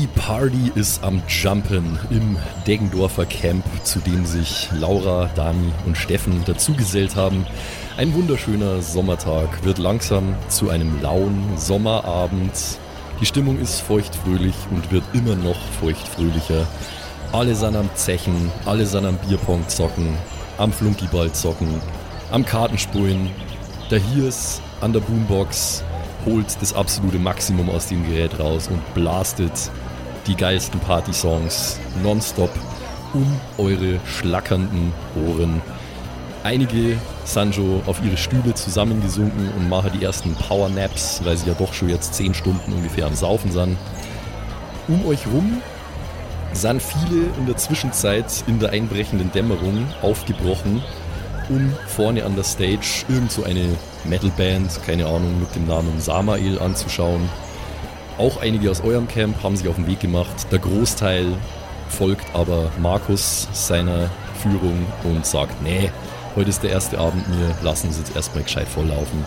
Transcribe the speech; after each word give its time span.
Die 0.00 0.08
Party 0.08 0.72
ist 0.74 1.04
am 1.04 1.22
Jumpen 1.28 1.98
im 2.10 2.36
Deggendorfer 2.66 3.26
Camp, 3.26 3.64
zu 3.84 4.00
dem 4.00 4.26
sich 4.26 4.68
Laura, 4.72 5.30
Dani 5.36 5.72
und 5.86 5.96
Steffen 5.96 6.42
dazugesellt 6.44 7.14
haben. 7.14 7.46
Ein 7.96 8.12
wunderschöner 8.12 8.82
Sommertag 8.82 9.64
wird 9.64 9.78
langsam 9.78 10.34
zu 10.48 10.68
einem 10.68 11.00
lauen 11.00 11.44
Sommerabend. 11.56 12.52
Die 13.20 13.26
Stimmung 13.26 13.60
ist 13.60 13.82
feuchtfröhlich 13.82 14.56
und 14.72 14.90
wird 14.90 15.04
immer 15.12 15.36
noch 15.36 15.60
feuchtfröhlicher. 15.80 16.66
Alle 17.30 17.54
sind 17.54 17.76
am 17.76 17.88
Zechen, 17.94 18.50
alle 18.64 18.86
sind 18.86 19.06
am 19.06 19.16
Bierpong 19.28 19.68
zocken, 19.68 20.08
am 20.58 20.72
Flunkyball 20.72 21.30
zocken, 21.30 21.80
am 22.32 22.44
Kartenspulen. 22.44 23.30
Der 23.92 24.00
Hiers 24.00 24.60
an 24.80 24.92
der 24.92 25.00
Boombox 25.00 25.84
holt 26.26 26.46
das 26.60 26.72
absolute 26.72 27.18
Maximum 27.18 27.70
aus 27.70 27.88
dem 27.88 28.04
Gerät 28.08 28.38
raus 28.40 28.68
und 28.68 28.94
blastet 28.94 29.70
die 30.26 30.36
geilsten 30.36 30.80
Party-Songs 30.80 31.78
nonstop 32.02 32.50
um 33.12 33.40
eure 33.58 34.00
schlackernden 34.06 34.92
Ohren. 35.26 35.62
Einige 36.42 36.98
schon 37.26 37.82
auf 37.86 38.02
ihre 38.04 38.16
Stühle 38.16 38.54
zusammengesunken 38.54 39.50
und 39.56 39.68
machen 39.68 39.92
die 39.98 40.04
ersten 40.04 40.34
Power-Naps, 40.34 41.22
weil 41.24 41.36
sie 41.36 41.48
ja 41.48 41.54
doch 41.54 41.72
schon 41.72 41.88
jetzt 41.88 42.14
10 42.14 42.34
Stunden 42.34 42.72
ungefähr 42.72 43.06
am 43.06 43.14
Saufen 43.14 43.50
sind. 43.50 43.78
Um 44.88 45.06
euch 45.06 45.26
rum 45.26 45.62
sind 46.52 46.82
viele 46.82 47.26
in 47.38 47.46
der 47.46 47.56
Zwischenzeit 47.56 48.44
in 48.46 48.58
der 48.58 48.70
einbrechenden 48.70 49.32
Dämmerung 49.32 49.86
aufgebrochen, 50.02 50.82
um 51.48 51.72
vorne 51.86 52.24
an 52.24 52.36
der 52.36 52.44
Stage 52.44 53.04
irgend 53.08 53.32
so 53.32 53.44
eine 53.44 53.76
Metalband, 54.04 54.82
keine 54.84 55.06
Ahnung, 55.06 55.40
mit 55.40 55.54
dem 55.54 55.66
Namen 55.66 56.00
Samael 56.00 56.58
anzuschauen. 56.58 57.28
Auch 58.16 58.40
einige 58.40 58.70
aus 58.70 58.80
eurem 58.80 59.08
Camp 59.08 59.42
haben 59.42 59.56
sich 59.56 59.66
auf 59.66 59.74
den 59.74 59.88
Weg 59.88 59.98
gemacht. 59.98 60.46
Der 60.52 60.60
Großteil 60.60 61.26
folgt 61.88 62.26
aber 62.32 62.70
Markus 62.80 63.48
seiner 63.52 64.08
Führung 64.40 64.86
und 65.02 65.26
sagt, 65.26 65.60
nee, 65.62 65.90
heute 66.36 66.50
ist 66.50 66.62
der 66.62 66.70
erste 66.70 66.98
Abend, 66.98 67.24
wir 67.28 67.56
lassen 67.62 67.88
uns 67.88 67.98
jetzt 67.98 68.14
erstmal 68.14 68.44
gescheit 68.44 68.68
volllaufen. 68.68 69.24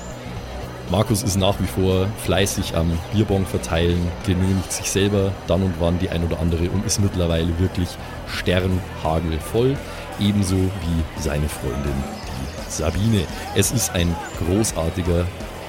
Markus 0.90 1.22
ist 1.22 1.36
nach 1.36 1.60
wie 1.60 1.68
vor 1.68 2.08
fleißig 2.24 2.78
am 2.78 2.98
Bierbong 3.12 3.46
verteilen, 3.46 4.10
genehmigt 4.26 4.72
sich 4.72 4.90
selber 4.90 5.34
dann 5.48 5.64
und 5.64 5.74
wann 5.80 6.00
die 6.00 6.10
ein 6.10 6.24
oder 6.24 6.40
andere 6.40 6.70
und 6.70 6.86
ist 6.86 7.02
mittlerweile 7.02 7.60
wirklich 7.60 7.90
sternhagelvoll, 8.28 9.76
ebenso 10.18 10.56
wie 10.56 11.22
seine 11.22 11.50
Freundin, 11.50 12.04
die 12.26 12.72
Sabine. 12.72 13.24
Es 13.54 13.72
ist 13.72 13.94
ein 13.94 14.16
großartiger 14.46 15.26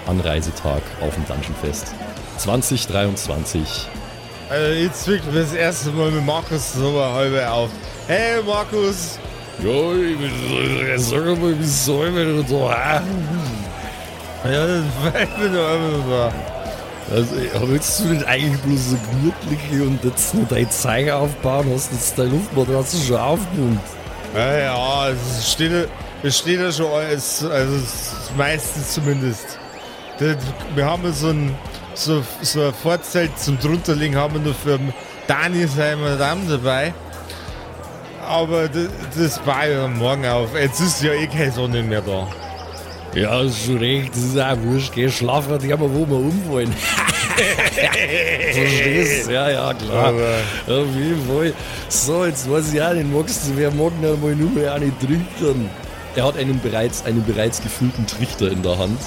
Anreisetag 0.06 0.82
auf 1.00 1.14
dem 1.16 1.26
Dungeon 1.26 1.56
Fest. 1.60 1.92
2023. 2.38 3.88
Also 4.48 4.72
jetzt 4.72 5.06
wirklich 5.06 5.34
das 5.34 5.52
erste 5.52 5.90
Mal 5.90 6.10
mit 6.10 6.24
Markus 6.24 6.72
so 6.72 7.02
halbe 7.02 7.50
auf. 7.50 7.70
Hey 8.06 8.42
Markus! 8.46 9.18
Ja, 9.62 9.92
ich 10.96 11.02
sag 11.02 11.24
mal, 11.24 11.58
wie 11.58 11.66
soll 11.66 12.10
man 12.12 12.46
so? 12.46 12.70
Ja, 12.70 13.02
das 14.44 14.84
fällt 15.02 15.38
mir 15.38 15.48
doch 15.48 15.68
einfach 15.68 16.06
so. 16.06 17.14
Also, 17.14 17.34
willst 17.68 18.00
du 18.00 18.04
nicht 18.04 18.26
eigentlich 18.26 18.60
bloß 18.60 18.90
so 18.90 18.96
gemütlich 19.10 19.80
und 19.80 20.04
jetzt 20.04 20.34
nur 20.34 20.44
dein 20.44 20.70
Zeiger 20.70 21.16
aufbauen? 21.16 21.70
Hast 21.74 21.90
jetzt 21.90 22.18
deine 22.18 22.30
Luftmatratze 22.30 22.98
schon 22.98 23.16
aufgepumpt? 23.16 23.80
Ja, 24.34 24.58
ja, 24.58 25.08
es 25.08 25.50
steht, 25.50 25.88
es 26.22 26.38
steht 26.38 26.60
ja 26.60 26.70
schon 26.70 26.92
alles, 26.92 27.42
also 27.44 27.78
das 27.78 28.30
meiste 28.36 28.86
zumindest. 28.86 29.58
Das, 30.18 30.36
wir 30.74 30.84
haben 30.84 31.12
so 31.12 31.28
ein, 31.28 31.56
so, 31.98 32.22
so 32.42 32.62
ein 32.62 32.74
Vorzelt 32.74 33.38
zum 33.38 33.58
drunterlegen, 33.58 34.16
haben 34.16 34.34
wir 34.34 34.40
nur 34.40 34.54
für 34.54 34.78
Dani 35.26 35.66
sein 35.66 36.00
Madame 36.00 36.42
dabei. 36.48 36.92
Aber 38.26 38.68
das, 38.68 38.88
das 39.16 39.46
war 39.46 39.66
ja 39.66 39.88
morgen 39.88 40.26
auf. 40.26 40.48
Jetzt 40.54 40.80
ist 40.80 41.02
ja 41.02 41.12
eh 41.12 41.26
keine 41.26 41.50
Sonne 41.52 41.82
mehr 41.82 42.02
da. 42.02 42.28
Ja, 43.14 43.40
ist 43.40 43.64
schon 43.64 43.78
recht, 43.78 44.10
das 44.12 44.22
ist 44.22 44.38
auch 44.38 44.56
wurscht, 44.64 44.92
geh 44.94 45.08
schlafen, 45.08 45.58
die 45.58 45.72
haben 45.72 45.80
wir, 45.80 45.92
wo 45.92 46.06
wir 46.06 46.16
umfallen. 46.18 46.72
Verstehst 48.52 49.28
du? 49.28 49.32
Ja, 49.32 49.50
ja, 49.50 49.74
klar. 49.74 50.06
Aber- 50.08 50.38
Auf 50.82 50.94
jeden 50.94 51.26
Fall. 51.26 51.54
So, 51.88 52.26
jetzt 52.26 52.50
weiß 52.50 52.72
ich 52.74 52.82
auch 52.82 52.92
nicht, 52.92 53.10
magst 53.12 53.46
du, 53.48 53.56
wer 53.56 53.70
mag 53.70 53.92
denn 54.02 54.12
einmal 54.12 54.34
nur 54.36 54.50
mehr 54.50 54.74
eine 54.74 54.92
trichtern? 54.98 55.70
Er 56.16 56.24
hat 56.26 56.36
einen 56.36 56.60
bereits, 56.60 57.04
einen 57.04 57.24
bereits 57.24 57.62
gefüllten 57.62 58.06
Trichter 58.06 58.50
in 58.50 58.62
der 58.62 58.76
Hand. 58.78 58.98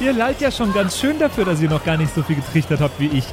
Ihr 0.00 0.14
lallt 0.14 0.40
ja 0.40 0.50
schon 0.50 0.72
ganz 0.72 0.98
schön 0.98 1.18
dafür, 1.18 1.44
dass 1.44 1.60
ihr 1.60 1.68
noch 1.68 1.84
gar 1.84 1.98
nicht 1.98 2.14
so 2.14 2.22
viel 2.22 2.36
getrichtert 2.36 2.80
habt 2.80 2.98
wie 2.98 3.08
ich. 3.08 3.24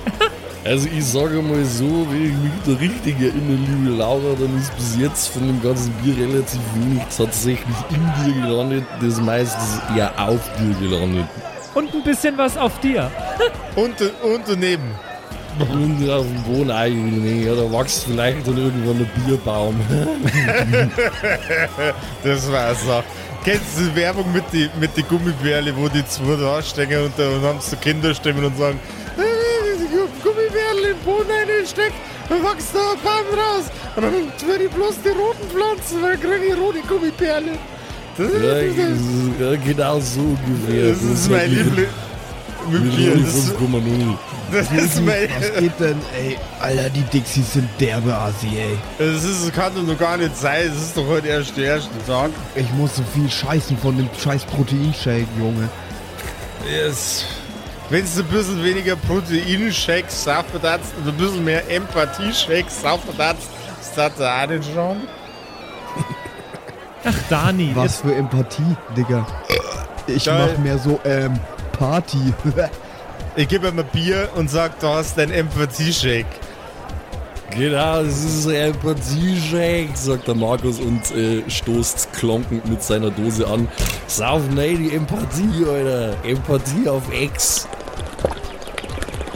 Also 0.65 0.89
ich 0.89 1.05
sage 1.05 1.41
mal 1.41 1.63
so, 1.63 2.05
wenn 2.09 2.25
ich 2.25 2.33
mich 2.33 2.51
da 2.65 2.73
richtig 2.73 3.15
erinnere, 3.21 3.55
liebe 3.55 3.95
Laura, 3.97 4.35
dann 4.37 4.57
ist 4.59 4.75
bis 4.75 4.97
jetzt 4.97 5.29
von 5.29 5.47
dem 5.47 5.61
ganzen 5.61 5.93
Bier 6.03 6.17
relativ 6.17 6.59
wenig 6.75 7.03
tatsächlich 7.15 7.75
in 7.89 8.25
dir 8.25 8.41
gelandet, 8.41 8.83
das 9.01 9.21
meistens 9.21 9.79
eher 9.95 10.11
auf 10.19 10.41
dir 10.59 10.89
gelandet. 10.89 11.25
Und 11.73 11.93
ein 11.93 12.03
bisschen 12.03 12.37
was 12.37 12.57
auf 12.57 12.77
dir. 12.81 13.09
Und, 13.77 14.01
und 14.01 14.41
daneben. 14.45 14.91
Und 15.59 16.09
auf 16.09 16.25
dem 16.25 16.43
Boden 16.43 16.71
eigentlich, 16.71 17.45
ja, 17.45 17.55
da 17.55 17.71
wächst 17.71 18.03
vielleicht 18.03 18.45
dann 18.45 18.57
irgendwann 18.57 18.97
ein 18.97 19.09
Bierbaum. 19.25 19.75
Das 22.23 22.51
war 22.51 22.75
so. 22.75 23.03
Kennst 23.47 23.79
du 23.79 23.83
die 23.85 23.95
Werbung 23.95 24.29
mit 24.33 24.43
die, 24.51 24.69
mit 24.77 24.91
die 24.97 25.03
Gummibärle, 25.03 25.73
wo 25.77 25.87
die 25.87 26.05
zwei 26.05 26.35
da 26.35 26.61
stecken 26.61 27.05
und 27.05 27.13
dann 27.17 27.41
haben 27.41 27.61
sie 27.61 27.77
Kinderstimmen 27.77 28.43
und 28.43 28.57
sagen, 28.57 28.77
"Äh, 29.17 29.21
Gummibärle 30.21 30.89
in 30.91 30.97
den 30.97 31.03
Boden 31.05 31.29
reinsteckt, 31.47 31.93
dann 32.27 32.43
wächst 32.43 32.75
da 32.75 32.91
ein 32.91 32.99
Baum 33.01 33.39
raus. 33.39 33.65
Und 33.95 34.03
dann 34.03 34.13
tue 34.37 34.65
ich 34.65 34.69
bloß 34.69 34.95
die 35.01 35.09
roten 35.15 35.47
Pflanzen, 35.49 36.01
dann 36.01 36.19
kriege 36.19 36.45
ich 36.53 36.57
rote 36.59 36.79
Gummibärle. 36.89 37.51
Das, 38.17 38.27
ist- 38.27 38.43
das, 38.43 39.39
ja, 39.39 39.55
genau 39.63 39.99
so 40.01 40.19
ungefähr. 40.19 40.89
das 40.91 41.01
ist 41.03 41.31
mein 41.31 41.49
Liebling. 41.49 41.87
Bier. 42.71 43.15
Das, 43.17 43.33
ist- 43.35 43.55
5,0. 43.57 44.17
das 44.51 44.71
ist 44.71 45.01
mein. 45.01 45.27
Was 45.39 45.59
geht 45.59 45.79
denn, 45.79 45.97
ey? 46.17 46.37
Alter, 46.59 46.89
die 46.89 47.01
Dixies 47.03 47.53
sind 47.53 47.69
derbe 47.79 48.15
Asi, 48.15 48.47
ey. 48.57 48.77
Das 48.97 49.23
ist, 49.23 49.53
kann 49.53 49.71
doch 49.75 49.97
gar 49.97 50.17
nicht 50.17 50.35
sein. 50.37 50.69
Das 50.73 50.81
ist 50.83 50.97
doch 50.97 51.07
heute 51.07 51.27
erst 51.27 51.55
der 51.57 51.65
erste 51.75 51.89
Tag. 52.05 52.29
Ich 52.55 52.69
muss 52.73 52.95
so 52.95 53.03
viel 53.13 53.29
scheißen 53.29 53.77
von 53.77 53.97
dem 53.97 54.09
scheiß 54.21 54.45
Proteinshake, 54.45 55.27
Junge. 55.39 55.69
Yes. 56.69 57.25
Wenn 57.89 58.03
es 58.03 58.17
ein 58.17 58.25
bisschen 58.25 58.61
weniger 58.63 58.95
Proteinshakes 58.97 60.23
saufen 60.25 60.59
darfst 60.61 60.91
und 60.97 61.07
ein 61.07 61.15
bisschen 61.15 61.43
mehr 61.45 61.69
Empathie-Shakes 61.71 62.81
saufen 62.81 63.11
darfst, 63.17 63.47
ist 63.79 63.93
das 63.97 64.11
da 64.17 64.43
auch 64.43 64.47
nicht 64.49 64.65
schon? 64.73 64.97
Ach, 67.05 67.13
Dani, 67.29 67.71
Was 67.73 68.01
für 68.01 68.13
Empathie, 68.13 68.75
Digga. 68.95 69.25
Ich 70.07 70.25
Geil. 70.25 70.49
mach 70.51 70.61
mehr 70.63 70.77
so, 70.77 70.99
ähm, 71.05 71.39
Party. 71.77 72.33
Ich 73.39 73.47
gebe 73.47 73.67
ihm 73.67 73.77
ein 73.77 73.85
Bier 73.93 74.29
und 74.33 74.49
sag, 74.49 74.79
du 74.79 74.87
hast 74.87 75.15
dein 75.15 75.31
Empathie-Shake. 75.31 76.25
Genau, 77.51 78.01
das 78.01 78.23
ist 78.23 78.47
ein 78.47 78.73
Empathie-Shake, 78.73 79.95
sagt 79.95 80.27
der 80.27 80.33
Markus 80.33 80.79
und 80.79 81.11
äh, 81.15 81.47
stoßt 81.47 82.13
klonkend 82.13 82.67
mit 82.67 82.81
seiner 82.81 83.11
Dose 83.11 83.47
an. 83.47 83.67
Sauf 84.07 84.41
nein, 84.55 84.77
die 84.79 84.95
Empathie, 84.95 85.65
Alter. 85.69 86.15
Empathie 86.23 86.89
auf 86.89 87.03
Ex. 87.11 87.67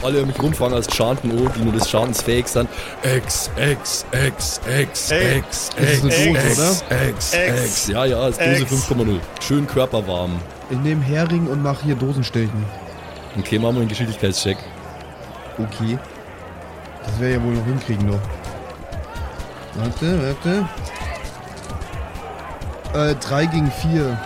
Alle 0.02 0.22
um 0.22 0.26
mich 0.26 0.42
rumfangen 0.42 0.74
als 0.74 0.92
Chanten, 0.92 1.30
oh, 1.30 1.48
die 1.56 1.62
nur 1.62 1.72
des 1.72 1.88
Chantens 1.88 2.22
fähig 2.22 2.48
sind. 2.48 2.68
Ex, 3.02 3.50
Ex, 3.54 4.04
Ex, 4.10 4.60
Ex, 4.66 5.08
Ex, 5.10 5.70
Ex, 5.76 6.04
Ex, 6.04 6.04
Ex, 6.04 6.84
Ex. 6.90 7.34
Ex. 7.34 7.88
Ja, 7.88 8.04
ja, 8.04 8.26
ist 8.26 8.40
Dose 8.40 8.62
Ex. 8.62 8.72
5,0. 8.72 9.20
Schön 9.40 9.66
körperwarm. 9.68 10.40
Ich 10.72 10.78
nehme 10.78 11.04
Hering 11.04 11.48
und 11.48 11.62
mach 11.62 11.82
hier 11.82 11.94
Dosenstechen. 11.94 12.64
Okay, 13.38 13.58
machen 13.58 13.74
wir 13.74 13.80
einen 13.82 13.90
Geschicklichkeitscheck. 13.90 14.56
Okay. 15.58 15.98
Das 17.04 17.20
wäre 17.20 17.32
ja 17.34 17.42
wohl 17.42 17.52
noch 17.52 17.64
hinkriegen 17.66 18.06
noch. 18.06 18.20
Warte, 19.74 20.34
warte. 22.94 23.10
Äh, 23.10 23.14
3 23.16 23.46
gegen 23.46 23.70
4. 23.70 24.18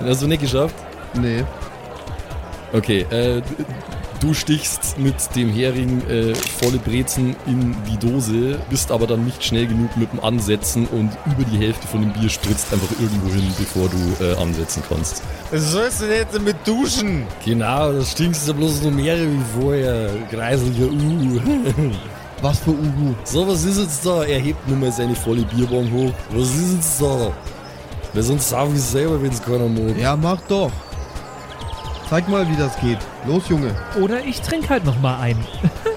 Hast 0.00 0.20
du 0.20 0.26
nicht 0.26 0.42
geschafft? 0.42 0.74
Nee. 1.14 1.42
Okay, 2.74 3.06
äh, 3.08 3.40
du 4.20 4.34
stichst 4.34 4.98
mit 4.98 5.34
dem 5.34 5.50
Hering 5.50 6.02
äh, 6.06 6.34
volle 6.56 6.78
Brezen 6.78 7.36
in 7.46 7.74
die 7.88 7.96
Dose, 7.98 8.58
bist 8.70 8.90
aber 8.90 9.06
dann 9.06 9.24
nicht 9.24 9.44
schnell 9.44 9.66
genug 9.66 9.96
mit 9.96 10.12
dem 10.12 10.20
Ansetzen 10.20 10.86
und 10.86 11.10
über 11.26 11.44
die 11.50 11.58
Hälfte 11.58 11.86
von 11.86 12.00
dem 12.00 12.12
Bier 12.12 12.28
spritzt 12.28 12.72
einfach 12.72 12.90
irgendwo 13.00 13.32
hin, 13.32 13.52
bevor 13.58 13.88
du 13.88 14.24
äh, 14.24 14.36
ansetzen 14.36 14.82
kannst. 14.88 15.22
Das 15.50 15.72
sollst 15.72 16.02
du 16.02 16.06
nicht 16.06 16.26
damit 16.32 16.56
duschen. 16.64 17.24
Genau, 17.44 17.92
das 17.92 18.12
stinkst 18.12 18.48
ja 18.48 18.54
bloß 18.54 18.82
noch 18.82 18.90
mehr 18.90 19.16
wie 19.18 19.60
vorher. 19.60 20.10
Kreiseliger 20.30 20.86
Uh. 20.86 21.40
Was 22.42 22.58
für 22.58 22.70
Uhu. 22.70 23.14
So, 23.24 23.48
was 23.48 23.64
ist 23.64 23.78
jetzt 23.80 24.04
da? 24.04 24.22
Er 24.24 24.38
hebt 24.38 24.68
nur 24.68 24.76
mal 24.76 24.92
seine 24.92 25.14
volle 25.14 25.42
Bierbong 25.42 25.90
hoch. 25.90 26.12
Was 26.30 26.54
ist 26.54 26.74
jetzt 26.74 27.00
da? 27.02 27.32
Weil 28.12 28.22
sonst 28.22 28.50
sag 28.50 28.68
ich 28.74 28.82
selber, 28.82 29.22
wenn 29.22 29.30
es 29.32 29.42
keiner 29.42 29.68
mag. 29.68 29.96
Ja, 29.98 30.16
mach 30.16 30.40
doch. 30.42 30.70
Zeig 32.10 32.28
mal, 32.28 32.46
wie 32.48 32.56
das 32.56 32.78
geht. 32.80 32.98
Los, 33.26 33.48
Junge. 33.48 33.74
oder 34.00 34.22
ich 34.24 34.40
trinke 34.42 34.68
halt 34.68 34.84
noch 34.84 35.00
mal 35.00 35.18
ein. 35.18 35.36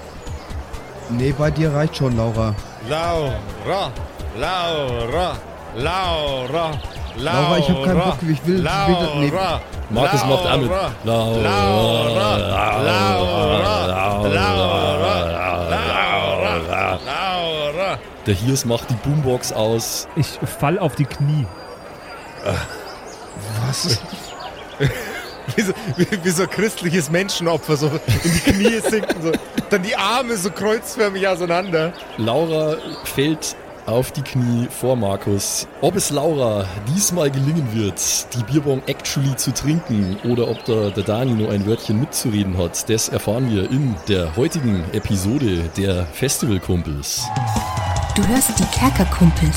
Nee, 1.12 1.34
bei 1.36 1.50
dir 1.50 1.72
reicht 1.74 1.96
schon, 1.96 2.16
Laura. 2.16 2.54
Laura, 2.88 3.32
Laura, 3.66 3.90
Laura, 4.38 5.36
Laura. 5.76 6.70
Laura, 7.16 7.58
ich 7.58 7.68
hab 7.68 7.84
keinen 7.84 8.00
Bock, 8.00 8.16
ich 8.22 8.28
will- 8.28 8.36
ich 8.36 8.46
will 8.46 8.62
das 8.62 9.14
nicht. 9.16 9.32
Laura, 9.34 9.60
Markus 9.90 10.24
macht 10.24 10.46
auch 10.46 10.56
mit. 10.58 10.70
Laura, 10.70 11.36
Laura, 11.42 12.36
Laura, 12.36 12.82
Laura, 12.82 14.28
Laura, 14.28 14.96
Laura, 16.56 16.98
Laura. 17.04 17.98
Der 18.26 18.34
Hirs 18.34 18.64
macht 18.64 18.88
die 18.90 18.94
Boombox 18.94 19.52
aus. 19.52 20.06
Ich 20.16 20.38
fall 20.58 20.78
auf 20.78 20.94
die 20.94 21.04
Knie. 21.06 21.46
Was? 23.66 23.98
Wie 25.56 25.62
so, 25.62 25.72
wie, 25.96 26.06
wie 26.22 26.30
so 26.30 26.42
ein 26.42 26.50
christliches 26.50 27.10
Menschenopfer, 27.10 27.76
so 27.76 27.86
in 27.86 28.32
die 28.32 28.52
Knie 28.52 28.80
sinken, 28.80 29.22
so. 29.22 29.32
dann 29.70 29.82
die 29.82 29.96
Arme 29.96 30.36
so 30.36 30.50
kreuzförmig 30.50 31.26
auseinander. 31.26 31.92
Laura 32.18 32.76
fällt 33.04 33.56
auf 33.86 34.12
die 34.12 34.22
Knie 34.22 34.68
vor 34.70 34.96
Markus. 34.96 35.66
Ob 35.80 35.96
es 35.96 36.10
Laura 36.10 36.66
diesmal 36.94 37.30
gelingen 37.30 37.66
wird, 37.72 38.00
die 38.34 38.42
Bierbong 38.44 38.82
actually 38.86 39.34
zu 39.36 39.52
trinken 39.52 40.16
oder 40.24 40.48
ob 40.48 40.64
da 40.64 40.90
der 40.90 41.02
Dani 41.04 41.32
nur 41.32 41.50
ein 41.50 41.66
Wörtchen 41.66 42.00
mitzureden 42.00 42.56
hat, 42.58 42.88
das 42.88 43.08
erfahren 43.08 43.50
wir 43.52 43.70
in 43.70 43.96
der 44.08 44.36
heutigen 44.36 44.84
Episode 44.92 45.70
der 45.76 46.06
Festivalkumpels. 46.06 47.26
Du 48.14 48.26
hörst 48.26 48.50
die 48.58 48.78
Kerkerkumpels, 48.78 49.56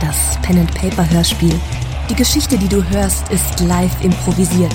das 0.00 0.40
Pen-and-Paper-Hörspiel. 0.42 1.58
Die 2.10 2.14
Geschichte, 2.14 2.56
die 2.56 2.68
du 2.68 2.84
hörst, 2.90 3.28
ist 3.30 3.60
live 3.60 4.04
improvisiert. 4.04 4.74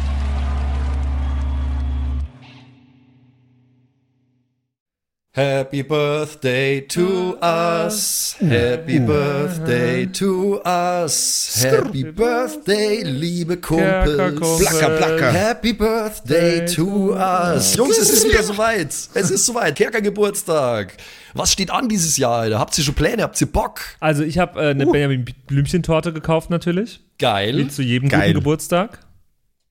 Happy 5.33 5.81
Birthday 5.81 6.81
to 6.81 7.37
us. 7.41 8.35
Happy 8.37 8.99
Birthday 8.99 10.05
to 10.07 10.61
us. 10.65 11.63
Happy 11.63 12.03
Birthday, 12.03 13.01
liebe 13.03 13.55
Kumpels. 13.55 14.59
Placker, 14.59 14.97
placker. 14.97 15.31
Happy 15.31 15.71
Birthday 15.71 16.65
to 16.65 17.13
us. 17.13 17.77
Jungs, 17.77 17.97
es 17.97 18.09
ist 18.09 18.27
wieder 18.27 18.43
soweit. 18.43 18.89
Es 18.89 19.31
ist 19.31 19.45
soweit. 19.45 19.77
Kerker 19.77 20.01
Geburtstag. 20.01 20.97
Was 21.33 21.53
steht 21.53 21.71
an 21.71 21.87
dieses 21.87 22.17
Jahr, 22.17 22.39
Alter? 22.41 22.59
Habt 22.59 22.77
ihr 22.77 22.83
schon 22.83 22.95
Pläne? 22.95 23.23
Habt 23.23 23.39
ihr 23.39 23.47
Bock? 23.47 23.79
Also 24.01 24.23
ich 24.23 24.37
habe 24.37 24.59
äh, 24.59 24.71
eine 24.71 24.85
Benjamin 24.85 25.23
Blümchen-Torte 25.47 26.11
gekauft 26.11 26.49
natürlich. 26.49 26.99
Geil. 27.19 27.57
Wie 27.57 27.67
zu 27.69 27.83
jedem 27.83 28.09
Geil. 28.09 28.33
guten 28.33 28.39
Geburtstag. 28.39 28.99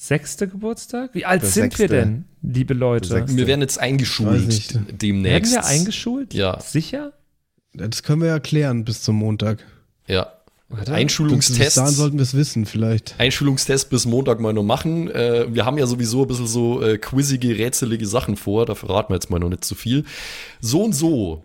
sechste 0.00 0.48
Geburtstag? 0.48 1.10
Wie 1.12 1.26
alt 1.26 1.42
Der 1.42 1.48
sind 1.50 1.78
wir 1.78 1.88
sechste. 1.88 1.88
denn, 1.88 2.24
liebe 2.42 2.72
Leute? 2.74 3.26
Wir 3.28 3.46
werden 3.46 3.60
jetzt 3.60 3.78
eingeschult 3.78 4.46
nicht. 4.46 4.78
demnächst. 5.02 5.52
Werden 5.52 5.62
wir 5.62 5.68
eingeschult? 5.68 6.32
Ja. 6.34 6.58
Sicher? 6.60 7.12
Das 7.74 8.02
können 8.02 8.22
wir 8.22 8.28
ja 8.28 8.40
klären 8.40 8.84
bis 8.84 9.02
zum 9.02 9.16
Montag. 9.16 9.64
Ja. 10.06 10.32
Warte. 10.70 10.92
Bis 10.92 10.94
Einschulungstest. 10.94 11.76
dahin 11.76 11.92
sollten 11.92 12.16
wir 12.16 12.22
es 12.22 12.34
wissen, 12.34 12.64
vielleicht. 12.64 13.16
Einschulungstest 13.18 13.90
bis 13.90 14.06
Montag 14.06 14.40
mal 14.40 14.52
noch 14.52 14.62
machen. 14.62 15.10
Äh, 15.10 15.52
wir 15.52 15.66
haben 15.66 15.76
ja 15.78 15.86
sowieso 15.86 16.22
ein 16.22 16.28
bisschen 16.28 16.46
so 16.46 16.80
äh, 16.80 16.96
quizzige, 16.96 17.58
rätselige 17.58 18.06
Sachen 18.06 18.36
vor. 18.36 18.66
Da 18.66 18.74
verraten 18.76 19.10
wir 19.12 19.16
jetzt 19.16 19.30
mal 19.30 19.38
noch 19.40 19.48
nicht 19.50 19.64
zu 19.64 19.74
viel. 19.74 20.04
So 20.60 20.82
und 20.84 20.92
so 20.94 21.44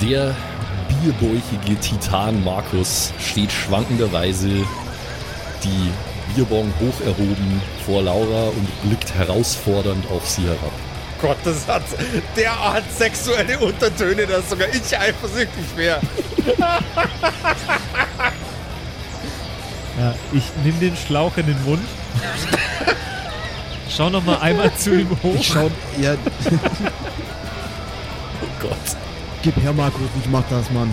Der 0.00 0.34
bierbäuchige 0.88 1.78
Titan 1.80 2.42
Markus 2.44 3.12
steht 3.18 3.50
schwankenderweise 3.52 4.48
die 5.62 5.90
Bierbong 6.34 6.72
hoch 6.80 7.06
erhoben 7.06 7.62
vor 7.86 8.02
Laura 8.02 8.48
und 8.48 8.82
blickt 8.82 9.14
herausfordernd 9.14 10.04
auf 10.10 10.28
sie 10.28 10.44
herab. 10.44 10.72
Gott, 11.22 11.36
das 11.44 11.66
hat 11.68 11.84
derart 12.36 12.84
sexuelle 12.92 13.58
Untertöne, 13.58 14.26
dass 14.26 14.50
sogar 14.50 14.68
ich 14.68 14.98
eifersüchtig 14.98 15.64
wäre. 15.76 16.00
Ja, 19.98 20.12
ich 20.32 20.42
nehme 20.64 20.78
den 20.80 20.96
Schlauch 20.96 21.36
in 21.36 21.46
den 21.46 21.64
Mund. 21.64 21.86
Schau 23.88 24.10
noch 24.10 24.24
mal 24.24 24.38
einmal 24.38 24.74
zu 24.74 24.92
ihm 24.92 25.10
hoch. 25.22 25.36
Ich 25.38 25.46
schau, 25.46 25.70
ja, 26.00 26.14
Oh 28.42 28.48
Gott. 28.60 28.96
Gib 29.44 29.56
her, 29.62 29.72
Markus, 29.72 30.08
ich 30.22 30.28
mach 30.30 30.42
das, 30.50 30.70
Mann. 30.70 30.92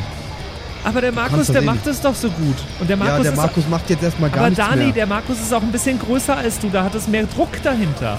Aber 0.84 1.00
der 1.02 1.12
Markus, 1.12 1.48
der 1.48 1.62
macht 1.62 1.86
es 1.88 2.02
doch 2.02 2.14
so 2.16 2.30
gut. 2.30 2.56
Und 2.80 2.90
der 2.90 2.98
Markus 2.98 3.18
ja, 3.18 3.24
der 3.24 3.32
ist 3.34 3.38
Markus 3.38 3.68
macht 3.70 3.90
jetzt 3.90 4.04
erstmal 4.04 4.30
gar 4.30 4.40
aber 4.42 4.50
nichts 4.50 4.66
Dani, 4.66 4.84
mehr. 4.86 4.94
der 4.94 5.08
Markus 5.08 5.40
ist 5.40 5.54
auch 5.54 5.62
ein 5.62 5.72
bisschen 5.72 5.98
größer 6.00 6.36
als 6.38 6.60
du. 6.60 6.70
Da 6.70 6.84
hat 6.84 6.96
es 6.96 7.08
mehr 7.08 7.26
Druck 7.26 7.62
dahinter. 7.64 8.18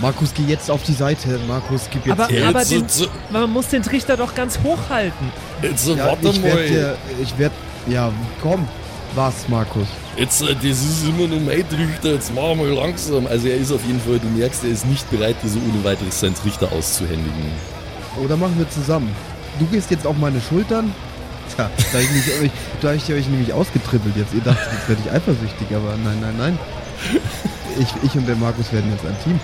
Markus, 0.00 0.32
geh 0.34 0.42
jetzt 0.44 0.70
auf 0.70 0.82
die 0.82 0.92
Seite. 0.92 1.38
Markus, 1.48 1.88
gib 1.90 2.04
jetzt 2.06 2.20
Aber, 2.20 2.28
her. 2.28 2.48
aber 2.48 2.58
Jetzt- 2.60 2.70
den, 2.72 2.82
jetzt- 2.82 3.08
man 3.30 3.50
muss 3.50 3.68
den 3.68 3.82
Trichter 3.82 4.16
doch 4.16 4.34
ganz 4.34 4.58
hoch 4.62 4.78
halten. 4.90 5.32
Jetzt 5.62 5.88
Ja, 5.88 5.96
warte 6.06 6.28
ich 6.28 6.42
werde 6.42 6.98
ich 7.22 7.38
werde, 7.38 7.54
ja, 7.88 8.12
komm. 8.42 8.68
Was, 9.14 9.48
Markus? 9.48 9.86
Jetzt, 10.16 10.42
äh, 10.42 10.54
das 10.54 10.64
ist 10.64 11.04
immer 11.04 11.26
nur 11.28 11.40
mein 11.40 11.66
Trichter, 11.68 12.14
jetzt 12.14 12.34
machen 12.34 12.58
wir 12.60 12.74
langsam. 12.74 13.26
Also 13.26 13.48
er 13.48 13.56
ist 13.56 13.72
auf 13.72 13.84
jeden 13.86 14.00
Fall, 14.00 14.18
du 14.18 14.28
merkst, 14.28 14.64
er 14.64 14.70
ist 14.70 14.86
nicht 14.86 15.10
bereit, 15.10 15.36
dir 15.42 15.48
so 15.48 15.58
ohne 15.58 15.84
weiteres 15.84 16.20
seinen 16.20 16.34
Trichter 16.34 16.70
auszuhändigen. 16.72 17.52
Oder 18.22 18.36
machen 18.36 18.58
wir 18.58 18.68
zusammen? 18.68 19.14
Du 19.58 19.66
gehst 19.66 19.90
jetzt 19.90 20.06
auf 20.06 20.16
meine 20.16 20.40
Schultern. 20.40 20.92
Tja, 21.54 21.70
da 21.92 21.98
ich, 21.98 22.10
mich, 22.10 22.40
euch, 22.42 22.50
da 22.80 22.92
ich 22.92 23.12
euch 23.12 23.28
nämlich 23.28 23.52
ausgetrippelt 23.52 24.16
jetzt. 24.16 24.34
Ihr 24.34 24.40
dachtet, 24.40 24.72
jetzt 24.72 24.88
werde 24.88 25.02
ich 25.04 25.12
eifersüchtig, 25.12 25.68
aber 25.70 25.96
nein, 26.02 26.18
nein, 26.20 26.34
nein. 26.36 26.58
Ich, 27.78 27.88
ich 28.02 28.14
und 28.16 28.26
der 28.26 28.36
Markus 28.36 28.72
werden 28.72 28.90
jetzt 28.90 29.04
ein 29.04 29.16
Team. 29.22 29.40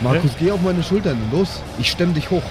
Markus, 0.00 0.32
geh 0.38 0.50
auf 0.50 0.60
meine 0.60 0.82
Schultern. 0.82 1.18
Los, 1.32 1.60
ich 1.78 1.90
stemm 1.90 2.14
dich 2.14 2.30
hoch. 2.30 2.42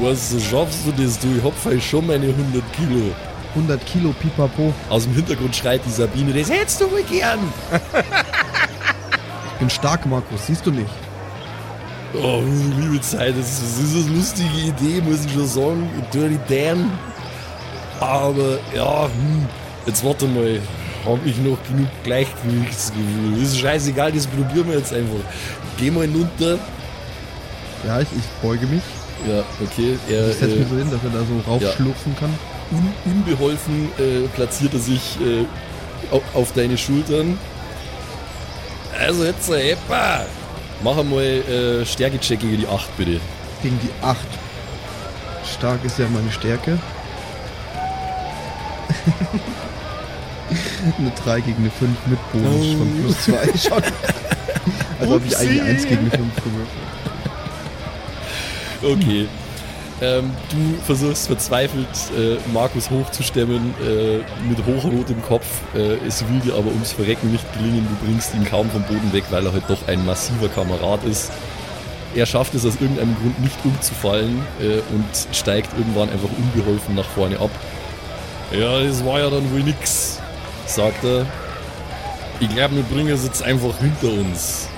Was 0.00 0.34
schaffst 0.50 0.80
du 0.86 0.92
das, 0.92 1.18
du? 1.18 1.28
Ich 1.36 1.44
hab 1.44 1.54
vielleicht 1.56 1.88
schon 1.88 2.06
meine 2.06 2.26
100 2.26 2.62
Kilo. 2.72 3.12
100 3.58 3.84
Kilo 3.86 4.14
Pipapo. 4.20 4.72
Aus 4.88 5.04
dem 5.04 5.14
Hintergrund 5.14 5.54
schreit 5.54 5.80
die 5.84 5.90
Sabine, 5.90 6.32
das 6.32 6.50
hättest 6.50 6.80
du 6.80 6.90
wohl 6.90 7.02
gern. 7.02 7.40
Ich 9.52 9.58
bin 9.58 9.70
stark, 9.70 10.06
Markus. 10.06 10.46
Siehst 10.46 10.64
du 10.66 10.70
nicht? 10.70 10.88
Oh, 12.14 12.42
liebe 12.80 13.00
Zeit, 13.00 13.34
das 13.36 13.46
ist, 13.60 13.78
das 13.78 13.92
ist 13.94 14.06
eine 14.06 14.16
lustige 14.16 14.58
Idee, 14.60 15.02
muss 15.02 15.24
ich 15.26 15.32
schon 15.32 15.46
sagen. 15.46 15.90
Dirty 16.14 16.38
Dan. 16.48 16.90
Aber 18.00 18.58
ja, 18.74 19.04
hm, 19.04 19.46
jetzt 19.86 20.04
warte 20.04 20.26
mal. 20.26 20.60
Habe 21.04 21.20
ich 21.26 21.36
noch 21.38 21.56
genug 21.68 21.88
Gleichgewichtsgefühl? 22.04 23.32
Das 23.40 23.48
ist 23.50 23.58
scheißegal, 23.58 24.12
das 24.12 24.26
probieren 24.26 24.68
wir 24.68 24.78
jetzt 24.78 24.92
einfach. 24.92 25.20
Geh 25.78 25.90
mal 25.90 26.02
hinunter. 26.02 26.58
Ja, 27.86 28.00
ich, 28.00 28.08
ich 28.16 28.24
beuge 28.42 28.66
mich. 28.66 28.82
Ja, 29.28 29.42
okay. 29.64 29.98
Er, 30.08 30.28
Ich 30.30 30.36
setze 30.36 30.56
äh, 30.56 30.58
mich 30.58 30.68
so 30.68 30.76
hin, 30.76 30.90
dass 30.90 31.02
er 31.04 31.10
da 31.10 31.24
so 31.24 31.50
raufschlupfen 31.50 32.16
kann. 32.18 32.30
Un 32.70 32.92
unbeholfen 33.04 33.88
äh, 33.98 34.28
platziert 34.28 34.74
er 34.74 34.80
sich 34.80 35.16
äh, 35.20 35.44
auf, 36.14 36.22
auf 36.34 36.52
deine 36.52 36.76
Schultern. 36.76 37.38
Also 39.00 39.24
jetzt, 39.24 39.48
äh, 39.50 39.70
Eppa! 39.72 40.26
Mach 40.82 40.96
einmal 40.98 41.22
äh, 41.22 41.86
Stärkecheck 41.86 42.40
gegen 42.40 42.58
die 42.58 42.66
8, 42.66 42.96
bitte. 42.96 43.20
Gegen 43.62 43.78
die 43.80 43.90
8. 44.04 44.16
Stark 45.56 45.84
ist 45.84 45.98
ja 45.98 46.06
meine 46.12 46.30
Stärke. 46.30 46.78
eine 50.98 51.12
3 51.24 51.40
gegen 51.40 51.58
eine 51.58 51.70
5 51.70 51.90
mit 52.06 52.32
Bonus 52.32 52.66
Oh. 52.74 52.78
von 52.78 53.02
plus 53.02 53.20
2 53.24 53.58
schon. 53.68 53.82
Also 55.00 55.14
habe 55.14 55.24
ich 55.26 55.36
eigentlich 55.36 55.62
1 55.62 55.82
gegen 55.84 55.98
eine 56.00 56.10
5 56.10 56.20
gewürfelt. 56.36 56.68
Okay. 58.82 59.28
Ähm, 60.00 60.30
du 60.50 60.80
versuchst 60.84 61.26
verzweifelt, 61.26 61.88
äh, 62.16 62.36
Markus 62.52 62.88
hochzustemmen, 62.88 63.74
äh, 63.82 64.18
mit 64.48 64.64
hochrotem 64.64 65.20
Kopf. 65.22 65.46
Äh, 65.74 65.96
es 66.06 66.26
will 66.28 66.38
dir 66.40 66.54
aber 66.54 66.68
ums 66.68 66.92
Verrecken 66.92 67.32
nicht 67.32 67.52
gelingen. 67.54 67.86
Du 67.88 68.06
bringst 68.06 68.32
ihn 68.34 68.44
kaum 68.44 68.70
vom 68.70 68.82
Boden 68.84 69.12
weg, 69.12 69.24
weil 69.30 69.44
er 69.44 69.52
halt 69.52 69.64
doch 69.68 69.88
ein 69.88 70.06
massiver 70.06 70.48
Kamerad 70.48 71.02
ist. 71.04 71.32
Er 72.14 72.26
schafft 72.26 72.54
es 72.54 72.64
aus 72.64 72.74
irgendeinem 72.80 73.16
Grund 73.16 73.40
nicht 73.40 73.56
umzufallen 73.64 74.40
äh, 74.60 74.78
und 74.94 75.36
steigt 75.36 75.76
irgendwann 75.76 76.10
einfach 76.10 76.30
unbeholfen 76.36 76.94
nach 76.94 77.08
vorne 77.08 77.38
ab. 77.40 77.50
Ja, 78.52 78.80
das 78.80 79.04
war 79.04 79.18
ja 79.18 79.30
dann 79.30 79.50
wohl 79.52 79.62
nix, 79.62 80.20
sagt 80.66 81.04
er. 81.04 81.26
Ich 82.40 82.48
glaube, 82.48 82.76
wir 82.76 82.82
bringen 82.84 83.12
es 83.12 83.24
jetzt 83.24 83.42
einfach 83.42 83.76
hinter 83.78 84.12
uns. 84.12 84.68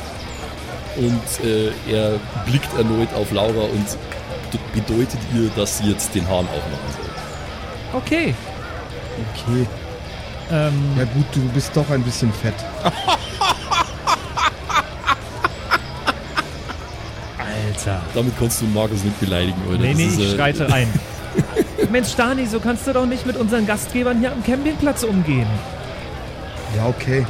Und 0.96 1.46
äh, 1.46 1.68
er 1.90 2.18
blickt 2.46 2.74
erneut 2.76 3.12
auf 3.14 3.30
Laura 3.32 3.64
und 3.64 3.86
bedeutet 4.73 5.21
ihr, 5.35 5.49
dass 5.57 5.78
sie 5.78 5.90
jetzt 5.90 6.14
den 6.14 6.26
Hahn 6.28 6.47
aufmachen 6.47 6.92
soll. 6.97 7.11
Okay. 8.00 8.35
Okay. 9.35 9.66
Ähm, 10.50 10.95
Ja 10.99 11.04
gut, 11.04 11.26
du 11.33 11.40
bist 11.52 11.76
doch 11.76 11.88
ein 11.90 12.02
bisschen 12.02 12.33
fett. 12.33 12.54
Alter. 17.38 18.00
Damit 18.14 18.35
kannst 18.38 18.61
du 18.61 18.66
Markus 18.66 19.02
nicht 19.04 19.19
beleidigen, 19.21 19.61
oder? 19.69 19.78
Nee, 19.78 19.95
nee, 19.95 20.07
ist, 20.07 20.19
ich 20.19 20.33
äh, 20.33 20.37
schreite 20.37 20.73
ein. 20.73 20.88
Mensch, 21.90 22.14
Dani, 22.14 22.47
so 22.47 22.61
kannst 22.61 22.87
du 22.87 22.92
doch 22.92 23.07
nicht 23.07 23.26
mit 23.26 23.37
unseren 23.37 23.66
Gastgebern 23.66 24.19
hier 24.21 24.33
am 24.33 24.42
Campingplatz 24.45 25.02
umgehen. 25.02 25.47
Ja, 26.76 26.87
okay. 26.87 27.26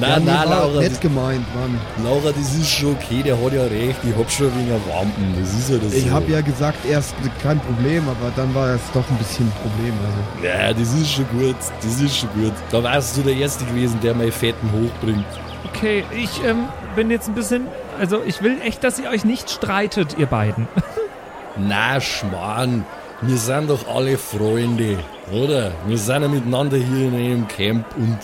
Na, 0.00 0.08
ja, 0.08 0.18
nee, 0.18 0.24
na, 0.26 0.38
war 0.38 0.46
Laura, 0.46 0.80
nett 0.80 1.00
gemeint, 1.00 1.44
Mann. 1.54 1.78
Laura, 2.04 2.30
das 2.32 2.54
ist 2.54 2.70
schon 2.70 2.92
okay, 2.96 3.22
der 3.22 3.36
hat 3.40 3.52
ja 3.52 3.62
recht, 3.64 3.98
ich 4.02 4.16
hab 4.16 4.30
schon 4.30 4.46
wegen 4.56 4.70
Wampen, 4.88 5.34
das 5.40 5.52
ist 5.54 5.70
ja 5.70 5.76
das 5.78 5.92
Ich 5.94 6.04
so. 6.04 6.10
habe 6.10 6.30
ja 6.32 6.40
gesagt, 6.40 6.78
erst 6.84 7.14
kein 7.42 7.60
Problem, 7.60 8.02
aber 8.08 8.32
dann 8.34 8.54
war 8.54 8.70
es 8.74 8.80
doch 8.92 9.08
ein 9.08 9.16
bisschen 9.18 9.46
ein 9.46 9.52
Problem. 9.62 9.94
Also. 10.04 10.46
Ja, 10.46 10.72
das 10.72 10.92
ist 10.94 11.12
schon 11.12 11.28
gut, 11.38 11.56
das 11.82 12.00
ist 12.00 12.16
schon 12.16 12.28
gut. 12.30 12.52
Da 12.70 12.82
warst 12.82 13.16
du 13.16 13.22
der 13.22 13.34
Erste 13.36 13.64
gewesen, 13.66 13.98
der 14.02 14.14
meine 14.14 14.32
Fetten 14.32 14.68
hochbringt. 14.72 15.24
Okay, 15.72 16.04
ich 16.16 16.42
ähm, 16.44 16.64
bin 16.96 17.10
jetzt 17.10 17.28
ein 17.28 17.34
bisschen. 17.34 17.66
Also, 17.98 18.20
ich 18.26 18.42
will 18.42 18.60
echt, 18.62 18.82
dass 18.82 18.98
ihr 18.98 19.08
euch 19.10 19.24
nicht 19.24 19.50
streitet, 19.50 20.16
ihr 20.18 20.26
beiden. 20.26 20.66
Na, 21.56 22.00
Schmarrn, 22.00 22.84
wir 23.22 23.36
sind 23.36 23.70
doch 23.70 23.86
alle 23.88 24.18
Freunde, 24.18 24.98
oder? 25.32 25.70
Wir 25.86 25.98
sind 25.98 26.22
ja 26.22 26.28
miteinander 26.28 26.76
hier 26.76 27.08
in 27.08 27.14
einem 27.14 27.48
Camp 27.48 27.86
und 27.96 28.18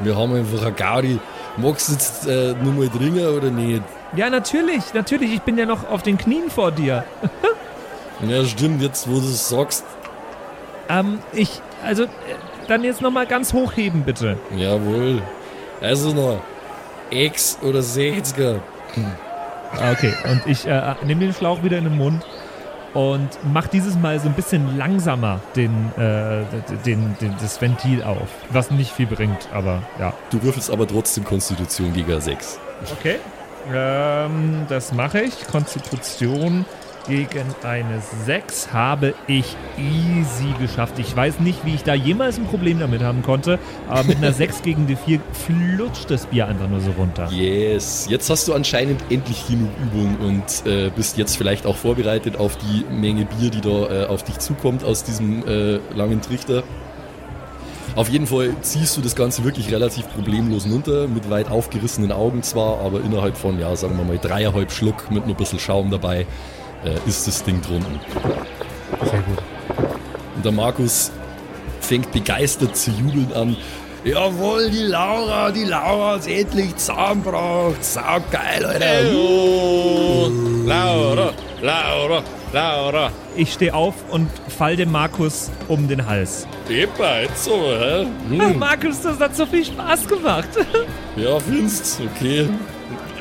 wir 0.00 0.16
haben 0.16 0.34
einfach 0.34 0.62
eine 0.62 0.72
Gaudi. 0.72 1.18
Magst 1.56 1.88
du 1.88 1.92
jetzt 1.92 2.26
äh, 2.26 2.54
nur 2.62 2.72
mal 2.72 2.88
dringen 2.88 3.26
oder 3.26 3.50
nicht? 3.50 3.82
Ja, 4.16 4.28
natürlich, 4.30 4.92
natürlich. 4.94 5.32
Ich 5.34 5.42
bin 5.42 5.56
ja 5.58 5.66
noch 5.66 5.88
auf 5.88 6.02
den 6.02 6.18
Knien 6.18 6.50
vor 6.50 6.72
dir. 6.72 7.04
Ja, 8.28 8.44
stimmt, 8.44 8.80
jetzt 8.80 9.08
wo 9.08 9.14
du 9.14 9.26
es 9.26 9.48
sagst. 9.48 9.84
Ähm, 10.88 11.18
ich. 11.32 11.60
Also, 11.84 12.04
äh, 12.04 12.08
dann 12.68 12.84
jetzt 12.84 13.02
nochmal 13.02 13.26
ganz 13.26 13.52
hochheben, 13.52 14.02
bitte. 14.04 14.38
Jawohl. 14.56 15.20
Also 15.80 16.12
noch 16.14 16.40
X 17.10 17.58
oder 17.60 17.80
60er. 17.80 18.60
Ah, 19.72 19.90
Okay, 19.92 20.14
und 20.30 20.46
ich 20.46 20.64
äh, 20.66 20.94
nehme 21.04 21.22
den 21.22 21.34
Schlauch 21.34 21.62
wieder 21.64 21.76
in 21.76 21.84
den 21.84 21.96
Mund 21.98 22.24
und 22.94 23.28
mach 23.52 23.66
dieses 23.66 23.96
Mal 23.96 24.18
so 24.20 24.28
ein 24.28 24.34
bisschen 24.34 24.78
langsamer 24.78 25.40
den, 25.56 25.92
äh, 25.98 26.44
den, 26.86 27.16
den, 27.20 27.34
das 27.40 27.60
Ventil 27.60 28.02
auf. 28.02 28.28
Was 28.50 28.70
nicht 28.70 28.92
viel 28.92 29.06
bringt, 29.06 29.48
aber 29.52 29.82
ja. 29.98 30.14
Du 30.30 30.42
würfelst 30.42 30.70
aber 30.70 30.86
trotzdem 30.86 31.24
Konstitution 31.24 31.92
gegen 31.92 32.20
6. 32.20 32.58
Okay. 32.98 33.16
Ähm, 33.72 34.66
das 34.68 34.92
mache 34.92 35.22
ich. 35.22 35.46
Konstitution 35.46 36.64
gegen 37.06 37.44
eine 37.62 38.00
6 38.24 38.72
habe 38.72 39.14
ich 39.26 39.56
easy 39.78 40.52
geschafft. 40.60 40.98
Ich 40.98 41.14
weiß 41.14 41.40
nicht, 41.40 41.64
wie 41.64 41.74
ich 41.74 41.82
da 41.82 41.94
jemals 41.94 42.38
ein 42.38 42.46
Problem 42.46 42.78
damit 42.78 43.02
haben 43.02 43.22
konnte, 43.22 43.58
aber 43.88 44.04
mit 44.04 44.18
einer 44.18 44.32
6 44.34 44.62
gegen 44.62 44.86
die 44.86 44.96
4 44.96 45.20
flutscht 45.32 46.10
das 46.10 46.26
Bier 46.26 46.46
einfach 46.46 46.68
nur 46.68 46.80
so 46.80 46.90
runter. 46.92 47.28
Yes, 47.30 48.06
jetzt 48.08 48.30
hast 48.30 48.48
du 48.48 48.54
anscheinend 48.54 49.00
endlich 49.10 49.46
genug 49.46 49.70
Übung 49.82 50.16
und 50.20 50.66
äh, 50.70 50.90
bist 50.94 51.16
jetzt 51.16 51.36
vielleicht 51.36 51.66
auch 51.66 51.76
vorbereitet 51.76 52.36
auf 52.36 52.56
die 52.56 52.84
Menge 52.92 53.26
Bier, 53.26 53.50
die 53.50 53.60
da 53.60 54.04
äh, 54.04 54.06
auf 54.06 54.22
dich 54.22 54.38
zukommt 54.38 54.84
aus 54.84 55.04
diesem 55.04 55.46
äh, 55.46 55.78
langen 55.94 56.20
Trichter. 56.22 56.62
Auf 57.96 58.08
jeden 58.08 58.26
Fall 58.26 58.56
ziehst 58.62 58.96
du 58.96 59.00
das 59.00 59.14
Ganze 59.14 59.44
wirklich 59.44 59.70
relativ 59.70 60.08
problemlos 60.12 60.66
runter, 60.66 61.06
mit 61.06 61.30
weit 61.30 61.48
aufgerissenen 61.48 62.10
Augen 62.10 62.42
zwar, 62.42 62.80
aber 62.80 63.00
innerhalb 63.00 63.36
von, 63.36 63.60
ja, 63.60 63.76
sagen 63.76 63.96
wir 63.96 64.04
mal, 64.04 64.18
dreieinhalb 64.18 64.72
Schluck 64.72 65.12
mit 65.12 65.26
nur 65.26 65.36
ein 65.36 65.38
bisschen 65.38 65.60
Schaum 65.60 65.92
dabei 65.92 66.26
äh, 66.84 67.08
ist 67.08 67.26
das 67.26 67.42
Ding 67.44 67.60
drunten. 67.62 68.00
Sehr 69.04 69.20
gut. 69.20 69.38
Und 70.36 70.44
der 70.44 70.52
Markus 70.52 71.10
fängt 71.80 72.10
begeistert 72.12 72.76
zu 72.76 72.90
jubeln 72.90 73.32
an. 73.34 73.56
Jawohl, 74.04 74.68
die 74.70 74.82
Laura, 74.82 75.50
die 75.50 75.64
Laura 75.64 76.12
hat's 76.14 76.26
endlich 76.26 76.76
zusammengebracht. 76.76 77.82
Saugeil, 77.82 78.64
Alter. 78.66 79.16
Oh, 79.16 80.28
Laura, 80.66 81.32
Laura, 81.62 82.22
Laura. 82.52 83.10
Ich 83.34 83.54
stehe 83.54 83.72
auf 83.72 83.94
und 84.10 84.28
fall 84.58 84.76
dem 84.76 84.92
Markus 84.92 85.50
um 85.68 85.88
den 85.88 86.04
Hals. 86.06 86.46
Epa, 86.68 87.20
jetzt 87.20 87.44
so, 87.44 87.52
hä? 87.54 88.06
Ach, 88.06 88.30
Hm. 88.50 88.58
Markus, 88.58 89.00
das 89.00 89.18
hat 89.18 89.34
so 89.34 89.46
viel 89.46 89.64
Spaß 89.64 90.06
gemacht. 90.06 90.48
Ja, 91.16 91.38
findest 91.40 92.00
okay. 92.14 92.46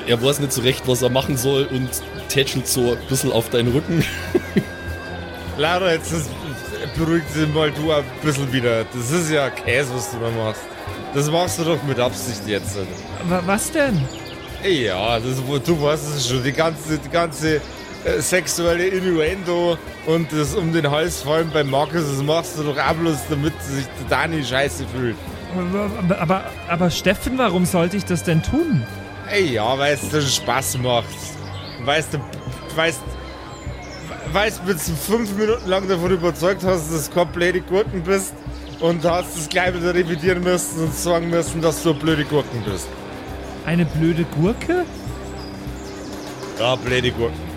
Er 0.05 0.21
weiß 0.21 0.41
nicht 0.41 0.51
so 0.51 0.61
recht, 0.61 0.85
was 0.85 1.01
er 1.01 1.09
machen 1.09 1.37
soll 1.37 1.65
und 1.71 1.89
tätschelt 2.33 2.67
so 2.67 2.91
ein 2.93 2.97
bisschen 3.09 3.31
auf 3.31 3.49
deinen 3.49 3.71
Rücken. 3.71 4.03
Laura, 5.57 5.91
jetzt 5.93 6.11
ist, 6.11 6.29
beruhigt 6.97 7.29
sich 7.31 7.47
mal 7.53 7.71
du 7.71 7.91
ein 7.91 8.03
bisschen 8.23 8.51
wieder. 8.51 8.85
Das 8.85 9.11
ist 9.11 9.29
ja 9.31 9.49
Käse, 9.49 9.89
was 9.95 10.11
du 10.11 10.17
da 10.19 10.29
machst. 10.43 10.61
Das 11.13 11.29
machst 11.29 11.59
du 11.59 11.63
doch 11.63 11.81
mit 11.83 11.99
Absicht 11.99 12.41
jetzt. 12.47 12.75
Wa- 13.29 13.43
Was 13.45 13.71
denn? 13.71 14.01
Ja, 14.63 15.19
das, 15.19 15.35
du 15.65 15.81
weißt 15.81 16.15
es 16.15 16.27
schon. 16.27 16.43
Die 16.43 16.51
ganze, 16.53 16.97
die 16.97 17.09
ganze 17.09 17.55
äh, 18.05 18.19
sexuelle 18.19 18.87
Innuendo 18.87 19.77
und 20.07 20.31
das 20.31 20.55
um 20.55 20.73
den 20.73 20.89
Hals 20.89 21.21
fallen 21.21 21.51
bei 21.53 21.63
Markus, 21.63 22.01
das 22.09 22.23
machst 22.23 22.57
du 22.57 22.63
doch 22.63 22.77
auch 22.77 22.93
bloß, 22.93 23.17
damit 23.29 23.53
sich 23.61 23.85
der 23.99 24.17
Dani 24.17 24.43
scheiße 24.43 24.85
fühlt. 24.95 25.15
Aber, 25.55 26.17
aber, 26.19 26.43
aber 26.67 26.89
Steffen, 26.89 27.37
warum 27.37 27.65
sollte 27.65 27.95
ich 27.97 28.05
das 28.05 28.23
denn 28.23 28.41
tun? 28.41 28.83
Ey, 29.29 29.53
ja, 29.53 29.77
weil 29.77 29.93
es 29.93 30.09
dir 30.09 30.21
Spaß 30.21 30.79
macht. 30.79 31.05
Weißt 31.85 32.13
du, 32.13 32.17
weißt, 32.75 33.01
weißt 34.31 34.59
du, 34.59 34.73
bis 34.73 34.85
du 34.85 34.93
fünf 34.93 35.35
Minuten 35.35 35.67
lang 35.67 35.87
davon 35.87 36.11
überzeugt 36.11 36.63
hast, 36.63 36.93
dass 36.93 37.09
du 37.09 37.25
blöde 37.25 37.61
Gurken 37.61 38.01
bist 38.03 38.33
und 38.79 39.03
hast 39.03 39.37
es 39.37 39.49
gleich 39.49 39.73
wieder 39.73 39.93
revidieren 39.93 40.43
müssen 40.43 40.85
und 40.85 40.95
sagen 40.95 41.29
müssen, 41.29 41.61
dass 41.61 41.83
du 41.83 41.91
eine 41.91 41.99
blöde 41.99 42.25
Gurken 42.25 42.63
bist. 42.63 42.87
Eine 43.65 43.85
blöde 43.85 44.25
Gurke? 44.35 44.85
Ja, 46.59 46.75
blöde 46.75 47.11
Gurken. 47.11 47.53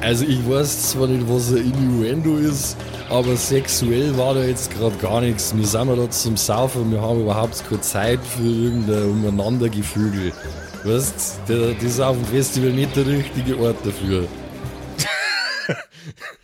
Also 0.00 0.24
ich 0.24 0.48
weiß 0.48 0.90
zwar 0.90 1.08
nicht, 1.08 1.28
was 1.28 1.50
ein 1.50 1.58
Innuendo 1.58 2.36
ist, 2.36 2.76
aber 3.10 3.36
sexuell 3.36 4.16
war 4.16 4.34
da 4.34 4.44
jetzt 4.44 4.70
gerade 4.74 4.96
gar 4.96 5.20
nichts. 5.20 5.54
Wir 5.54 5.66
sind 5.66 5.88
ja 5.88 5.96
da 5.96 6.08
zum 6.08 6.36
Saufen, 6.36 6.90
wir 6.90 7.02
haben 7.02 7.20
überhaupt 7.20 7.62
keine 7.68 7.80
Zeit 7.82 8.20
für 8.24 8.42
irgendein 8.42 9.10
Umeinandergevögel. 9.10 10.32
Weißt, 10.84 11.40
der, 11.48 11.74
das 11.74 11.84
ist 11.84 12.00
auf 12.00 12.16
dem 12.16 12.24
Festival 12.26 12.70
nicht 12.70 12.96
der 12.96 13.06
richtige 13.06 13.58
Ort 13.58 13.84
dafür. 13.84 14.26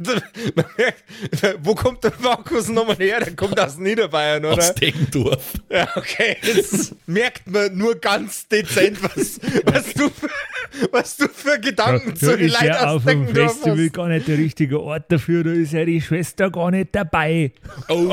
wo 1.62 1.74
kommt 1.74 2.02
der 2.04 2.12
Markus 2.20 2.68
nochmal 2.68 2.96
her? 2.96 3.20
Der 3.20 3.36
kommt 3.36 3.60
aus 3.60 3.76
Niederbayern, 3.76 4.44
oder? 4.44 4.58
Aus 4.58 4.74
Deggendorf. 4.74 5.52
Ja, 5.68 5.88
okay. 5.94 6.36
Jetzt 6.42 6.94
merkt 7.06 7.48
man 7.50 7.76
nur 7.76 7.96
ganz 7.96 8.48
dezent, 8.48 9.02
was, 9.02 9.38
was, 9.64 9.92
du, 9.92 10.08
für, 10.08 10.30
was 10.90 11.16
du 11.16 11.28
für 11.28 11.58
Gedanken 11.60 12.16
zu 12.16 12.36
den 12.36 12.46
ist 12.46 12.60
ja 12.60 12.72
Leuten 12.72 12.84
aus 12.84 12.96
auf 12.96 13.04
dem 13.04 13.28
Festival 13.28 13.84
hast. 13.84 13.92
gar 13.92 14.08
nicht 14.08 14.28
der 14.28 14.38
richtige 14.38 14.80
Ort 14.80 15.04
dafür, 15.12 15.44
da 15.44 15.50
ist 15.50 15.72
ja 15.72 15.84
die 15.84 16.00
Schwester 16.00 16.50
gar 16.50 16.70
nicht 16.70 16.88
dabei. 16.92 17.52
Oh. 17.88 18.08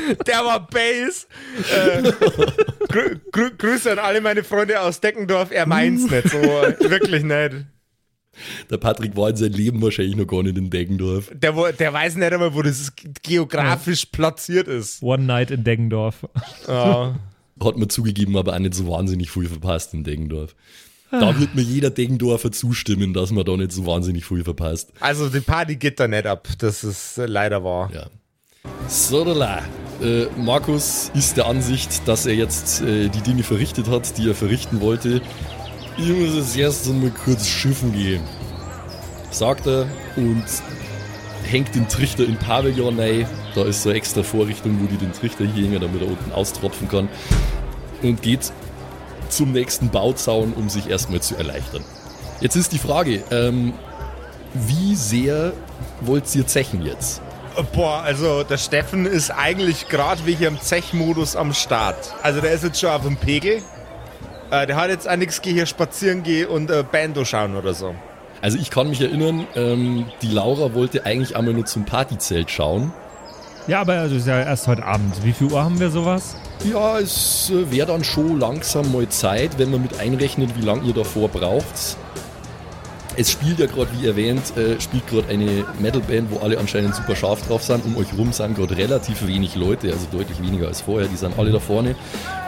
Der 0.26 0.44
war 0.44 0.66
Bass. 0.66 1.26
Äh, 1.70 2.12
grü 2.88 3.18
grü 3.30 3.50
Grüße 3.56 3.92
an 3.92 3.98
alle 3.98 4.20
meine 4.20 4.44
Freunde 4.44 4.80
aus 4.80 5.00
Deckendorf. 5.00 5.50
Er 5.50 5.66
meint's 5.66 6.10
nicht 6.10 6.28
so. 6.30 6.38
Wirklich 6.40 7.22
nicht. 7.22 7.66
Der 8.70 8.78
Patrick 8.78 9.16
war 9.16 9.30
in 9.30 9.36
seinem 9.36 9.52
Leben 9.52 9.82
wahrscheinlich 9.82 10.16
noch 10.16 10.26
gar 10.26 10.42
nicht 10.42 10.56
in 10.56 10.70
Deggendorf. 10.70 11.30
Der, 11.34 11.52
der 11.72 11.92
weiß 11.92 12.16
nicht 12.16 12.32
einmal, 12.32 12.54
wo 12.54 12.62
das 12.62 12.92
geografisch 13.22 14.06
platziert 14.06 14.68
ist. 14.68 15.02
One 15.02 15.24
Night 15.24 15.50
in 15.50 15.64
Deggendorf. 15.64 16.26
Ja. 16.66 17.18
Hat 17.62 17.76
man 17.76 17.88
zugegeben, 17.90 18.36
aber 18.36 18.54
auch 18.54 18.58
nicht 18.58 18.74
so 18.74 18.88
wahnsinnig 18.88 19.30
viel 19.30 19.46
verpasst 19.46 19.94
in 19.94 20.02
Deggendorf. 20.02 20.56
Da 21.12 21.38
wird 21.38 21.54
mir 21.54 21.60
jeder 21.60 21.90
Deggendorfer 21.90 22.50
zustimmen, 22.50 23.12
dass 23.12 23.30
man 23.32 23.44
da 23.44 23.54
nicht 23.54 23.72
so 23.72 23.84
wahnsinnig 23.84 24.24
viel 24.24 24.42
verpasst. 24.42 24.92
Also 24.98 25.28
die 25.28 25.40
Party 25.40 25.76
geht 25.76 26.00
da 26.00 26.08
nicht 26.08 26.26
ab. 26.26 26.48
Das 26.58 26.82
ist 26.82 27.18
leider 27.18 27.62
wahr. 27.62 27.90
Ja. 27.92 28.06
Sodala. 28.92 29.62
Äh, 30.02 30.26
Markus 30.36 31.10
ist 31.14 31.36
der 31.36 31.46
Ansicht, 31.46 32.06
dass 32.06 32.26
er 32.26 32.34
jetzt 32.34 32.82
äh, 32.82 33.08
die 33.08 33.22
Dinge 33.22 33.42
verrichtet 33.42 33.88
hat, 33.88 34.18
die 34.18 34.28
er 34.28 34.34
verrichten 34.34 34.80
wollte. 34.80 35.22
Ich 35.96 36.08
muss 36.08 36.34
jetzt 36.34 36.56
erst 36.56 36.88
einmal 36.88 37.10
kurz 37.10 37.46
schiffen 37.46 37.92
gehen. 37.92 38.22
Sagt 39.30 39.66
er 39.66 39.86
und 40.16 40.44
hängt 41.44 41.74
den 41.74 41.88
Trichter 41.88 42.24
in 42.24 42.36
Pavillon 42.36 42.98
rein. 42.98 43.26
Da 43.54 43.64
ist 43.64 43.82
so 43.82 43.88
eine 43.88 43.98
extra 43.98 44.22
Vorrichtung, 44.22 44.78
wo 44.80 44.86
die 44.86 44.96
den 44.96 45.12
Trichter 45.12 45.44
hier 45.44 45.64
hängen, 45.64 45.80
damit 45.80 46.02
er 46.02 46.08
unten 46.08 46.32
austropfen 46.32 46.88
kann. 46.88 47.08
Und 48.02 48.20
geht 48.20 48.52
zum 49.30 49.52
nächsten 49.52 49.88
Bauzaun, 49.88 50.52
um 50.52 50.68
sich 50.68 50.88
erstmal 50.88 51.20
zu 51.20 51.36
erleichtern. 51.36 51.84
Jetzt 52.40 52.56
ist 52.56 52.72
die 52.72 52.78
Frage, 52.78 53.22
ähm, 53.30 53.72
wie 54.52 54.94
sehr 54.96 55.52
wollt 56.02 56.34
ihr 56.34 56.46
zechen 56.46 56.84
jetzt? 56.84 57.22
Boah, 57.72 58.02
also 58.02 58.42
der 58.42 58.58
Steffen 58.58 59.06
ist 59.06 59.30
eigentlich 59.30 59.88
gerade 59.88 60.24
wie 60.26 60.34
hier 60.34 60.48
im 60.48 60.60
Zechmodus 60.60 61.36
am 61.36 61.52
Start. 61.52 62.14
Also 62.22 62.40
der 62.40 62.52
ist 62.52 62.64
jetzt 62.64 62.80
schon 62.80 62.90
auf 62.90 63.02
dem 63.02 63.16
Pegel. 63.16 63.62
Äh, 64.50 64.66
der 64.66 64.76
hat 64.76 64.90
jetzt 64.90 65.08
auch 65.08 65.16
nichts, 65.16 65.42
geh 65.42 65.52
hier 65.52 65.66
spazieren 65.66 66.22
gehen 66.22 66.48
und 66.48 66.70
äh, 66.70 66.84
Bando 66.90 67.24
schauen 67.24 67.56
oder 67.56 67.74
so. 67.74 67.94
Also 68.40 68.58
ich 68.58 68.70
kann 68.70 68.88
mich 68.88 69.00
erinnern, 69.00 69.46
ähm, 69.54 70.06
die 70.20 70.28
Laura 70.28 70.74
wollte 70.74 71.06
eigentlich 71.06 71.36
einmal 71.36 71.54
nur 71.54 71.64
zum 71.64 71.84
Partyzelt 71.84 72.50
schauen. 72.50 72.92
Ja, 73.68 73.80
aber 73.80 73.94
also 73.94 74.16
ist 74.16 74.26
ja 74.26 74.40
erst 74.42 74.66
heute 74.66 74.84
Abend. 74.84 75.24
Wie 75.24 75.32
viel 75.32 75.52
Uhr 75.52 75.62
haben 75.62 75.78
wir 75.78 75.90
sowas? 75.90 76.34
Ja, 76.64 76.98
es 76.98 77.50
äh, 77.50 77.70
wäre 77.70 77.86
dann 77.86 78.02
schon 78.02 78.40
langsam 78.40 78.90
mal 78.92 79.08
Zeit, 79.08 79.58
wenn 79.58 79.70
man 79.70 79.82
mit 79.82 80.00
einrechnet, 80.00 80.56
wie 80.56 80.64
lange 80.64 80.82
ihr 80.82 80.94
davor 80.94 81.28
braucht. 81.28 81.96
Es 83.16 83.30
spielt 83.30 83.58
ja 83.58 83.66
gerade, 83.66 83.90
wie 83.98 84.06
erwähnt, 84.06 84.56
äh, 84.56 84.80
spielt 84.80 85.06
gerade 85.06 85.28
eine 85.28 85.64
Metalband, 85.78 86.30
wo 86.30 86.38
alle 86.38 86.58
anscheinend 86.58 86.94
super 86.94 87.14
scharf 87.14 87.46
drauf 87.46 87.62
sind. 87.62 87.84
Um 87.84 87.96
euch 87.96 88.06
rum 88.16 88.32
sind 88.32 88.56
gerade 88.56 88.76
relativ 88.76 89.26
wenig 89.26 89.54
Leute, 89.54 89.92
also 89.92 90.06
deutlich 90.10 90.40
weniger 90.40 90.68
als 90.68 90.80
vorher. 90.80 91.08
Die 91.08 91.16
sind 91.16 91.38
alle 91.38 91.52
da 91.52 91.60
vorne, 91.60 91.94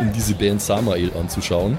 um 0.00 0.12
diese 0.12 0.34
Band 0.34 0.62
Samael 0.62 1.12
anzuschauen. 1.18 1.76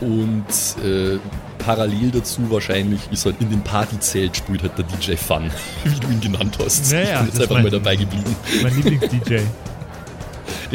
Und 0.00 0.44
äh, 0.84 1.18
parallel 1.58 2.10
dazu 2.12 2.50
wahrscheinlich 2.50 3.00
ist 3.10 3.24
halt 3.24 3.36
in 3.40 3.50
dem 3.50 3.62
Partyzelt 3.62 4.36
spielt 4.36 4.62
halt 4.62 4.78
der 4.78 4.84
DJ 4.84 5.14
Fun, 5.16 5.50
wie 5.84 5.98
du 5.98 6.08
ihn 6.08 6.20
genannt 6.20 6.58
hast. 6.62 6.92
Naja, 6.92 7.04
ich 7.04 7.18
bin 7.18 7.26
jetzt 7.26 7.40
einfach 7.42 7.62
mal 7.62 7.70
dabei 7.70 7.96
geblieben. 7.96 8.36
Mein 8.62 8.76
Lieblings-DJ. 8.76 9.40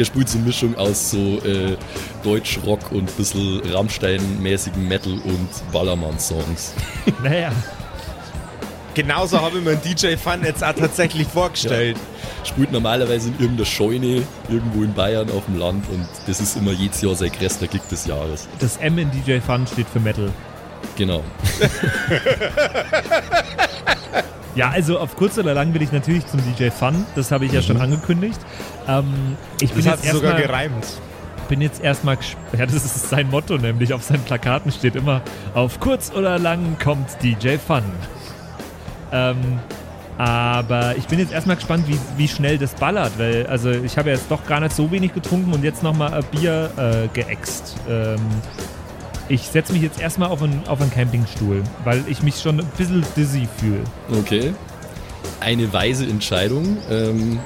Der 0.00 0.06
spielt 0.06 0.30
so 0.30 0.38
eine 0.38 0.46
Mischung 0.46 0.74
aus 0.76 1.10
so 1.10 1.18
äh, 1.44 1.76
Deutsch-Rock 2.24 2.90
und 2.90 3.10
ein 3.10 3.16
bisschen 3.18 3.60
Rammstein-mäßigen 3.70 4.88
Metal 4.88 5.12
und 5.12 5.50
Ballermann-Songs. 5.72 6.72
naja. 7.22 7.52
Genauso 8.94 9.38
habe 9.38 9.58
ich 9.58 9.64
mir 9.64 9.72
einen 9.72 9.82
DJ 9.82 10.16
Fun 10.16 10.42
jetzt 10.42 10.64
auch 10.64 10.72
tatsächlich 10.72 11.28
vorgestellt. 11.28 11.98
Spielt 12.44 12.72
normalerweise 12.72 13.28
in 13.28 13.34
irgendeiner 13.34 13.66
Scheune 13.66 14.22
irgendwo 14.48 14.84
in 14.84 14.94
Bayern 14.94 15.30
auf 15.32 15.44
dem 15.44 15.58
Land 15.58 15.84
und 15.90 16.08
das 16.26 16.40
ist 16.40 16.56
immer 16.56 16.72
jedes 16.72 17.02
Jahr 17.02 17.14
sein 17.14 17.30
größter 17.30 17.66
Gig 17.66 17.82
des 17.90 18.06
Jahres. 18.06 18.48
Das 18.58 18.78
M 18.78 18.96
in 18.96 19.10
DJ 19.10 19.40
Fun 19.40 19.66
steht 19.66 19.86
für 19.86 20.00
Metal. 20.00 20.30
Genau. 20.96 21.22
Ja, 24.54 24.70
also 24.70 24.98
auf 24.98 25.16
kurz 25.16 25.38
oder 25.38 25.54
lang 25.54 25.72
will 25.74 25.82
ich 25.82 25.92
natürlich 25.92 26.26
zum 26.26 26.40
DJ 26.42 26.70
Fun. 26.70 27.04
Das 27.14 27.30
habe 27.30 27.44
ich 27.46 27.52
ja 27.52 27.62
schon 27.62 27.80
angekündigt. 27.80 28.40
Ähm, 28.88 29.36
ich 29.60 29.72
bin 29.72 29.84
Das 29.84 29.92
hat 29.94 30.04
jetzt 30.04 30.12
sogar 30.14 30.32
erstmal 30.38 30.46
gereimt. 30.48 30.86
bin 31.48 31.60
jetzt 31.60 31.82
erstmal 31.82 32.16
gesp- 32.16 32.36
ja, 32.58 32.66
das 32.66 32.74
ist 32.84 33.10
sein 33.10 33.30
Motto 33.30 33.56
nämlich 33.58 33.92
auf 33.92 34.02
seinen 34.02 34.22
Plakaten 34.24 34.72
steht 34.72 34.96
immer 34.96 35.20
auf 35.54 35.78
kurz 35.80 36.12
oder 36.12 36.38
lang 36.38 36.76
kommt 36.82 37.08
DJ 37.22 37.56
Fun. 37.64 37.82
Ähm, 39.12 39.60
aber 40.18 40.96
ich 40.96 41.06
bin 41.06 41.18
jetzt 41.18 41.32
erstmal 41.32 41.56
gespannt, 41.56 41.88
wie, 41.88 41.98
wie 42.18 42.28
schnell 42.28 42.58
das 42.58 42.74
ballert, 42.74 43.12
weil 43.18 43.46
also 43.46 43.70
ich 43.70 43.96
habe 43.96 44.10
jetzt 44.10 44.30
doch 44.30 44.44
gar 44.46 44.60
nicht 44.60 44.74
so 44.76 44.90
wenig 44.90 45.14
getrunken 45.14 45.52
und 45.52 45.64
jetzt 45.64 45.82
nochmal 45.82 46.22
Bier 46.30 46.70
äh, 46.76 47.08
geäxt. 47.14 47.76
Ähm, 47.88 48.16
ich 49.30 49.42
setze 49.42 49.72
mich 49.72 49.82
jetzt 49.82 50.00
erstmal 50.00 50.28
auf 50.28 50.42
einen, 50.42 50.62
auf 50.66 50.80
einen 50.80 50.90
Campingstuhl, 50.90 51.62
weil 51.84 52.02
ich 52.08 52.22
mich 52.22 52.40
schon 52.40 52.60
ein 52.60 52.66
bisschen 52.76 53.04
dizzy 53.16 53.48
fühle. 53.58 53.84
Okay. 54.18 54.52
Eine 55.38 55.72
weise 55.72 56.04
Entscheidung. 56.04 56.76
Ähm, 56.90 57.38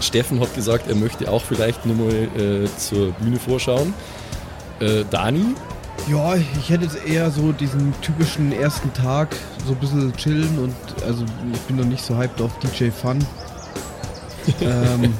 Steffen 0.00 0.40
hat 0.40 0.54
gesagt, 0.54 0.88
er 0.88 0.94
möchte 0.94 1.30
auch 1.30 1.42
vielleicht 1.42 1.86
nochmal 1.86 2.28
äh, 2.36 2.68
zur 2.76 3.12
Bühne 3.12 3.38
vorschauen. 3.38 3.94
Äh, 4.78 5.04
Dani, 5.10 5.54
Ja, 6.06 6.34
ich 6.36 6.68
hätte 6.68 6.84
jetzt 6.84 7.02
eher 7.06 7.30
so 7.30 7.50
diesen 7.50 7.94
typischen 8.02 8.52
ersten 8.52 8.92
Tag 8.92 9.34
so 9.66 9.72
ein 9.72 9.78
bisschen 9.78 10.14
chillen 10.16 10.58
und 10.58 10.74
also 11.02 11.24
ich 11.52 11.60
bin 11.60 11.76
noch 11.76 11.86
nicht 11.86 12.04
so 12.04 12.16
hyped 12.16 12.42
auf 12.42 12.52
DJ 12.58 12.90
Fun. 12.90 13.18
ähm, 14.60 15.14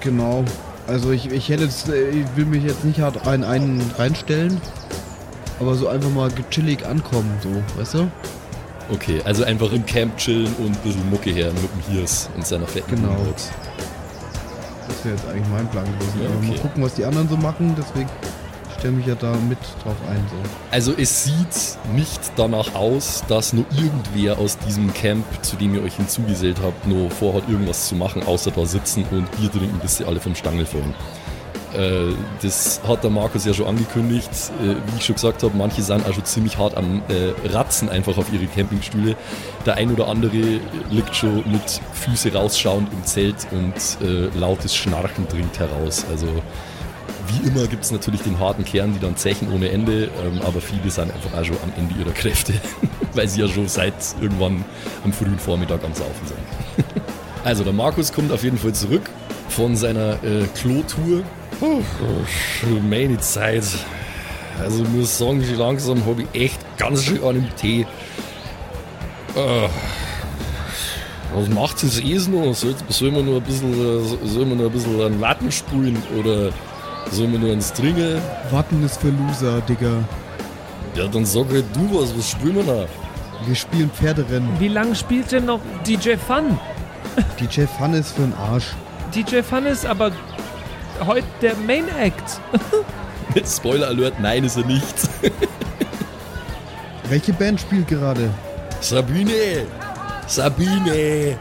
genau. 0.00 0.44
Also 0.86 1.12
ich, 1.12 1.30
ich 1.30 1.48
hätte 1.48 1.64
jetzt, 1.64 1.88
äh, 1.88 2.10
ich 2.10 2.36
will 2.36 2.44
mich 2.44 2.64
jetzt 2.64 2.84
nicht 2.84 3.00
hart 3.00 3.26
rein 3.26 3.44
einen 3.44 3.82
reinstellen, 3.96 4.60
aber 5.60 5.74
so 5.74 5.88
einfach 5.88 6.10
mal 6.10 6.30
gechillig 6.30 6.84
ankommen, 6.86 7.30
so, 7.42 7.80
weißt 7.80 7.94
du? 7.94 8.10
okay, 8.92 9.20
also 9.24 9.44
einfach 9.44 9.72
im 9.72 9.84
Camp 9.86 10.16
chillen 10.16 10.52
und 10.58 10.66
ein 10.66 10.76
bisschen 10.82 11.08
Mucke 11.10 11.30
her 11.30 11.50
mit 11.52 11.62
dem 11.62 11.94
Hirs 11.94 12.28
und 12.36 12.46
seiner 12.46 12.66
fetten 12.66 12.96
Genau. 12.96 13.16
Das 14.86 15.04
wäre 15.04 15.16
jetzt 15.16 15.26
eigentlich 15.26 15.48
mein 15.50 15.68
Plan 15.70 15.84
gewesen. 15.84 16.20
Ja, 16.22 16.28
okay. 16.28 16.48
mal 16.48 16.58
gucken, 16.58 16.82
was 16.82 16.94
die 16.94 17.04
anderen 17.04 17.28
so 17.28 17.36
machen, 17.36 17.74
deswegen 17.76 18.08
stelle 18.84 18.96
mich 18.96 19.06
ja 19.06 19.14
da 19.14 19.32
mit 19.48 19.58
drauf 19.82 19.96
ein, 20.10 20.22
so. 20.28 20.36
Also 20.70 20.92
es 20.94 21.24
sieht 21.24 21.78
nicht 21.94 22.20
danach 22.36 22.74
aus, 22.74 23.24
dass 23.28 23.54
nur 23.54 23.64
irgendwer 23.78 24.38
aus 24.38 24.58
diesem 24.58 24.92
Camp, 24.92 25.24
zu 25.42 25.56
dem 25.56 25.74
ihr 25.74 25.82
euch 25.82 25.94
hinzugesellt 25.94 26.58
habt, 26.62 26.86
nur 26.86 27.10
vorhat, 27.10 27.48
irgendwas 27.48 27.88
zu 27.88 27.94
machen, 27.94 28.22
außer 28.24 28.50
da 28.50 28.66
sitzen 28.66 29.06
und 29.10 29.30
Bier 29.38 29.50
trinken, 29.50 29.78
bis 29.80 29.96
sie 29.96 30.04
alle 30.04 30.20
vom 30.20 30.34
Stangel 30.34 30.66
fallen. 30.66 30.94
Äh, 31.72 32.12
das 32.42 32.82
hat 32.86 33.02
der 33.02 33.10
Markus 33.10 33.46
ja 33.46 33.54
schon 33.54 33.68
angekündigt. 33.68 34.28
Äh, 34.62 34.74
wie 34.74 34.98
ich 34.98 35.06
schon 35.06 35.14
gesagt 35.14 35.42
habe, 35.42 35.56
manche 35.56 35.80
sind 35.80 36.06
auch 36.06 36.12
schon 36.12 36.26
ziemlich 36.26 36.58
hart 36.58 36.76
am 36.76 37.00
äh, 37.08 37.48
Ratzen 37.48 37.88
einfach 37.88 38.18
auf 38.18 38.30
ihre 38.34 38.44
Campingstühle. 38.46 39.16
Der 39.64 39.76
ein 39.76 39.90
oder 39.92 40.08
andere 40.08 40.60
liegt 40.90 41.16
schon 41.16 41.36
mit 41.50 41.80
Füße 41.94 42.34
rausschauend 42.34 42.92
im 42.92 43.02
Zelt 43.04 43.46
und 43.50 43.74
lautes 44.38 44.76
Schnarchen 44.76 45.26
dringt 45.26 45.58
heraus. 45.58 46.04
Also 46.10 46.26
wie 47.28 47.48
immer 47.48 47.66
gibt 47.66 47.84
es 47.84 47.90
natürlich 47.90 48.22
den 48.22 48.38
harten 48.38 48.64
Kern, 48.64 48.92
die 48.94 49.00
dann 49.00 49.16
zechen 49.16 49.52
ohne 49.52 49.70
Ende, 49.70 50.10
ähm, 50.24 50.40
aber 50.44 50.60
viele 50.60 50.90
sind 50.90 51.12
einfach 51.12 51.38
auch 51.38 51.44
schon 51.44 51.56
am 51.62 51.72
Ende 51.76 51.94
ihrer 51.98 52.12
Kräfte, 52.12 52.54
weil 53.14 53.28
sie 53.28 53.40
ja 53.40 53.48
schon 53.48 53.68
seit 53.68 53.94
irgendwann 54.20 54.64
am 55.04 55.12
frühen 55.12 55.38
Vormittag 55.38 55.84
am 55.84 55.94
Saufen 55.94 56.26
sind. 56.26 56.86
also 57.44 57.64
der 57.64 57.72
Markus 57.72 58.12
kommt 58.12 58.32
auf 58.32 58.42
jeden 58.42 58.58
Fall 58.58 58.74
zurück 58.74 59.08
von 59.48 59.76
seiner 59.76 60.14
äh, 60.24 60.46
Klo-Tour. 60.54 61.22
Schon 62.60 62.88
meine 62.88 63.18
Zeit. 63.18 63.64
Also 64.60 64.82
ich 64.82 64.88
muss 64.90 65.18
sagen, 65.18 65.42
so 65.42 65.54
langsam 65.54 66.04
habe 66.06 66.22
ich 66.22 66.42
echt 66.42 66.60
ganz 66.78 67.04
schön 67.04 67.22
an 67.22 67.34
dem 67.34 67.56
Tee. 67.56 67.86
Äh, 69.36 69.68
was 71.34 71.48
macht 71.48 71.82
das 71.82 71.98
Essen 71.98 72.34
noch? 72.34 72.54
Soll, 72.54 72.74
soll 72.88 73.10
man 73.10 73.24
nur 73.24 73.36
ein 73.36 73.42
bisschen, 73.42 73.72
äh, 73.72 74.26
soll 74.26 74.46
man 74.46 74.60
ein 74.60 74.70
bisschen 74.70 75.00
an 75.00 75.20
Watten 75.20 75.50
sprühen 75.50 76.00
oder 76.18 76.52
soll 77.10 77.28
man 77.28 77.40
nur 77.40 77.50
ans 77.50 77.72
Trinken? 77.72 78.20
Warten 78.50 78.84
ist 78.84 79.00
für 79.00 79.10
Loser, 79.10 79.60
Digga. 79.62 80.04
Ja, 80.94 81.06
dann 81.08 81.24
sag 81.24 81.48
halt 81.50 81.64
du 81.74 82.00
was, 82.00 82.16
was 82.16 82.30
spielen 82.30 82.56
wir 82.56 82.64
da? 82.64 82.86
Wir 83.46 83.54
spielen 83.54 83.90
Pferderennen. 83.90 84.48
Wie 84.58 84.68
lange 84.68 84.94
spielt 84.94 85.32
denn 85.32 85.46
noch 85.46 85.60
DJ 85.86 86.16
Fun? 86.16 86.58
DJ 87.40 87.62
Fun 87.66 87.94
ist 87.94 88.12
für 88.12 88.22
den 88.22 88.34
Arsch. 88.34 88.72
DJ 89.14 89.42
Fun 89.42 89.66
ist 89.66 89.84
aber 89.86 90.12
heute 91.04 91.26
der 91.42 91.54
Main 91.56 91.88
Act. 92.00 92.40
Spoiler 93.46 93.88
Alert, 93.88 94.20
nein, 94.20 94.44
ist 94.44 94.56
er 94.56 94.64
nicht. 94.64 95.08
Welche 97.08 97.32
Band 97.32 97.60
spielt 97.60 97.88
gerade? 97.88 98.30
Sabine! 98.80 99.66
Sabine! 100.26 101.36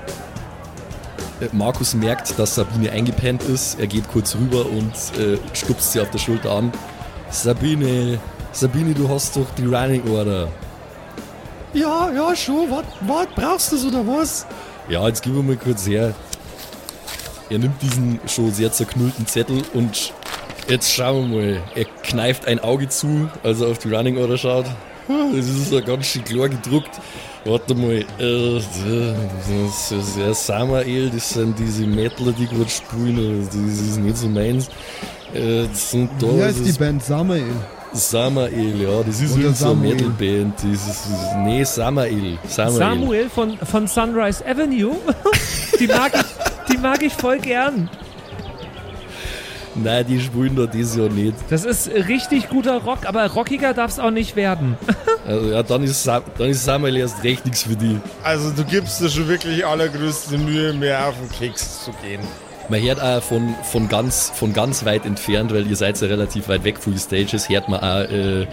Markus 1.52 1.94
merkt, 1.94 2.38
dass 2.40 2.56
Sabine 2.56 2.92
eingepennt 2.92 3.44
ist. 3.44 3.80
Er 3.80 3.88
geht 3.88 4.08
kurz 4.08 4.36
rüber 4.36 4.66
und 4.66 4.94
äh, 5.20 5.38
stupst 5.54 5.92
sie 5.92 6.02
auf 6.02 6.10
der 6.10 6.20
Schulter 6.20 6.52
an. 6.52 6.72
Sabine, 7.30 8.20
Sabine, 8.52 8.94
du 8.94 9.10
hast 9.10 9.36
doch 9.36 9.50
die 9.58 9.66
Running 9.66 10.08
Order. 10.10 10.48
Ja, 11.74 12.12
ja, 12.12 12.36
schon. 12.36 12.70
Was, 12.70 12.86
was 13.02 13.28
brauchst 13.36 13.72
du 13.72 13.88
oder 13.88 14.06
was? 14.06 14.46
Ja, 14.88 15.08
jetzt 15.08 15.24
gib 15.24 15.34
mir 15.34 15.42
mal 15.42 15.56
kurz 15.56 15.88
her. 15.88 16.14
Er 17.50 17.60
nimmt 17.60 17.82
diesen 17.82 18.20
schon 18.28 18.52
sehr 18.52 18.72
zerknüllten 18.72 19.28
Zettel 19.28 19.64
und 19.74 20.14
jetzt 20.68 20.92
schauen 20.92 21.32
wir 21.32 21.38
mal. 21.38 21.64
Er 21.76 21.86
kneift 22.04 22.48
ein 22.48 22.60
Auge 22.60 22.90
zu, 22.90 23.30
als 23.44 23.62
er 23.62 23.68
auf 23.68 23.80
die 23.80 23.94
Running 23.94 24.18
Order 24.18 24.38
schaut. 24.38 24.66
Das 25.08 25.48
ist 25.48 25.72
ja 25.72 25.82
ganz 25.82 26.06
schön 26.06 26.24
klar 26.24 26.50
gedruckt. 26.50 27.00
Warte 27.46 27.76
mal, 27.76 28.06
äh, 28.20 28.56
das 28.56 29.92
ist 29.92 30.18
ja 30.18 30.34
Samael, 30.34 31.10
das 31.10 31.32
sind 31.32 31.60
diese 31.60 31.86
Metaler, 31.86 32.32
die 32.32 32.48
gerade 32.48 32.70
spielen, 32.70 33.46
das 33.46 33.56
ist 33.56 34.00
nicht 34.00 34.18
so 34.18 34.30
meins. 34.30 34.70
Äh, 35.34 35.68
das 35.68 35.92
sind 35.92 36.10
da 36.20 36.28
Wie 36.28 36.42
heißt 36.42 36.60
das 36.60 36.66
die 36.66 36.80
Band? 36.80 37.04
Samael. 37.04 37.44
Samael, 37.92 38.82
ja, 38.82 39.04
das 39.04 39.22
ist 39.22 39.34
Oder 39.34 39.42
irgend 39.44 39.58
so. 39.58 39.76
Metalband. 39.76 40.56
Nee, 41.44 41.64
Samael. 41.64 42.38
Samael. 42.48 42.78
Samuel 42.78 43.30
von, 43.30 43.58
von 43.58 43.88
Sunrise 43.88 44.44
Avenue. 44.46 44.96
die, 45.80 45.88
mag 45.88 46.12
ich, 46.16 46.74
die 46.74 46.78
mag 46.78 47.04
ich 47.04 47.14
voll 47.14 47.40
gern. 47.40 47.90
Nein, 49.76 50.06
die 50.08 50.20
spielen 50.20 50.56
da 50.56 50.66
dieses 50.66 50.96
Jahr 50.96 51.10
nicht. 51.10 51.36
Das 51.50 51.66
ist 51.66 51.90
richtig 51.90 52.50
guter 52.50 52.82
Rock, 52.84 53.06
aber 53.06 53.26
rockiger 53.32 53.74
darf 53.74 53.92
es 53.92 54.00
auch 54.00 54.12
nicht 54.12 54.36
werden. 54.36 54.78
Also, 55.26 55.52
ja, 55.52 55.64
dann 55.64 55.84
ist, 55.84 56.04
Sa 56.04 56.22
dann 56.38 56.50
ist 56.50 56.66
Samael 56.66 56.98
erst 56.98 57.24
recht 57.24 57.46
nichts 57.46 57.64
für 57.64 57.78
die. 57.78 57.98
Also 58.24 58.52
du 58.52 58.66
gibst 58.66 59.00
dir 59.00 59.08
schon 59.10 59.30
wirklich 59.30 59.66
allergrößte 59.66 60.38
Mühe, 60.38 60.74
mir 60.74 61.00
auf 61.06 61.16
den 61.18 61.30
Keks 61.32 61.86
zu 61.86 61.92
gehen. 62.04 62.20
Man 62.68 62.82
hört 62.82 63.02
auch 63.02 63.24
von, 63.24 63.56
von, 63.64 63.88
ganz, 63.88 64.34
von 64.36 64.52
ganz 64.52 64.84
weit 64.84 65.06
entfernt, 65.06 65.54
weil 65.54 65.66
ihr 65.66 65.78
seid 65.78 66.02
ja 66.02 66.08
relativ 66.08 66.50
weit 66.50 66.66
weg 66.66 66.78
von 66.78 66.92
den 66.92 67.00
Stages, 67.00 67.48
hört 67.48 67.70
man 67.70 67.80
auch 67.80 68.12
äh, 68.12 68.48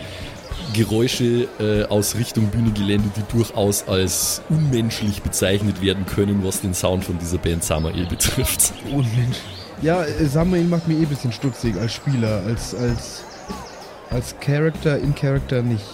Geräusche 0.72 1.48
äh, 1.58 1.84
aus 1.88 2.14
Richtung 2.14 2.46
Bühnengelände, 2.46 3.10
die 3.16 3.36
durchaus 3.36 3.88
als 3.88 4.40
unmenschlich 4.48 5.22
bezeichnet 5.22 5.82
werden 5.82 6.06
können, 6.06 6.44
was 6.44 6.60
den 6.60 6.74
Sound 6.74 7.04
von 7.04 7.18
dieser 7.18 7.38
Band 7.38 7.64
Samael 7.64 8.06
betrifft. 8.06 8.72
Unmensch. 8.92 9.38
Ja, 9.82 10.04
äh, 10.04 10.26
Samael 10.26 10.64
macht 10.64 10.86
mir 10.88 10.94
eh 10.94 11.02
ein 11.02 11.06
bisschen 11.08 11.32
stutzig 11.32 11.76
als 11.78 11.92
Spieler, 11.92 12.42
als, 12.46 12.74
als, 12.74 13.22
als 14.10 14.34
Character, 14.40 14.98
in 14.98 15.14
Character 15.14 15.62
nicht. 15.62 15.84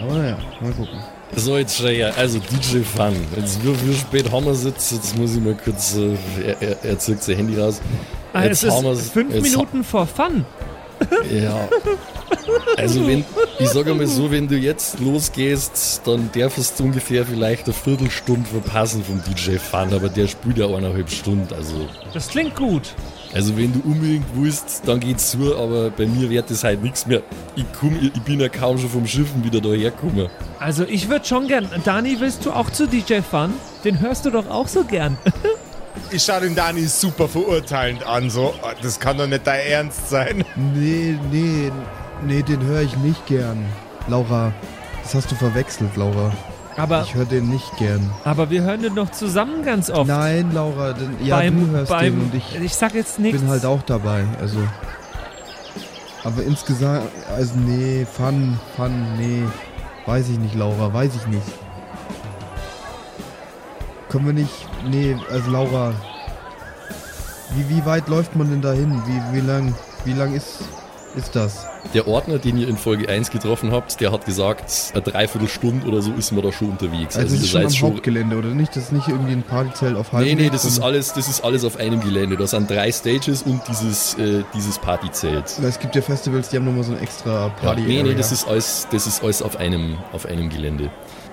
Aber 0.00 0.18
naja, 0.18 0.38
mal 0.60 0.72
gucken. 0.72 0.98
So, 1.36 1.58
jetzt 1.58 1.76
schau 1.76 1.88
her, 1.88 2.12
also 2.16 2.38
DJ 2.38 2.82
Fun. 2.82 3.14
Jetzt, 3.36 3.62
wie, 3.62 3.88
wie 3.88 3.94
spät 3.94 4.30
wir 4.32 4.46
es 4.48 4.64
jetzt? 4.64 4.92
Jetzt 4.92 5.16
muss 5.18 5.34
ich 5.34 5.42
mal 5.42 5.56
kurz, 5.62 5.96
äh, 5.96 6.16
er, 6.46 6.62
er, 6.62 6.84
er 6.84 6.98
zückt 6.98 7.22
sein 7.22 7.36
Handy 7.36 7.60
raus. 7.60 7.80
Ah, 8.32 8.44
Jetzt 8.44 8.64
es 8.64 8.74
ist 8.74 9.10
fünf 9.12 9.34
jetzt 9.34 9.42
Minuten 9.42 9.84
vor 9.84 10.06
Fun. 10.06 10.44
Ja. 11.30 11.68
Also 12.76 13.06
wenn, 13.06 13.24
ich 13.58 13.68
sage 13.68 13.94
mal 13.94 14.06
so, 14.06 14.30
wenn 14.30 14.48
du 14.48 14.56
jetzt 14.56 14.98
losgehst, 15.00 16.02
dann 16.04 16.30
darfst 16.34 16.78
du 16.78 16.84
ungefähr 16.84 17.24
vielleicht 17.24 17.64
eine 17.64 17.74
Viertelstunde 17.74 18.48
verpassen 18.48 19.04
vom 19.04 19.20
DJ 19.22 19.56
Fun, 19.58 19.92
aber 19.92 20.08
der 20.08 20.26
spielt 20.28 20.58
ja 20.58 20.66
eineinhalb 20.66 21.10
Stunden. 21.10 21.52
Also, 21.54 21.86
Das 22.14 22.28
klingt 22.28 22.54
gut. 22.56 22.94
also 23.34 23.56
wenn 23.56 23.72
du 23.72 23.80
unbedingt 23.88 24.24
willst, 24.34 24.82
dann 24.86 25.00
geht's 25.00 25.30
zu, 25.32 25.56
aber 25.56 25.90
bei 25.90 26.06
mir 26.06 26.30
wird 26.30 26.50
das 26.50 26.64
halt 26.64 26.82
nichts 26.82 27.06
mehr. 27.06 27.22
Ich, 27.56 27.64
komm, 27.78 27.98
ich 28.00 28.12
bin 28.22 28.40
ja 28.40 28.48
kaum 28.48 28.78
schon 28.78 28.90
vom 28.90 29.06
Schiffen 29.06 29.44
wieder 29.44 29.60
daher 29.60 29.90
gekommen. 29.90 30.28
Also 30.58 30.84
ich 30.84 31.08
würde 31.08 31.24
schon 31.26 31.48
gern. 31.48 31.68
Dani, 31.84 32.16
willst 32.18 32.44
du 32.46 32.52
auch 32.52 32.70
zu 32.70 32.86
DJ 32.86 33.20
Fun? 33.20 33.52
Den 33.84 34.00
hörst 34.00 34.24
du 34.24 34.30
doch 34.30 34.48
auch 34.48 34.68
so 34.68 34.84
gern. 34.84 35.18
Ich 36.10 36.22
schaue 36.24 36.40
den 36.40 36.54
Dani 36.54 36.86
super 36.86 37.28
verurteilend 37.28 38.02
an, 38.06 38.30
so, 38.30 38.54
oh, 38.62 38.68
das 38.82 38.98
kann 38.98 39.18
doch 39.18 39.26
nicht 39.26 39.46
dein 39.46 39.60
Ernst 39.66 40.08
sein. 40.08 40.42
Nee, 40.56 41.18
nee, 41.30 41.70
nee, 42.24 42.42
den 42.42 42.62
höre 42.64 42.80
ich 42.82 42.96
nicht 42.98 43.26
gern. 43.26 43.64
Laura, 44.08 44.52
das 45.02 45.14
hast 45.14 45.30
du 45.30 45.34
verwechselt, 45.34 45.96
Laura. 45.96 46.32
Aber, 46.78 47.02
Ich 47.02 47.14
höre 47.14 47.24
den 47.26 47.48
nicht 47.50 47.76
gern. 47.76 48.08
aber 48.24 48.48
wir 48.50 48.62
hören 48.62 48.82
den 48.82 48.94
doch 48.94 49.10
zusammen 49.10 49.64
ganz 49.64 49.90
oft. 49.90 50.06
Nein, 50.08 50.50
Laura, 50.54 50.92
denn, 50.92 51.16
ja, 51.22 51.36
beim, 51.36 51.60
du 51.72 51.76
hörst 51.76 51.90
beim, 51.90 52.14
den 52.14 52.20
und 52.22 52.34
ich 52.34 52.58
ich 52.58 52.74
sag 52.74 52.94
jetzt 52.94 53.18
nichts. 53.18 53.40
bin 53.40 53.50
halt 53.50 53.66
auch 53.66 53.82
dabei, 53.82 54.24
also. 54.40 54.58
Aber 56.24 56.42
insgesamt, 56.42 57.02
also 57.36 57.52
nee, 57.56 58.06
Fun, 58.10 58.58
Fun, 58.76 58.92
nee. 59.18 59.42
Weiß 60.06 60.28
ich 60.30 60.38
nicht, 60.38 60.54
Laura, 60.54 60.92
weiß 60.94 61.10
ich 61.16 61.26
nicht. 61.26 61.42
Können 64.08 64.26
wir 64.26 64.32
nicht, 64.32 64.50
nee, 64.88 65.16
also 65.30 65.50
Laura. 65.50 65.92
Wie, 67.54 67.68
wie 67.76 67.84
weit 67.86 68.08
läuft 68.08 68.36
man 68.36 68.50
denn 68.50 68.62
da 68.62 68.72
hin? 68.72 69.02
Wie, 69.06 69.36
wie 69.36 69.40
lang, 69.46 69.74
wie 70.04 70.12
lang 70.12 70.34
ist, 70.34 70.60
ist 71.16 71.34
das? 71.34 71.66
Der 71.94 72.06
Ordner, 72.06 72.38
den 72.38 72.58
ihr 72.58 72.68
in 72.68 72.76
Folge 72.76 73.08
1 73.08 73.30
getroffen 73.30 73.72
habt, 73.72 74.00
der 74.00 74.12
hat 74.12 74.26
gesagt, 74.26 74.70
eine 74.92 75.02
Dreiviertelstunde 75.02 75.86
oder 75.86 76.02
so 76.02 76.12
ist 76.12 76.32
man 76.32 76.42
da 76.42 76.52
schon 76.52 76.70
unterwegs. 76.70 77.16
Also, 77.16 77.34
es 77.34 77.40
ihr 77.40 77.44
ist 77.44 77.50
schon 77.50 77.62
am 77.64 77.70
seid 77.70 77.82
Hauptgelände, 77.82 78.36
oder 78.36 78.48
nicht? 78.48 78.76
Das 78.76 78.84
ist 78.84 78.92
nicht 78.92 79.08
irgendwie 79.08 79.32
ein 79.32 79.42
Partyzelt 79.42 79.96
auf 79.96 80.12
halbem 80.12 80.36
Nee, 80.36 80.42
nee, 80.44 80.50
das 80.50 80.64
ist 80.66 80.80
alles, 80.80 81.14
das 81.14 81.28
ist 81.28 81.42
alles 81.42 81.64
auf 81.64 81.76
einem 81.78 82.00
Gelände. 82.00 82.36
Da 82.36 82.46
sind 82.46 82.70
drei 82.70 82.92
Stages 82.92 83.42
und 83.42 83.60
dieses, 83.68 84.14
äh, 84.18 84.42
dieses 84.54 84.78
Partyzelt. 84.78 85.58
Es 85.62 85.78
gibt 85.78 85.96
ja 85.96 86.02
Festivals, 86.02 86.50
die 86.50 86.56
haben 86.56 86.66
nochmal 86.66 86.84
so 86.84 86.92
ein 86.92 87.00
extra 87.02 87.46
Ja, 87.46 87.48
Party. 87.48 87.82
nee, 87.82 87.88
nee, 87.94 88.00
Area. 88.00 88.14
das 88.14 88.32
ist 88.32 88.46
alles, 88.46 88.86
das 88.90 89.06
ist 89.06 89.22
alles 89.22 89.40
auf 89.42 89.56
einem, 89.56 89.96
auf 90.12 90.26
einem 90.26 90.50
Gelände. 90.50 90.90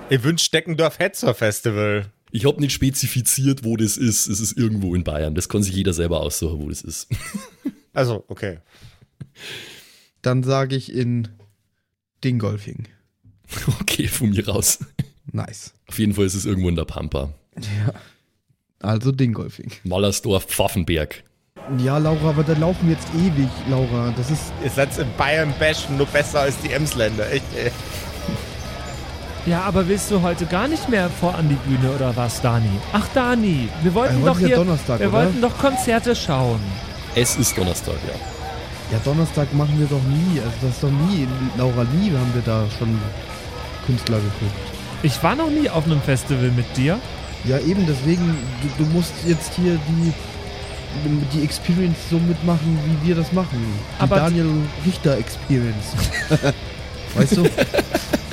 Ich 0.09 0.23
wünsche 0.23 0.49
Deckendorf 0.51 0.99
Hetzer 0.99 1.33
Festival. 1.33 2.05
Ich 2.35 2.45
habe 2.45 2.59
nicht 2.59 2.73
spezifiziert, 2.73 3.63
wo 3.63 3.77
das 3.77 3.95
ist. 3.95 4.27
Es 4.27 4.41
ist 4.41 4.57
irgendwo 4.57 4.93
in 4.93 5.05
Bayern. 5.05 5.35
Das 5.35 5.47
kann 5.47 5.63
sich 5.63 5.73
jeder 5.73 5.93
selber 5.93 6.19
aussuchen, 6.19 6.59
wo 6.59 6.69
das 6.69 6.81
ist. 6.81 7.07
Also, 7.93 8.25
okay. 8.27 8.57
Dann 10.21 10.43
sage 10.43 10.75
ich 10.75 10.91
in 10.93 11.29
Dingolfing. 12.25 12.89
Okay, 13.79 14.09
von 14.09 14.31
mir 14.31 14.45
raus. 14.49 14.79
Nice. 15.31 15.73
Auf 15.87 15.97
jeden 15.97 16.13
Fall 16.13 16.25
ist 16.25 16.35
es 16.35 16.43
irgendwo 16.43 16.67
in 16.67 16.75
der 16.75 16.83
Pampa. 16.83 17.33
Ja. 17.55 17.93
Also 18.79 19.13
Dingolfing. 19.13 19.71
Mallersdorf, 19.85 20.47
Pfaffenberg. 20.47 21.23
Ja, 21.77 21.99
Laura, 21.99 22.31
aber 22.31 22.43
da 22.43 22.51
laufen 22.51 22.89
wir 22.89 22.95
jetzt 22.95 23.07
ewig, 23.15 23.47
Laura. 23.69 24.13
Das 24.17 24.29
ist. 24.29 24.51
Ihr 24.61 24.69
seid 24.71 24.97
in 24.97 25.07
Bayern 25.15 25.53
bashen 25.57 25.95
nur 25.95 26.07
besser 26.07 26.41
als 26.41 26.59
die 26.59 26.71
Emsländer. 26.71 27.31
Echt, 27.31 27.45
ey. 27.55 27.71
Ja, 29.45 29.61
aber 29.61 29.87
willst 29.87 30.09
du 30.09 30.21
heute 30.23 30.45
gar 30.47 30.67
nicht 30.67 30.89
mehr 30.89 31.07
vor 31.09 31.35
an 31.35 31.47
die 31.49 31.55
Bühne 31.69 31.91
oder 31.93 32.15
was, 32.15 32.41
Dani? 32.41 32.69
Ach, 32.93 33.05
Dani, 33.13 33.69
wir 33.83 33.93
wollten 33.93 34.15
Äh, 34.15 34.17
heute 34.17 34.25
doch 34.25 34.35
ist 34.37 34.41
ja 34.41 34.47
hier, 34.47 34.55
Donnerstag, 34.55 34.99
wir 34.99 35.09
oder? 35.09 35.17
wollten 35.19 35.41
doch 35.41 35.57
Konzerte 35.57 36.15
schauen. 36.15 36.59
Es 37.13 37.35
ist 37.35 37.55
Donnerstag, 37.57 37.95
ja. 38.07 38.15
Ja, 38.91 38.99
Donnerstag 39.03 39.53
machen 39.53 39.79
wir 39.79 39.85
doch 39.87 40.01
nie. 40.03 40.39
Also 40.39 40.51
das 40.61 40.71
ist 40.71 40.83
doch 40.83 40.89
nie. 40.89 41.27
Laura, 41.57 41.83
nie 41.93 42.11
haben 42.11 42.31
wir 42.33 42.41
da 42.43 42.65
schon 42.77 42.99
Künstler 43.85 44.17
geguckt. 44.17 44.59
Ich 45.03 45.21
war 45.21 45.35
noch 45.35 45.49
nie 45.49 45.69
auf 45.69 45.85
einem 45.85 46.01
Festival 46.01 46.49
mit 46.55 46.65
dir. 46.75 46.99
Ja, 47.45 47.59
eben, 47.59 47.85
deswegen, 47.87 48.35
du, 48.77 48.83
du 48.83 48.89
musst 48.91 49.13
jetzt 49.27 49.53
hier 49.55 49.77
die, 49.87 50.13
die 51.37 51.43
Experience 51.43 51.97
so 52.09 52.17
mitmachen, 52.17 52.79
wie 53.01 53.07
wir 53.09 53.15
das 53.15 53.31
machen. 53.31 53.63
Die 53.99 54.01
Aber- 54.03 54.15
Daniel 54.15 54.49
Richter 54.85 55.17
Experience. 55.17 55.93
weißt 57.15 57.37
du? 57.37 57.43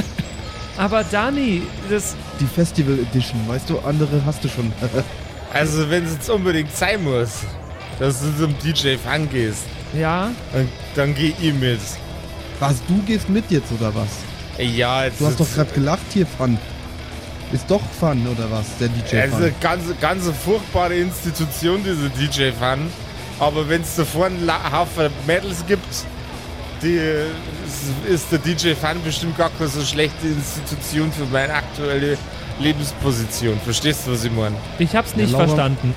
Aber 0.83 1.05
Dani, 1.05 1.63
das, 1.89 2.17
Die 2.41 2.47
Festival 2.47 2.99
Edition, 2.99 3.39
weißt 3.47 3.71
du? 3.71 3.79
Andere 3.79 4.21
hast 4.27 4.43
du 4.43 4.49
schon. 4.49 4.73
Also, 5.55 5.91
wenn 5.91 6.07
es 6.07 6.15
jetzt 6.15 6.31
unbedingt 6.31 6.75
sein 6.75 7.05
muss, 7.05 7.41
dass 7.99 8.21
du 8.23 8.35
zum 8.39 8.55
DJ 8.59 8.97
Fun 8.97 9.29
gehst, 9.31 9.65
ja, 9.95 10.31
dann, 10.51 10.69
dann 10.95 11.15
geh 11.15 11.35
ich 11.39 11.53
mit. 11.53 11.79
was, 12.59 12.77
du 12.89 13.03
gehst 13.03 13.29
mit 13.29 13.45
jetzt 13.51 13.71
oder 13.79 13.95
was? 13.95 14.09
Ja, 14.59 15.05
jetzt 15.05 15.21
Du 15.21 15.27
hast 15.27 15.39
doch 15.39 15.55
gerade 15.55 15.71
gelacht 15.73 16.07
hier, 16.15 16.27
Fun. 16.27 16.57
Ist 17.53 17.71
doch 17.71 17.83
Fun 18.01 18.27
oder 18.27 18.51
was, 18.51 18.65
der 18.81 18.89
DJ 18.89 19.17
Es 19.17 19.27
ist 19.27 19.35
Fun? 19.35 19.43
eine 19.43 19.53
ganz, 19.61 19.83
ganz 20.01 20.31
furchtbare 20.43 20.95
Institution, 20.95 21.85
diese 21.85 22.09
DJ 22.09 22.51
Fun. 22.59 22.89
Aber 23.39 23.69
wenn 23.69 23.83
es 23.83 23.95
da 23.97 24.07
vorne 24.07 24.37
einen 24.37 24.73
Haufen 24.73 25.11
Mädels 25.27 25.65
gibt, 25.69 26.07
die 26.83 26.99
ist- 28.13 28.31
der 28.31 28.39
DJ 28.39 28.75
Fun 28.75 29.01
bestimmt 29.05 29.37
gar 29.39 29.51
keine 29.57 29.69
so 29.69 29.83
schlechte 29.83 30.27
Institution 30.27 31.11
für 31.13 31.25
meine 31.33 31.55
aktuelle 31.55 32.19
Lebensposition. 32.61 33.59
Verstehst 33.65 34.07
du, 34.07 34.13
was 34.13 34.25
ich 34.25 34.33
meine? 34.33 34.57
ich 34.79 34.95
hab's 34.95 35.17
nicht 35.17 35.33
Laura- 35.33 35.47
verstanden. 35.47 35.95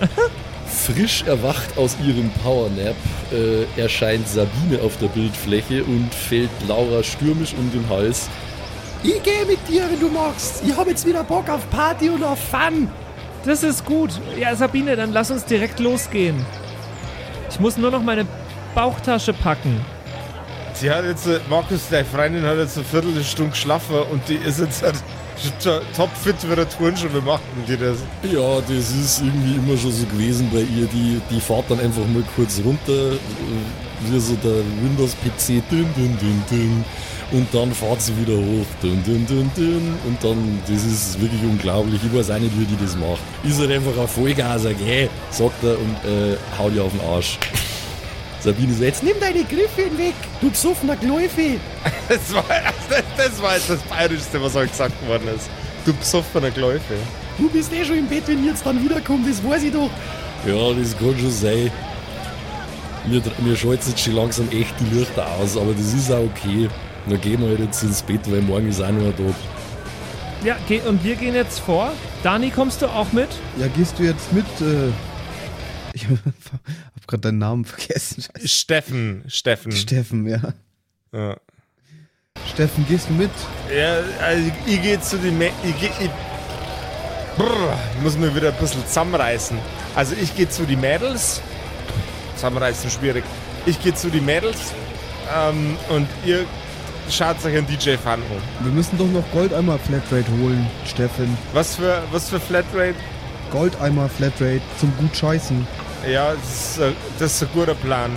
Frisch 0.68 1.24
erwacht 1.24 1.78
aus 1.78 1.96
ihrem 2.06 2.30
Powernap 2.44 2.96
äh, 3.32 3.80
erscheint 3.80 4.28
Sabine 4.28 4.82
auf 4.84 4.98
der 4.98 5.08
Bildfläche 5.08 5.84
und 5.84 6.14
fällt 6.14 6.50
Laura 6.68 7.02
stürmisch 7.04 7.54
um 7.58 7.72
den 7.72 7.88
Hals. 7.90 8.28
Ich 9.04 9.22
gehe 9.24 9.46
mit 9.46 9.60
dir, 9.70 9.84
wenn 9.90 10.00
du 10.00 10.10
magst. 10.10 10.64
Ich 10.66 10.76
habe 10.76 10.90
jetzt 10.90 11.06
wieder 11.06 11.24
Bock 11.24 11.50
auf 11.50 11.70
Party 11.70 12.10
und 12.10 12.24
auf 12.24 12.40
Fun. 12.40 12.90
Das 13.46 13.62
ist 13.64 13.86
gut. 13.86 14.10
Ja, 14.40 14.56
Sabine, 14.56 14.96
dann 14.96 15.14
lass 15.14 15.30
uns 15.30 15.46
direkt 15.46 15.80
losgehen. 15.80 16.44
Ich 17.52 17.60
muss 17.60 17.78
nur 17.78 17.92
noch 17.92 18.02
meine 18.02 18.26
Bauchtasche 18.74 19.34
packen. 19.34 19.86
Sie 20.76 20.92
hat 20.92 21.06
jetzt, 21.06 21.26
äh, 21.26 21.40
Markus, 21.50 21.88
deine 21.90 22.06
Freundin 22.06 22.44
hat 22.44 22.58
jetzt 22.58 22.76
eine 22.76 22.86
Viertelstunde 22.86 23.52
geschlafen 23.52 23.96
und 24.12 24.28
die 24.28 24.36
ist 24.36 24.60
jetzt 24.60 24.84
halt 24.84 24.96
topfit 25.96 26.36
für 26.38 26.52
eine 26.52 26.68
Turnschuhe. 26.68 27.14
Wie 27.14 27.22
macht 27.22 27.44
die 27.68 27.78
das? 27.78 27.98
Ja, 28.24 28.60
das 28.60 28.92
ist 28.92 29.22
irgendwie 29.22 29.56
immer 29.56 29.78
schon 29.78 29.92
so 29.92 30.06
gewesen 30.06 30.50
bei 30.52 30.60
ihr. 30.60 30.88
Die, 30.88 31.22
die 31.30 31.40
fährt 31.40 31.70
dann 31.70 31.80
einfach 31.80 32.06
mal 32.08 32.24
kurz 32.36 32.62
runter, 32.64 33.14
äh, 33.14 34.12
wie 34.12 34.20
so 34.20 34.36
der 34.44 34.58
Windows-PC, 34.84 35.64
und 37.32 37.48
dann 37.54 37.74
fährt 37.74 38.02
sie 38.02 38.14
wieder 38.18 38.38
hoch, 38.38 38.66
dün, 38.84 39.04
dün, 39.04 39.26
dün, 39.26 39.52
dün, 39.58 39.94
und 40.06 40.24
dann, 40.24 40.62
das 40.68 40.84
ist 40.84 41.20
wirklich 41.20 41.42
unglaublich. 41.42 42.00
Ich 42.06 42.14
weiß 42.16 42.32
auch 42.32 42.40
nicht, 42.40 42.58
wie 42.60 42.66
die 42.66 42.78
das 42.84 42.96
macht. 42.96 43.20
Ist 43.44 43.60
halt 43.60 43.72
einfach 43.72 43.98
ein 43.98 44.08
Vollgaser, 44.08 44.74
gell, 44.74 45.10
sagt 45.32 45.64
er 45.64 45.72
und 45.72 45.96
äh, 46.10 46.38
haut 46.58 46.74
ihr 46.76 46.84
auf 46.84 46.92
den 46.92 47.02
Arsch. 47.02 47.40
Sabine 48.46 48.74
so, 48.76 48.84
jetzt 48.84 49.02
nimm 49.02 49.16
deine 49.20 49.44
Griffe 49.44 49.98
weg, 49.98 50.14
du 50.40 50.52
besoffener 50.52 50.96
Gläufe. 50.96 51.60
Das 52.08 52.32
war, 52.32 52.46
das, 52.88 53.04
das 53.18 53.42
war 53.42 53.56
jetzt 53.56 53.72
das 53.72 53.82
Bayerischste, 53.82 54.40
was 54.40 54.54
heute 54.54 54.70
gesagt 54.70 55.08
worden 55.08 55.28
ist. 55.36 55.50
Du 55.86 55.94
besoffener 55.94 56.52
Gläufe. 56.52 56.94
Du 57.40 57.50
bist 57.50 57.74
eh 57.74 57.84
schon 57.84 57.98
im 57.98 58.08
Bett, 58.08 58.28
wenn 58.28 58.42
ich 58.42 58.52
jetzt 58.52 58.64
dann 58.64 58.84
wiederkomme, 58.84 59.28
das 59.28 59.44
weiß 59.44 59.64
ich 59.64 59.74
doch. 59.74 59.90
Ja, 60.46 60.74
das 60.80 60.96
kann 60.96 61.18
schon 61.20 61.32
sein. 61.32 61.72
Mir, 63.08 63.22
mir 63.40 63.56
schaltet 63.56 63.88
jetzt 63.88 64.02
schon 64.02 64.14
langsam 64.14 64.48
echt 64.50 64.76
die 64.80 64.96
Lichter 64.96 65.26
aus, 65.40 65.58
aber 65.58 65.74
das 65.74 65.94
ist 65.94 66.12
auch 66.12 66.20
okay. 66.20 66.70
Dann 67.08 67.22
gehen 67.22 67.42
wir 67.42 67.50
halt 67.50 67.60
jetzt 67.62 67.82
ins 67.82 68.04
Bett, 68.04 68.22
weil 68.32 68.42
morgen 68.42 68.70
ist 68.70 68.82
auch 68.82 68.92
noch 68.92 69.06
ein 69.06 69.16
Tag. 69.18 69.36
Ja, 70.44 70.58
geh, 70.68 70.82
und 70.82 71.04
wir 71.04 71.16
gehen 71.16 71.34
jetzt 71.34 71.60
vor. 71.60 71.92
Dani, 72.22 72.52
kommst 72.52 72.84
du 72.84 72.86
auch 72.86 73.12
mit? 73.12 73.30
Ja, 73.58 73.66
gehst 73.76 73.98
du 73.98 74.04
jetzt 74.04 74.32
mit? 74.32 74.46
Äh, 74.62 74.92
ich 77.06 77.14
hab 77.14 77.22
gerade 77.22 77.22
deinen 77.22 77.38
Namen 77.38 77.66
vergessen. 77.66 78.24
Scheiße. 78.34 78.48
Steffen, 78.48 79.24
Steffen. 79.28 79.72
Steffen, 79.72 80.28
ja. 80.28 80.54
ja. 81.14 81.38
Steffen, 82.52 82.86
gehst 82.88 83.10
du 83.10 83.14
mit? 83.14 83.30
Ja, 83.76 84.00
also 84.22 84.52
ich 84.66 84.82
gehe 84.82 85.00
zu 85.00 85.18
den 85.18 85.38
Me 85.38 85.52
ich, 85.64 85.80
geh, 85.80 85.90
ich, 86.00 86.10
Brr, 87.38 87.78
ich 87.96 88.02
muss 88.02 88.18
mir 88.18 88.36
wieder 88.36 88.52
ein 88.52 88.58
bisschen 88.58 88.86
zusammenreißen. 88.88 89.58
Also 89.96 90.16
ich 90.20 90.36
gehe 90.36 90.50
zu 90.50 90.66
den 90.66 90.82
Mädels. 90.82 91.42
Zusammenreißen 92.36 92.90
schwierig. 92.90 93.24
Ich 93.68 93.80
gehe 93.82 93.94
zu 93.94 94.10
den 94.10 94.26
Mädels 94.26 94.74
ähm, 95.34 95.78
und 95.90 96.08
ihr 96.26 96.46
schaut 97.10 97.38
euch 97.46 97.56
einen 97.56 97.68
DJ 97.68 97.98
Fun 97.98 98.14
an. 98.14 98.22
Wir 98.62 98.72
müssen 98.72 98.98
doch 98.98 99.08
noch 99.08 99.24
Goldeimer 99.32 99.78
Flatrate 99.78 100.32
holen, 100.42 100.66
Steffen. 100.86 101.38
Was 101.54 101.76
für, 101.76 102.02
was 102.12 102.30
für 102.30 102.40
Flatrate? 102.40 102.96
Goldeimer 103.52 104.10
Flatrate 104.10 104.62
zum 104.80 104.92
gut 104.98 105.16
scheißen. 105.16 105.68
Ja, 106.10 106.34
das 106.34 106.54
ist, 106.54 106.78
äh, 106.80 106.92
das 107.20 107.34
ist 107.36 107.44
ein 107.44 107.50
guter 107.54 107.76
Plan. 107.76 108.12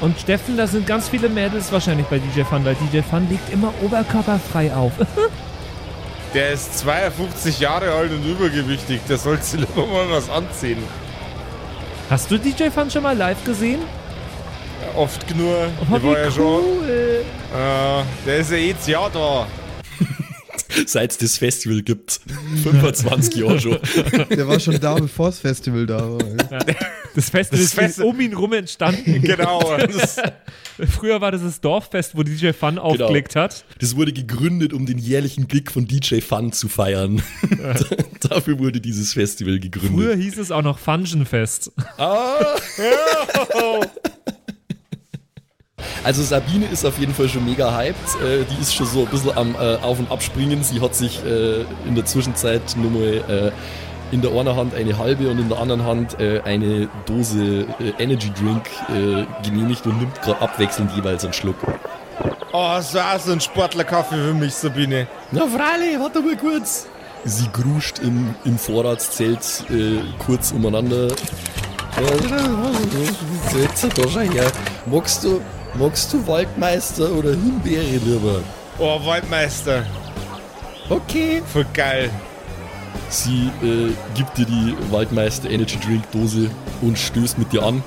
Und 0.00 0.18
Steffen, 0.18 0.56
da 0.56 0.66
sind 0.66 0.86
ganz 0.86 1.08
viele 1.08 1.28
Mädels 1.28 1.70
wahrscheinlich 1.70 2.06
bei 2.06 2.18
DJ 2.18 2.42
Fun, 2.42 2.64
weil 2.64 2.74
DJ 2.74 3.00
Fun 3.02 3.28
liegt 3.28 3.52
immer 3.52 3.72
oberkörperfrei 3.82 4.72
auf. 4.72 4.92
Der 6.34 6.52
ist 6.52 6.78
52 6.78 7.58
Jahre 7.60 7.90
alt 7.90 8.12
und 8.12 8.24
übergewichtig. 8.24 9.00
Der 9.08 9.18
sollte 9.18 9.56
lieber 9.56 9.86
mal 9.86 10.08
was 10.10 10.30
anziehen. 10.30 10.78
Hast 12.08 12.30
du 12.30 12.38
DJ 12.38 12.70
Fun 12.70 12.90
schon 12.90 13.02
mal 13.02 13.16
live 13.16 13.44
gesehen? 13.44 13.80
Oft 14.94 15.26
genug. 15.26 15.48
Oh, 15.80 15.92
der 15.92 16.02
war 16.02 16.18
ja 16.18 16.30
schon. 16.30 16.62
Äh, 16.88 18.04
der 18.26 18.38
ist 18.38 18.50
ja 18.50 18.56
jedes 18.56 18.86
Jahr 18.86 19.10
da. 19.12 19.46
Seit 20.86 21.10
es 21.10 21.18
das 21.18 21.36
Festival 21.36 21.82
gibt. 21.82 22.20
25 22.62 23.34
Jahre 23.34 23.60
schon. 23.60 23.78
Der 24.30 24.48
war 24.48 24.58
schon 24.58 24.80
da, 24.80 24.94
bevor 24.94 25.26
das 25.26 25.40
Festival 25.40 25.86
da 25.86 26.00
war. 26.00 26.18
Das 27.14 27.30
Festival 27.30 27.58
Das 27.60 27.60
ist 27.72 27.78
Festi- 27.78 28.02
um 28.04 28.20
ihn 28.20 28.34
rum 28.34 28.52
entstanden. 28.52 29.22
Genau. 29.22 29.76
Früher 30.88 31.20
war 31.20 31.30
das 31.32 31.42
das 31.42 31.60
Dorffest, 31.60 32.16
wo 32.16 32.22
DJ 32.22 32.52
Fun 32.52 32.78
aufgelegt 32.78 33.36
hat. 33.36 33.64
Das 33.80 33.96
wurde 33.96 34.12
gegründet, 34.12 34.72
um 34.72 34.86
den 34.86 34.98
jährlichen 34.98 35.46
Gig 35.48 35.70
von 35.70 35.86
DJ 35.86 36.20
Fun 36.20 36.52
zu 36.52 36.68
feiern. 36.68 37.22
Dafür 38.28 38.58
wurde 38.58 38.80
dieses 38.80 39.12
Festival 39.12 39.58
gegründet. 39.58 39.92
Früher 39.94 40.14
hieß 40.16 40.38
es 40.38 40.50
auch 40.50 40.62
noch 40.62 40.78
Fungenfest. 40.78 41.72
Ah! 41.98 42.56
Also 46.04 46.22
Sabine 46.22 46.66
ist 46.66 46.84
auf 46.86 46.98
jeden 46.98 47.14
Fall 47.14 47.28
schon 47.28 47.44
mega 47.44 47.74
hyped. 47.76 47.96
Äh, 48.22 48.44
die 48.50 48.60
ist 48.62 48.74
schon 48.74 48.86
so 48.86 49.00
ein 49.04 49.08
bisschen 49.08 49.36
am 49.36 49.54
äh, 49.54 49.76
Auf- 49.76 49.98
und 49.98 50.10
Abspringen. 50.10 50.62
Sie 50.64 50.80
hat 50.80 50.94
sich 50.94 51.22
äh, 51.24 51.60
in 51.86 51.94
der 51.94 52.04
Zwischenzeit 52.06 52.62
nur 52.76 52.90
mal 52.90 53.02
äh, 53.28 53.52
in 54.12 54.22
der 54.22 54.32
einen 54.32 54.56
Hand 54.56 54.74
eine 54.74 54.98
halbe 54.98 55.28
und 55.30 55.38
in 55.38 55.48
der 55.48 55.58
anderen 55.58 55.84
Hand 55.84 56.18
äh, 56.20 56.40
eine 56.44 56.88
Dose 57.06 57.66
äh, 57.78 58.02
Energy 58.02 58.30
Drink 58.30 58.68
äh, 58.88 59.24
genehmigt 59.44 59.86
und 59.86 59.98
nimmt 59.98 60.20
gerade 60.22 60.40
abwechselnd 60.40 60.90
jeweils 60.96 61.24
einen 61.24 61.32
Schluck. 61.32 61.56
oh, 62.52 62.80
so 62.80 62.98
ein 62.98 63.40
Sportlerkaffee 63.40 64.16
für 64.16 64.34
mich, 64.34 64.54
Sabine. 64.54 65.06
Na 65.30 65.46
Frale, 65.46 66.00
warte 66.00 66.20
mal 66.20 66.36
kurz. 66.36 66.86
Sie 67.24 67.48
gruscht 67.52 67.98
im, 67.98 68.34
im 68.44 68.58
Vorratszelt 68.58 69.64
äh, 69.70 70.00
kurz 70.24 70.52
umeinander. 70.52 71.08
Setz 73.50 73.86
da 73.94 74.08
schon 74.08 74.30
her. 74.32 74.50
Magst 74.86 75.24
du, 75.24 75.40
magst 75.74 76.12
du 76.12 76.26
Waldmeister 76.26 77.12
oder 77.12 77.30
Himbeere 77.30 77.82
lieber? 77.82 78.40
Oh, 78.78 78.98
Waldmeister. 79.04 79.84
Okay. 80.88 81.42
Voll 81.52 81.66
geil. 81.74 82.10
Sie 83.08 83.50
äh, 83.62 83.92
gibt 84.14 84.38
dir 84.38 84.46
die 84.46 84.76
Waldmeister 84.90 85.50
Energy 85.50 85.78
Drink 85.78 86.10
Dose 86.12 86.50
und 86.80 86.98
stößt 86.98 87.38
mit 87.38 87.52
dir 87.52 87.62
an. 87.62 87.82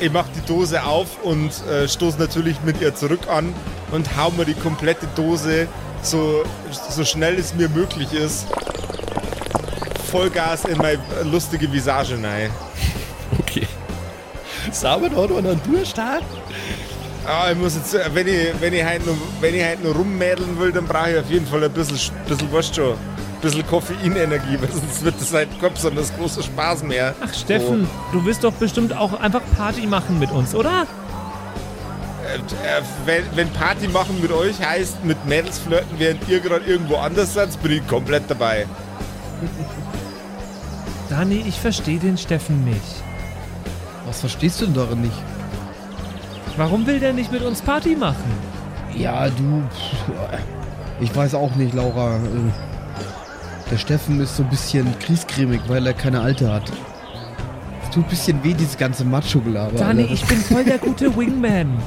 Ich 0.00 0.10
mach 0.12 0.26
die 0.28 0.46
Dose 0.46 0.82
auf 0.82 1.22
und 1.22 1.50
äh, 1.66 1.88
stoß 1.88 2.18
natürlich 2.18 2.56
mit 2.64 2.80
ihr 2.80 2.94
zurück 2.94 3.28
an 3.28 3.52
und 3.92 4.16
hau 4.16 4.30
mir 4.30 4.44
die 4.44 4.54
komplette 4.54 5.06
Dose 5.14 5.68
so, 6.02 6.44
so 6.90 7.04
schnell 7.04 7.38
es 7.38 7.54
mir 7.54 7.68
möglich 7.68 8.12
ist 8.12 8.46
Vollgas 10.10 10.64
in 10.64 10.78
meine 10.78 10.98
lustige 11.24 11.72
Visage 11.72 12.14
rein. 12.14 12.50
Okay. 13.38 13.66
Sauber 14.72 15.08
da 15.08 15.22
hat 15.22 15.30
einen 15.30 15.60
Durst, 15.64 15.96
ha? 15.98 16.18
Ah, 17.26 17.50
ich 17.50 17.56
muss 17.56 17.74
jetzt, 17.76 17.96
wenn 18.14 18.26
ich, 18.26 18.48
wenn 18.60 18.72
ich 18.74 18.84
halt 18.84 19.06
noch, 19.06 19.16
wenn 19.40 19.54
ich 19.54 19.62
halt 19.62 19.82
noch 19.84 19.94
rummädeln 19.94 20.58
will, 20.58 20.72
dann 20.72 20.86
brauche 20.86 21.12
ich 21.12 21.18
auf 21.18 21.30
jeden 21.30 21.46
Fall 21.46 21.64
ein 21.64 21.70
bisschen, 21.70 21.98
bisschen 22.26 22.50
du 22.50 22.62
schon, 22.62 22.94
bisschen 23.40 23.66
Koffeinenergie, 23.66 24.58
weil 24.60 24.70
sonst 24.70 25.04
wird 25.04 25.20
das 25.20 25.32
halt 25.32 25.48
kein 25.60 25.72
besonders 25.72 26.14
großer 26.16 26.42
Spaß 26.42 26.82
mehr. 26.82 27.14
Ach, 27.20 27.32
Steffen, 27.32 27.88
du 28.12 28.24
willst 28.24 28.44
doch 28.44 28.52
bestimmt 28.52 28.96
auch 28.96 29.18
einfach 29.20 29.42
Party 29.56 29.86
machen 29.86 30.18
mit 30.18 30.30
uns, 30.30 30.54
oder? 30.54 30.86
Äh, 32.26 32.36
äh, 32.36 32.82
wenn, 33.06 33.24
wenn 33.34 33.48
Party 33.50 33.88
machen 33.88 34.20
mit 34.20 34.30
euch 34.30 34.60
heißt, 34.60 35.04
mit 35.04 35.24
Mädels 35.26 35.58
flirten, 35.58 35.98
während 35.98 36.28
ihr 36.28 36.40
gerade 36.40 36.64
irgendwo 36.64 36.96
anders 36.96 37.34
seid, 37.34 37.60
bin 37.62 37.72
ich 37.72 37.86
komplett 37.86 38.24
dabei. 38.28 38.66
Dani, 41.08 41.44
ich 41.46 41.58
verstehe 41.58 41.98
den 41.98 42.16
Steffen 42.16 42.64
nicht. 42.64 43.02
Was 44.06 44.20
verstehst 44.20 44.60
du 44.60 44.66
denn 44.66 44.74
darin 44.74 45.00
nicht? 45.00 45.22
Warum 46.56 46.86
will 46.86 47.00
der 47.00 47.12
nicht 47.12 47.32
mit 47.32 47.42
uns 47.42 47.62
Party 47.62 47.96
machen? 47.96 48.30
Ja, 48.94 49.28
du. 49.28 49.62
Ich 51.00 51.14
weiß 51.14 51.34
auch 51.34 51.54
nicht, 51.54 51.74
Laura. 51.74 52.20
Der 53.70 53.78
Steffen 53.78 54.20
ist 54.20 54.36
so 54.36 54.42
ein 54.42 54.50
bisschen 54.50 54.98
kriescremig, 54.98 55.60
weil 55.68 55.86
er 55.86 55.94
keine 55.94 56.20
Alte 56.20 56.52
hat. 56.52 56.64
Es 57.84 57.90
tut 57.90 58.04
ein 58.04 58.10
bisschen 58.10 58.42
weh, 58.42 58.52
dieses 58.52 58.76
ganze 58.76 59.04
Macho-Gelaber. 59.04 59.78
Dani, 59.78 60.02
Alter. 60.02 60.14
ich 60.14 60.24
bin 60.24 60.38
voll 60.38 60.64
der 60.64 60.78
gute 60.78 61.16
Wingman. 61.16 61.78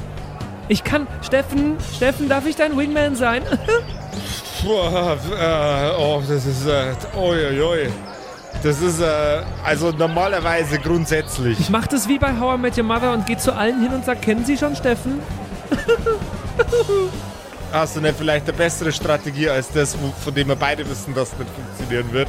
Ich 0.68 0.82
kann. 0.82 1.06
Steffen, 1.20 1.76
Steffen, 1.94 2.26
darf 2.28 2.46
ich 2.46 2.56
dein 2.56 2.74
Wingman 2.76 3.14
sein? 3.16 3.42
Puh, 4.62 4.70
äh, 4.70 5.90
oh, 5.98 6.22
das 6.26 6.46
ist, 6.46 6.66
äh, 6.66 6.94
oi, 7.18 7.48
oi, 7.48 7.60
oi. 7.60 7.88
Das 8.62 8.80
ist, 8.80 9.00
äh, 9.00 9.42
also 9.62 9.90
normalerweise 9.90 10.78
grundsätzlich. 10.78 11.60
Ich 11.60 11.68
mach 11.68 11.86
das 11.86 12.08
wie 12.08 12.18
bei 12.18 12.32
How 12.40 12.56
I 12.56 12.58
Met 12.58 12.78
Your 12.78 12.84
Mother 12.84 13.12
und 13.12 13.26
geh 13.26 13.36
zu 13.36 13.54
allen 13.54 13.82
hin 13.82 13.92
und 13.92 14.06
sag, 14.06 14.22
kennen 14.22 14.46
Sie 14.46 14.56
schon 14.56 14.74
Steffen? 14.74 15.20
Hast 17.74 17.96
du 17.96 18.00
nicht 18.00 18.16
vielleicht 18.16 18.46
eine 18.48 18.56
bessere 18.56 18.92
Strategie 18.92 19.48
als 19.48 19.68
das, 19.72 19.96
von 20.22 20.32
dem 20.32 20.46
wir 20.46 20.54
beide 20.54 20.88
wissen, 20.88 21.12
dass 21.12 21.30
das 21.30 21.40
nicht 21.40 21.50
funktionieren 21.50 22.12
wird? 22.12 22.28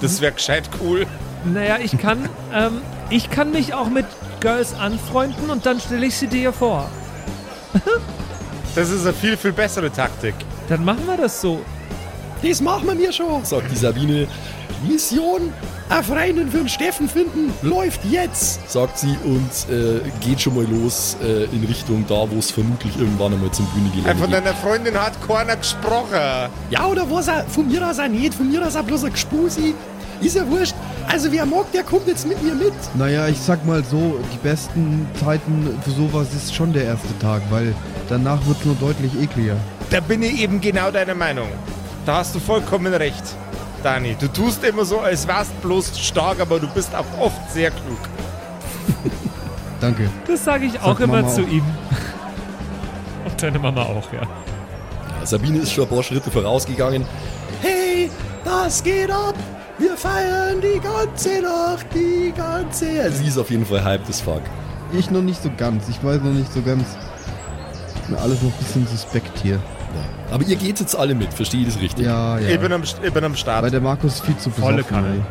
Das 0.00 0.20
wäre 0.20 0.32
gescheit 0.32 0.68
cool. 0.80 1.06
Naja, 1.44 1.78
ich 1.80 1.96
kann, 1.96 2.28
ähm, 2.52 2.82
ich 3.08 3.30
kann 3.30 3.52
mich 3.52 3.74
auch 3.74 3.88
mit 3.88 4.06
Girls 4.40 4.74
anfreunden 4.74 5.50
und 5.50 5.66
dann 5.66 5.78
stelle 5.78 6.06
ich 6.06 6.16
sie 6.16 6.26
dir 6.26 6.52
vor. 6.52 6.90
Das 8.74 8.88
ist 8.88 9.02
eine 9.02 9.12
viel, 9.12 9.36
viel 9.36 9.52
bessere 9.52 9.92
Taktik. 9.92 10.34
Dann 10.66 10.82
machen 10.82 11.06
wir 11.06 11.18
das 11.18 11.42
so. 11.42 11.60
Das 12.42 12.62
machen 12.62 12.86
wir 12.86 12.94
mir 12.94 13.12
schon, 13.12 13.44
sagt 13.44 13.70
die 13.70 13.76
Sabine. 13.76 14.26
Mission, 14.88 15.52
eine 15.88 16.02
Freundin 16.02 16.48
für 16.50 16.58
den 16.58 16.68
Steffen 16.68 17.08
finden, 17.08 17.52
läuft 17.62 18.00
jetzt, 18.04 18.70
sagt 18.70 18.98
sie 18.98 19.16
und 19.24 19.50
äh, 19.74 20.00
geht 20.20 20.40
schon 20.40 20.54
mal 20.54 20.64
los 20.64 21.16
äh, 21.22 21.44
in 21.44 21.64
Richtung 21.64 22.04
da, 22.08 22.26
wo 22.30 22.38
es 22.38 22.50
vermutlich 22.50 22.96
irgendwann 22.98 23.32
einmal 23.34 23.50
zum 23.50 23.66
Äh, 23.66 23.68
Bühnegelände 23.78 24.16
Von 24.20 24.30
geht. 24.30 24.38
deiner 24.38 24.54
Freundin 24.56 24.94
hat 25.00 25.12
keiner 25.26 25.56
gesprochen. 25.56 26.50
Ja, 26.70 26.86
oder 26.86 27.10
was 27.10 27.28
er, 27.28 27.44
von 27.44 27.68
mir 27.68 27.86
aus 27.88 27.98
auch 27.98 28.08
nicht, 28.08 28.34
von 28.34 28.50
mir 28.50 28.66
aus 28.66 28.76
auch 28.76 28.82
bloß 28.84 29.04
ein 29.04 29.12
Gespusi. 29.12 29.74
Ist 30.20 30.36
ja 30.36 30.48
wurscht. 30.48 30.74
Also 31.08 31.32
wer 31.32 31.44
mag, 31.44 31.70
der 31.72 31.82
kommt 31.82 32.06
jetzt 32.06 32.28
mit 32.28 32.40
mir 32.44 32.54
mit. 32.54 32.72
Naja, 32.94 33.26
ich 33.26 33.40
sag 33.40 33.66
mal 33.66 33.82
so, 33.84 34.20
die 34.32 34.38
besten 34.38 35.04
Zeiten 35.18 35.76
für 35.84 35.90
sowas 35.90 36.28
ist 36.32 36.54
schon 36.54 36.72
der 36.72 36.84
erste 36.84 37.18
Tag, 37.18 37.42
weil 37.50 37.74
danach 38.08 38.38
wird's 38.46 38.64
nur 38.64 38.76
deutlich 38.76 39.10
ekliger. 39.20 39.56
Da 39.90 39.98
bin 39.98 40.22
ich 40.22 40.40
eben 40.40 40.60
genau 40.60 40.92
deiner 40.92 41.16
Meinung. 41.16 41.48
Da 42.06 42.18
hast 42.18 42.36
du 42.36 42.38
vollkommen 42.40 42.94
recht, 42.94 43.22
Dani. 43.82 44.16
Du 44.18 44.28
tust 44.28 44.62
immer 44.64 44.84
so, 44.84 45.00
als 45.00 45.26
wärst 45.26 45.60
bloß 45.62 45.98
stark, 45.98 46.40
aber 46.40 46.58
du 46.60 46.68
bist 46.68 46.94
auch 46.94 47.04
oft 47.20 47.50
sehr 47.50 47.70
klug. 47.70 47.98
Danke. 49.80 50.08
Das 50.26 50.44
sage 50.44 50.66
ich 50.66 50.78
auch 50.80 50.88
Sagt 50.98 51.00
immer 51.00 51.22
Mama 51.22 51.28
zu 51.28 51.42
auch. 51.42 51.48
ihm. 51.48 51.64
Und 53.24 53.42
deine 53.42 53.58
Mama 53.58 53.82
auch, 53.82 54.12
ja. 54.12 54.22
Sabine 55.24 55.58
ist 55.58 55.72
schon 55.72 55.84
ein 55.84 55.90
paar 55.90 56.02
Schritte 56.02 56.30
vorausgegangen. 56.30 57.04
Hey, 57.60 58.10
das 58.44 58.82
geht 58.82 59.10
ab. 59.10 59.34
Wir 59.78 59.96
feiern 59.96 60.60
die 60.60 60.78
ganze 60.80 61.40
Nacht, 61.42 61.86
die 61.94 62.32
ganze. 62.36 63.02
Also 63.02 63.18
sie 63.18 63.28
ist 63.28 63.38
auf 63.38 63.50
jeden 63.50 63.66
Fall 63.66 63.84
hyped 63.84 64.08
as 64.08 64.20
fuck. 64.20 64.42
Ich 64.92 65.10
noch 65.10 65.22
nicht 65.22 65.42
so 65.42 65.50
ganz. 65.56 65.88
Ich 65.88 66.02
weiß 66.04 66.20
noch 66.22 66.32
nicht 66.32 66.52
so 66.52 66.60
ganz. 66.62 66.84
Mir 68.08 68.18
alles 68.18 68.42
noch 68.42 68.50
ein 68.50 68.58
bisschen 68.58 68.86
suspekt 68.86 69.32
hier. 69.42 69.58
Ja. 69.94 70.34
Aber 70.34 70.44
ihr 70.44 70.56
geht 70.56 70.80
jetzt 70.80 70.96
alle 70.96 71.14
mit, 71.14 71.32
verstehe 71.34 71.60
ich 71.60 71.66
das 71.74 71.80
richtig? 71.80 72.06
Ja, 72.06 72.38
ja. 72.38 72.48
Ich, 72.48 72.60
bin 72.60 72.72
am, 72.72 72.82
ich 72.82 73.12
bin 73.12 73.24
am 73.24 73.32
Weil 73.32 73.36
Start. 73.38 73.72
der 73.72 73.80
Markus 73.80 74.20
viel 74.20 74.36
zu 74.38 74.48
besoffen, 74.50 74.62
Volle 74.74 74.82
Kanne. 74.84 75.24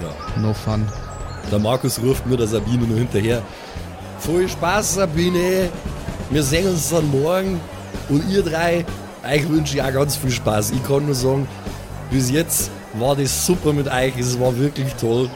Ja. 0.00 0.40
No 0.40 0.52
fun. 0.54 0.86
Der 1.50 1.58
Markus 1.58 2.00
ruft 2.02 2.26
nur 2.26 2.36
der 2.36 2.46
Sabine 2.46 2.86
nur 2.86 2.98
hinterher. 2.98 3.42
Voll 4.18 4.48
Spaß, 4.48 4.94
Sabine. 4.96 5.68
Wir 6.30 6.42
sehen 6.42 6.68
uns 6.68 6.90
dann 6.90 7.10
morgen. 7.10 7.60
Und 8.08 8.28
ihr 8.30 8.42
drei, 8.42 8.84
euch 9.28 9.48
wünsche 9.48 9.74
ich 9.76 9.82
auch 9.82 9.92
ganz 9.92 10.16
viel 10.16 10.30
Spaß. 10.30 10.70
Ich 10.72 10.82
kann 10.86 11.06
nur 11.06 11.14
sagen, 11.14 11.48
bis 12.10 12.30
jetzt 12.30 12.70
war 12.94 13.16
das 13.16 13.46
super 13.46 13.72
mit 13.72 13.88
euch. 13.88 14.12
Es 14.18 14.38
war 14.38 14.56
wirklich 14.56 14.92
toll. 14.94 15.28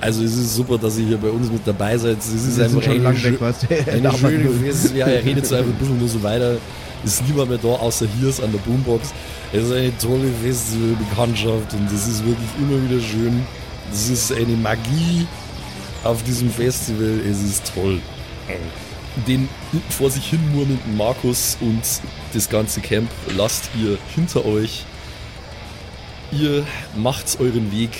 Also 0.00 0.24
es 0.24 0.36
ist 0.36 0.56
super, 0.56 0.78
dass 0.78 0.98
ihr 0.98 1.06
hier 1.06 1.18
bei 1.18 1.28
uns 1.28 1.50
mit 1.50 1.64
dabei 1.66 1.96
seid. 1.96 2.18
Es 2.18 2.32
ist 2.32 2.56
Wir 2.56 2.64
einfach 2.64 2.82
schon 2.82 2.92
eine 2.94 3.02
lang 3.04 3.14
schö- 3.14 3.32
weg, 3.32 3.40
weißt 3.40 3.66
du. 3.68 3.92
Eine 3.92 4.12
schöne 4.18 4.50
Fest. 4.50 4.94
Ja, 4.94 5.06
er 5.06 5.24
redet 5.24 5.46
so 5.46 5.54
einfach 5.54 5.70
ein 5.70 5.78
bisschen 5.78 5.98
nur 5.98 6.08
so 6.08 6.22
weiter. 6.22 6.56
Ist 7.04 7.26
niemand 7.26 7.50
mehr 7.50 7.58
da, 7.58 7.68
außer 7.68 8.06
hier 8.18 8.28
ist 8.28 8.42
an 8.42 8.52
der 8.52 8.58
Boombox. 8.60 9.12
Es 9.52 9.64
ist 9.64 9.72
eine 9.72 9.96
tolle 9.98 10.30
Festivalbekanntschaft 10.42 11.74
und 11.74 11.86
es 11.92 12.06
ist 12.06 12.24
wirklich 12.24 12.48
immer 12.58 12.82
wieder 12.88 13.02
schön. 13.02 13.44
Es 13.92 14.08
ist 14.08 14.32
eine 14.32 14.56
Magie 14.56 15.26
auf 16.04 16.22
diesem 16.22 16.50
Festival. 16.50 17.20
Es 17.28 17.42
ist 17.42 17.72
toll. 17.74 18.00
Den 19.26 19.48
vor 19.90 20.10
sich 20.10 20.24
hin 20.26 20.40
murmelnden 20.52 20.96
Markus 20.96 21.58
und 21.60 21.82
das 22.32 22.48
ganze 22.48 22.80
Camp 22.80 23.10
lasst 23.36 23.68
ihr 23.80 23.98
hinter 24.14 24.44
euch. 24.44 24.84
Ihr 26.30 26.64
macht 26.96 27.38
euren 27.40 27.70
Weg 27.72 27.90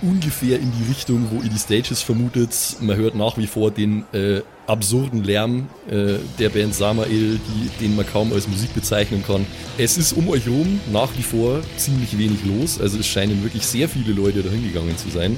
ungefähr 0.00 0.58
in 0.58 0.72
die 0.72 0.88
Richtung, 0.88 1.28
wo 1.30 1.42
ihr 1.42 1.50
die 1.50 1.58
Stages 1.58 2.00
vermutet. 2.00 2.54
Man 2.80 2.96
hört 2.96 3.14
nach 3.14 3.36
wie 3.36 3.46
vor 3.46 3.70
den 3.70 4.04
äh, 4.12 4.40
absurden 4.66 5.24
Lärm 5.24 5.68
äh, 5.88 6.14
der 6.38 6.48
Band 6.48 6.74
Samael, 6.74 7.38
die, 7.38 7.84
den 7.84 7.96
man 7.96 8.06
kaum 8.06 8.32
als 8.32 8.48
Musik 8.48 8.74
bezeichnen 8.74 9.22
kann. 9.24 9.46
Es 9.78 9.96
ist 9.96 10.12
um 10.12 10.28
euch 10.28 10.48
rum 10.48 10.80
nach 10.92 11.10
wie 11.16 11.22
vor 11.22 11.60
ziemlich 11.76 12.18
wenig 12.18 12.44
los. 12.44 12.80
Also 12.80 12.98
es 12.98 13.06
scheinen 13.06 13.42
wirklich 13.42 13.66
sehr 13.66 13.88
viele 13.88 14.12
Leute 14.12 14.42
dahin 14.42 14.64
gegangen 14.64 14.96
zu 14.96 15.08
sein. 15.10 15.36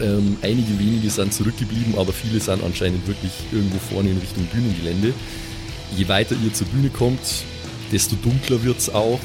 Ähm, 0.00 0.36
einige 0.42 0.78
wenige 0.78 1.10
sind 1.10 1.34
zurückgeblieben, 1.34 1.96
aber 1.98 2.12
viele 2.12 2.40
sind 2.40 2.62
anscheinend 2.62 3.06
wirklich 3.06 3.32
irgendwo 3.50 3.78
vorne 3.78 4.10
in 4.10 4.18
Richtung 4.18 4.46
Bühnengelände. 4.46 5.12
Je 5.96 6.08
weiter 6.08 6.34
ihr 6.42 6.52
zur 6.54 6.66
Bühne 6.68 6.88
kommt, 6.88 7.20
desto 7.90 8.16
dunkler 8.16 8.62
wird 8.62 8.78
es 8.78 8.90
auch. 8.90 9.20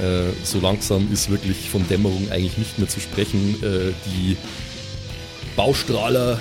Äh, 0.00 0.32
so 0.44 0.60
langsam 0.60 1.12
ist 1.12 1.30
wirklich 1.30 1.68
von 1.70 1.86
Dämmerung 1.88 2.30
eigentlich 2.30 2.58
nicht 2.58 2.78
mehr 2.78 2.88
zu 2.88 3.00
sprechen. 3.00 3.56
Äh, 3.62 3.92
die 4.06 4.36
Baustrahler 5.56 6.38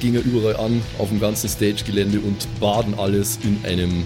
gingen 0.00 0.22
überall 0.22 0.56
an 0.56 0.82
auf 0.98 1.08
dem 1.08 1.20
ganzen 1.20 1.48
Stagegelände 1.48 2.20
und 2.20 2.46
baden 2.60 2.94
alles 2.98 3.38
in 3.42 3.58
einem 3.64 4.04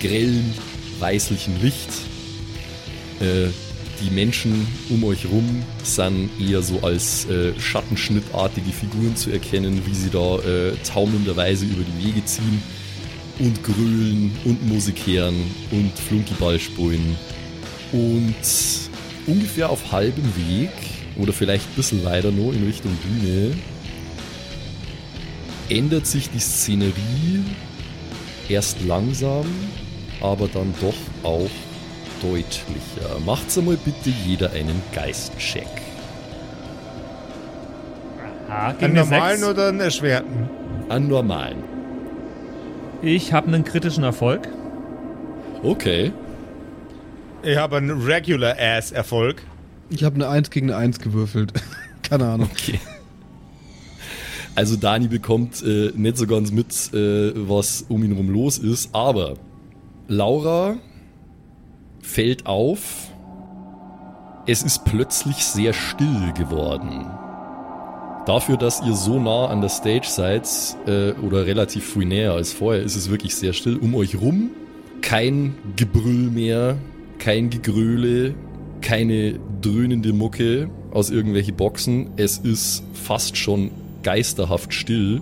grellen, 0.00 0.54
weißlichen 0.98 1.60
Licht. 1.60 1.88
Äh, 3.20 3.48
die 4.02 4.10
Menschen 4.10 4.66
um 4.90 5.04
euch 5.04 5.26
rum 5.26 5.62
sind 5.84 6.30
eher 6.40 6.62
so 6.62 6.80
als 6.80 7.26
äh, 7.26 7.52
schattenschnittartige 7.60 8.72
Figuren 8.72 9.14
zu 9.14 9.30
erkennen, 9.30 9.82
wie 9.86 9.94
sie 9.94 10.10
da 10.10 10.38
äh, 10.38 10.72
taumelnderweise 10.84 11.66
über 11.66 11.84
die 11.84 12.06
Wege 12.06 12.24
ziehen 12.24 12.62
und 13.38 13.62
grölen 13.62 14.32
und 14.44 14.66
musikieren 14.66 15.34
und 15.70 15.92
Flunkyball 15.98 16.58
spielen. 16.58 17.16
Und 17.92 18.34
ungefähr 19.26 19.70
auf 19.70 19.92
halbem 19.92 20.24
Weg 20.48 20.70
oder 21.16 21.32
vielleicht 21.32 21.66
ein 21.66 21.76
bisschen 21.76 22.04
weiter 22.04 22.30
noch 22.30 22.52
in 22.52 22.64
Richtung 22.64 22.96
Bühne 22.96 23.54
ändert 25.76 26.06
sich 26.06 26.30
die 26.30 26.38
Szenerie 26.38 27.44
erst 28.48 28.82
langsam, 28.84 29.46
aber 30.20 30.48
dann 30.48 30.74
doch 30.80 30.94
auch 31.28 31.50
deutlicher. 32.22 33.18
Macht's 33.24 33.56
einmal 33.58 33.76
bitte 33.76 34.10
jeder 34.26 34.52
einen 34.52 34.80
Geistcheck. 34.94 35.66
Ah, 38.48 38.74
Einen 38.78 38.94
normalen 38.94 39.38
6. 39.38 39.48
oder 39.50 39.68
einen 39.68 39.80
erschwerten? 39.80 40.48
An 40.88 41.08
normalen. 41.08 41.62
Ich 43.00 43.32
habe 43.32 43.48
einen 43.48 43.64
kritischen 43.64 44.04
Erfolg. 44.04 44.46
Okay. 45.62 46.12
Ich 47.42 47.56
habe 47.56 47.78
einen 47.78 48.02
Regular-Ass-Erfolg. 48.02 49.42
Ich 49.90 50.04
habe 50.04 50.16
eine 50.16 50.28
1 50.28 50.50
gegen 50.50 50.70
eine 50.70 50.76
1 50.78 51.00
gewürfelt. 51.00 51.52
Keine 52.02 52.26
Ahnung. 52.26 52.50
Okay. 52.52 52.78
Also 54.54 54.76
Dani 54.76 55.08
bekommt 55.08 55.62
äh, 55.62 55.92
nicht 55.94 56.18
so 56.18 56.26
ganz 56.26 56.50
mit, 56.50 56.92
äh, 56.92 57.32
was 57.48 57.86
um 57.88 58.04
ihn 58.04 58.12
rum 58.12 58.28
los 58.28 58.58
ist, 58.58 58.94
aber 58.94 59.34
Laura 60.08 60.76
fällt 62.00 62.46
auf, 62.46 63.10
es 64.46 64.62
ist 64.62 64.84
plötzlich 64.84 65.36
sehr 65.36 65.72
still 65.72 66.32
geworden. 66.36 67.06
Dafür, 68.26 68.56
dass 68.56 68.82
ihr 68.86 68.94
so 68.94 69.18
nah 69.18 69.46
an 69.46 69.62
der 69.62 69.70
Stage 69.70 70.06
seid, 70.08 70.48
äh, 70.86 71.12
oder 71.12 71.46
relativ 71.46 71.84
viel 71.84 72.04
näher 72.04 72.32
als 72.32 72.52
vorher, 72.52 72.82
ist 72.82 72.94
es 72.94 73.10
wirklich 73.10 73.34
sehr 73.34 73.52
still. 73.52 73.78
Um 73.78 73.94
euch 73.94 74.20
rum 74.20 74.50
kein 75.00 75.54
Gebrüll 75.76 76.30
mehr, 76.30 76.76
kein 77.18 77.50
Gegröle, 77.50 78.34
keine 78.80 79.38
dröhnende 79.60 80.12
Mucke 80.12 80.70
aus 80.92 81.10
irgendwelchen 81.10 81.56
Boxen. 81.56 82.10
Es 82.16 82.38
ist 82.38 82.84
fast 82.92 83.36
schon 83.36 83.70
geisterhaft 84.02 84.74
still. 84.74 85.20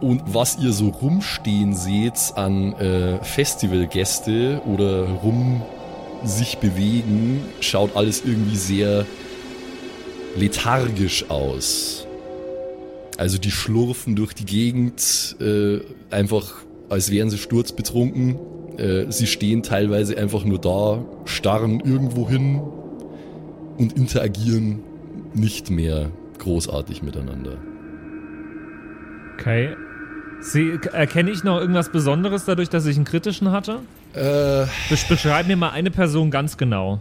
Und 0.00 0.22
was 0.26 0.58
ihr 0.58 0.72
so 0.72 0.88
rumstehen 0.88 1.74
seht 1.74 2.32
an 2.34 2.72
äh, 2.74 3.22
Festivalgäste 3.22 4.62
oder 4.66 5.04
rum 5.08 5.62
sich 6.24 6.58
bewegen, 6.58 7.42
schaut 7.60 7.96
alles 7.96 8.22
irgendwie 8.24 8.56
sehr 8.56 9.04
lethargisch 10.36 11.28
aus. 11.28 12.06
Also 13.18 13.36
die 13.36 13.50
schlurfen 13.50 14.16
durch 14.16 14.32
die 14.32 14.46
Gegend, 14.46 15.36
äh, 15.40 15.80
einfach 16.10 16.54
als 16.88 17.10
wären 17.10 17.28
sie 17.28 17.38
sturzbetrunken. 17.38 18.38
Äh, 18.78 19.12
sie 19.12 19.26
stehen 19.26 19.62
teilweise 19.62 20.16
einfach 20.16 20.44
nur 20.44 20.58
da, 20.58 21.04
starren 21.26 21.80
irgendwo 21.80 22.26
hin 22.26 22.62
und 23.76 23.92
interagieren 23.92 24.82
nicht 25.34 25.70
mehr 25.70 26.10
großartig 26.38 27.02
miteinander. 27.02 27.58
Okay. 29.34 29.76
Sie, 30.42 30.78
erkenne 30.92 31.30
ich 31.30 31.44
noch 31.44 31.60
irgendwas 31.60 31.92
Besonderes 31.92 32.46
dadurch, 32.46 32.70
dass 32.70 32.86
ich 32.86 32.96
einen 32.96 33.04
kritischen 33.04 33.50
hatte? 33.52 33.80
Äh, 34.14 34.64
Besch 34.88 35.06
beschreib 35.06 35.46
mir 35.46 35.56
mal 35.56 35.70
eine 35.70 35.90
Person 35.90 36.30
ganz 36.30 36.56
genau. 36.56 37.00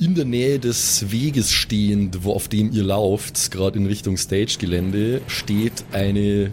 in 0.00 0.14
der 0.14 0.24
Nähe 0.24 0.58
des 0.58 1.10
Weges 1.10 1.52
stehend, 1.52 2.24
wo 2.24 2.32
auf 2.32 2.48
dem 2.48 2.72
ihr 2.72 2.84
lauft, 2.84 3.50
gerade 3.50 3.78
in 3.78 3.86
Richtung 3.86 4.16
Stagegelände, 4.16 5.20
steht 5.26 5.84
eine, 5.92 6.52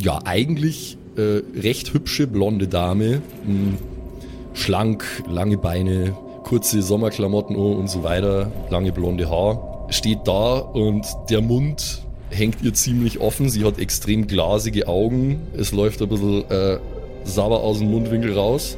ja, 0.00 0.20
eigentlich 0.24 0.98
äh, 1.16 1.42
recht 1.58 1.94
hübsche 1.94 2.26
blonde 2.26 2.68
Dame. 2.68 3.22
Mh, 3.46 3.78
schlank, 4.54 5.04
lange 5.28 5.56
Beine, 5.56 6.16
kurze 6.44 6.82
Sommerklamotten 6.82 7.56
und 7.56 7.88
so 7.88 8.02
weiter, 8.02 8.52
lange 8.70 8.92
blonde 8.92 9.30
Haar. 9.30 9.73
Steht 9.94 10.26
da 10.26 10.58
und 10.58 11.06
der 11.30 11.40
Mund 11.40 12.02
hängt 12.28 12.62
ihr 12.62 12.74
ziemlich 12.74 13.20
offen. 13.20 13.48
Sie 13.48 13.64
hat 13.64 13.78
extrem 13.78 14.26
glasige 14.26 14.88
Augen. 14.88 15.40
Es 15.56 15.70
läuft 15.70 16.02
ein 16.02 16.08
bisschen 16.08 16.50
äh, 16.50 16.78
sauber 17.22 17.60
aus 17.60 17.78
dem 17.78 17.92
Mundwinkel 17.92 18.36
raus. 18.36 18.76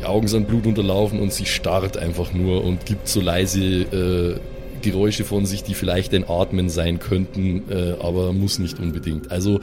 Die 0.00 0.06
Augen 0.06 0.26
sind 0.26 0.48
blutunterlaufen 0.48 1.20
und 1.20 1.34
sie 1.34 1.44
starrt 1.44 1.98
einfach 1.98 2.32
nur 2.32 2.64
und 2.64 2.86
gibt 2.86 3.08
so 3.08 3.20
leise 3.20 3.60
äh, 3.60 4.40
Geräusche 4.80 5.24
von 5.24 5.44
sich, 5.44 5.64
die 5.64 5.74
vielleicht 5.74 6.14
ein 6.14 6.26
Atmen 6.26 6.70
sein 6.70 6.98
könnten, 6.98 7.64
äh, 7.68 7.96
aber 8.00 8.32
muss 8.32 8.58
nicht 8.58 8.78
unbedingt. 8.78 9.30
Also, 9.30 9.60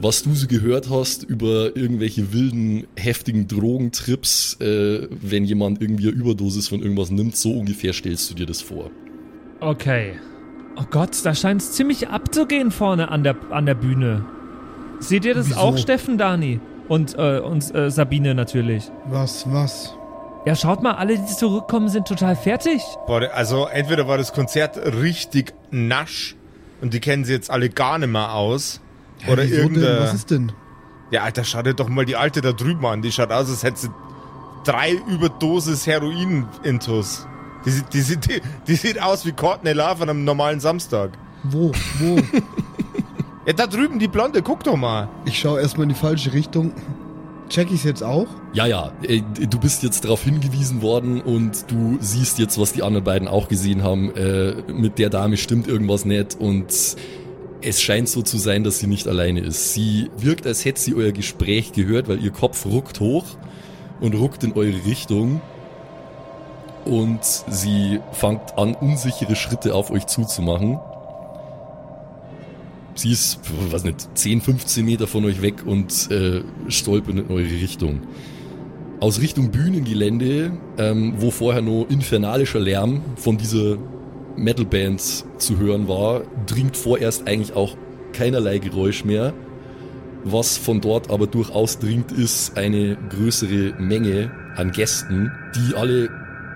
was 0.00 0.22
du 0.22 0.36
so 0.36 0.46
gehört 0.46 0.88
hast 0.88 1.24
über 1.24 1.76
irgendwelche 1.76 2.32
wilden, 2.32 2.86
heftigen 2.94 3.48
Drogentrips, 3.48 4.56
äh, 4.60 5.08
wenn 5.10 5.44
jemand 5.44 5.82
irgendwie 5.82 6.08
eine 6.08 6.16
Überdosis 6.16 6.68
von 6.68 6.80
irgendwas 6.80 7.10
nimmt, 7.10 7.36
so 7.36 7.50
ungefähr 7.52 7.92
stellst 7.92 8.30
du 8.30 8.34
dir 8.34 8.46
das 8.46 8.62
vor. 8.62 8.92
Okay. 9.60 10.18
Oh 10.76 10.84
Gott, 10.90 11.24
da 11.24 11.34
scheint 11.34 11.62
es 11.62 11.72
ziemlich 11.72 12.08
abzugehen 12.08 12.70
vorne 12.70 13.10
an 13.10 13.22
der, 13.22 13.36
an 13.50 13.66
der 13.66 13.74
Bühne. 13.74 14.24
Seht 14.98 15.24
ihr 15.24 15.34
das 15.34 15.50
Wieso? 15.50 15.60
auch, 15.60 15.78
Steffen, 15.78 16.18
Dani? 16.18 16.60
Und, 16.88 17.16
äh, 17.16 17.38
und 17.38 17.74
äh, 17.74 17.90
Sabine 17.90 18.34
natürlich. 18.34 18.90
Was, 19.06 19.50
was? 19.50 19.94
Ja, 20.44 20.54
schaut 20.54 20.82
mal, 20.82 20.92
alle, 20.92 21.16
die 21.18 21.26
zurückkommen, 21.26 21.88
sind 21.88 22.06
total 22.06 22.36
fertig. 22.36 22.82
Boah, 23.06 23.22
also 23.32 23.66
entweder 23.66 24.06
war 24.08 24.18
das 24.18 24.32
Konzert 24.34 24.76
richtig 25.00 25.54
nasch 25.70 26.36
und 26.82 26.92
die 26.92 27.00
kennen 27.00 27.24
sie 27.24 27.32
jetzt 27.32 27.50
alle 27.50 27.70
gar 27.70 27.98
nicht 27.98 28.10
mehr 28.10 28.34
aus. 28.34 28.80
Oder 29.26 29.44
Wieso 29.44 29.54
denn? 29.54 29.62
irgendein. 29.76 30.00
Was 30.00 30.14
ist 30.14 30.30
denn? 30.30 30.52
Ja, 31.10 31.22
Alter, 31.22 31.44
schau 31.44 31.62
dir 31.62 31.72
doch 31.74 31.88
mal 31.88 32.04
die 32.04 32.16
alte 32.16 32.40
da 32.42 32.52
drüben 32.52 32.84
an. 32.84 33.00
Die 33.00 33.12
schaut 33.12 33.30
aus, 33.30 33.48
als 33.48 33.62
hätte 33.62 33.78
sie 33.78 33.88
drei 34.64 34.92
Überdosis 35.08 35.86
Heroin-Intus. 35.86 37.26
Die, 37.66 37.70
sieht- 37.70 37.92
die, 37.92 38.02
die, 38.02 38.40
die 38.66 38.74
sieht 38.74 39.00
aus 39.02 39.24
wie 39.26 39.32
Courtney 39.32 39.72
Love 39.72 40.02
an 40.02 40.10
einem 40.10 40.24
normalen 40.24 40.60
Samstag. 40.60 41.10
Wo? 41.44 41.72
Wo? 41.98 42.18
Ja, 43.46 43.52
da 43.52 43.66
drüben 43.66 43.98
die 43.98 44.08
Blonde, 44.08 44.40
guck 44.40 44.64
doch 44.64 44.76
mal. 44.76 45.06
ich 45.26 45.38
schaue 45.38 45.60
erstmal 45.60 45.82
in 45.82 45.90
die 45.90 45.94
falsche 45.94 46.32
Richtung. 46.32 46.72
Check 47.50 47.70
ich's 47.70 47.84
jetzt 47.84 48.02
auch? 48.02 48.26
Ja, 48.54 48.64
ja, 48.64 48.90
äh, 49.02 49.20
du 49.20 49.58
bist 49.60 49.82
jetzt 49.82 50.02
darauf 50.06 50.24
hingewiesen 50.24 50.80
worden 50.80 51.20
und 51.20 51.70
du 51.70 51.98
siehst 52.00 52.38
jetzt, 52.38 52.58
was 52.58 52.72
die 52.72 52.82
anderen 52.82 53.04
beiden 53.04 53.28
auch 53.28 53.48
gesehen 53.48 53.82
haben. 53.82 54.16
Äh, 54.16 54.54
mit 54.72 54.98
der 54.98 55.10
Dame 55.10 55.36
stimmt 55.36 55.68
irgendwas 55.68 56.06
nicht 56.06 56.40
und 56.40 56.72
es 57.60 57.82
scheint 57.82 58.08
so 58.08 58.22
zu 58.22 58.38
sein, 58.38 58.64
dass 58.64 58.78
sie 58.78 58.86
nicht 58.86 59.06
alleine 59.06 59.40
ist. 59.40 59.74
Sie 59.74 60.10
wirkt, 60.16 60.46
als 60.46 60.64
hätte 60.64 60.80
sie 60.80 60.94
euer 60.94 61.12
Gespräch 61.12 61.72
gehört, 61.72 62.08
weil 62.08 62.24
ihr 62.24 62.30
Kopf 62.30 62.64
ruckt 62.64 62.98
hoch 63.00 63.26
und 64.00 64.14
ruckt 64.14 64.42
in 64.42 64.54
eure 64.54 64.86
Richtung. 64.86 65.42
Und 66.84 67.20
sie 67.22 68.00
fängt 68.12 68.58
an, 68.58 68.74
unsichere 68.74 69.36
Schritte 69.36 69.74
auf 69.74 69.90
euch 69.90 70.06
zuzumachen. 70.06 70.78
Sie 72.94 73.10
ist, 73.10 73.40
weiß 73.70 73.84
nicht, 73.84 74.08
10, 74.14 74.40
15 74.40 74.84
Meter 74.84 75.06
von 75.06 75.24
euch 75.24 75.42
weg 75.42 75.66
und 75.66 76.10
äh, 76.10 76.42
stolpert 76.68 77.16
in 77.16 77.30
eure 77.30 77.50
Richtung. 77.50 78.02
Aus 79.00 79.20
Richtung 79.20 79.50
Bühnengelände, 79.50 80.52
ähm, 80.78 81.14
wo 81.18 81.30
vorher 81.30 81.62
noch 81.62 81.86
infernalischer 81.88 82.60
Lärm 82.60 83.02
von 83.16 83.36
dieser 83.36 83.76
Metalband 84.36 85.02
zu 85.38 85.58
hören 85.58 85.88
war, 85.88 86.22
dringt 86.46 86.76
vorerst 86.76 87.26
eigentlich 87.26 87.54
auch 87.54 87.76
keinerlei 88.12 88.58
Geräusch 88.58 89.04
mehr. 89.04 89.32
Was 90.22 90.56
von 90.56 90.80
dort 90.80 91.10
aber 91.10 91.26
durchaus 91.26 91.78
dringt, 91.78 92.12
ist 92.12 92.56
eine 92.56 92.96
größere 93.10 93.74
Menge 93.78 94.30
an 94.56 94.70
Gästen, 94.70 95.32
die 95.54 95.74
alle 95.74 96.08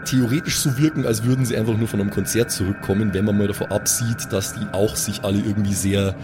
theoretisch 0.04 0.56
so 0.58 0.78
wirken, 0.78 1.06
als 1.06 1.24
würden 1.24 1.44
sie 1.44 1.56
einfach 1.56 1.76
nur 1.76 1.88
von 1.88 2.00
einem 2.00 2.10
Konzert 2.10 2.50
zurückkommen, 2.50 3.14
wenn 3.14 3.24
man 3.24 3.36
mal 3.36 3.48
davon 3.48 3.68
absieht, 3.68 4.32
dass 4.32 4.54
die 4.54 4.66
auch 4.72 4.96
sich 4.96 5.24
alle 5.24 5.38
irgendwie 5.38 5.74
sehr 5.74 6.14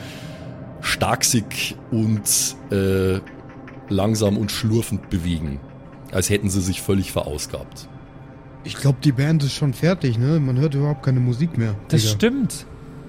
starksig 0.80 1.76
und 1.90 2.22
äh, 2.70 3.20
langsam 3.88 4.36
und 4.36 4.52
schlurfend 4.52 5.10
bewegen. 5.10 5.60
Als 6.12 6.30
hätten 6.30 6.50
sie 6.50 6.60
sich 6.60 6.82
völlig 6.82 7.12
verausgabt. 7.12 7.88
Ich 8.62 8.76
glaube, 8.76 8.98
die 9.02 9.12
Band 9.12 9.42
ist 9.42 9.54
schon 9.54 9.74
fertig, 9.74 10.18
ne? 10.18 10.40
Man 10.40 10.58
hört 10.58 10.74
überhaupt 10.74 11.04
keine 11.04 11.20
Musik 11.20 11.58
mehr. 11.58 11.74
Das 11.88 12.02
Digga. 12.02 12.14
stimmt. 12.14 12.66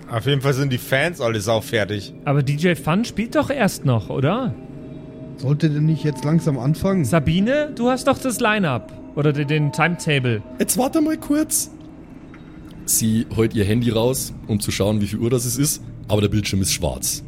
Auf 0.10 0.26
jeden 0.26 0.42
Fall 0.42 0.54
sind 0.54 0.72
die 0.72 0.78
Fans 0.78 1.22
alles 1.22 1.48
auch 1.48 1.64
fertig. 1.64 2.14
Aber 2.26 2.44
DJ 2.44 2.76
Fun 2.76 3.06
spielt 3.06 3.36
doch 3.36 3.50
erst 3.50 3.86
noch, 3.86 4.10
oder? 4.10 4.54
Sollte 5.38 5.70
denn 5.70 5.86
nicht 5.86 6.04
jetzt 6.04 6.24
langsam 6.24 6.58
anfangen? 6.58 7.06
Sabine, 7.06 7.72
du 7.76 7.90
hast 7.90 8.08
doch 8.08 8.18
das 8.18 8.40
Line-Up. 8.40 8.92
Oder 9.16 9.34
den, 9.34 9.48
den 9.48 9.72
Timetable. 9.72 10.44
Jetzt 10.60 10.78
warte 10.78 11.02
mal 11.02 11.18
kurz. 11.18 11.72
Sie 12.86 13.26
holt 13.36 13.56
ihr 13.56 13.66
Handy 13.66 13.90
raus, 13.90 14.34
um 14.48 14.60
zu 14.60 14.72
schauen, 14.72 15.02
wie 15.02 15.08
viel 15.08 15.20
Uhr 15.20 15.30
das 15.30 15.46
es 15.46 15.58
ist, 15.58 15.82
aber 16.08 16.22
der 16.22 16.30
Bildschirm 16.30 16.62
ist 16.62 16.74
schwarz. 16.74 17.24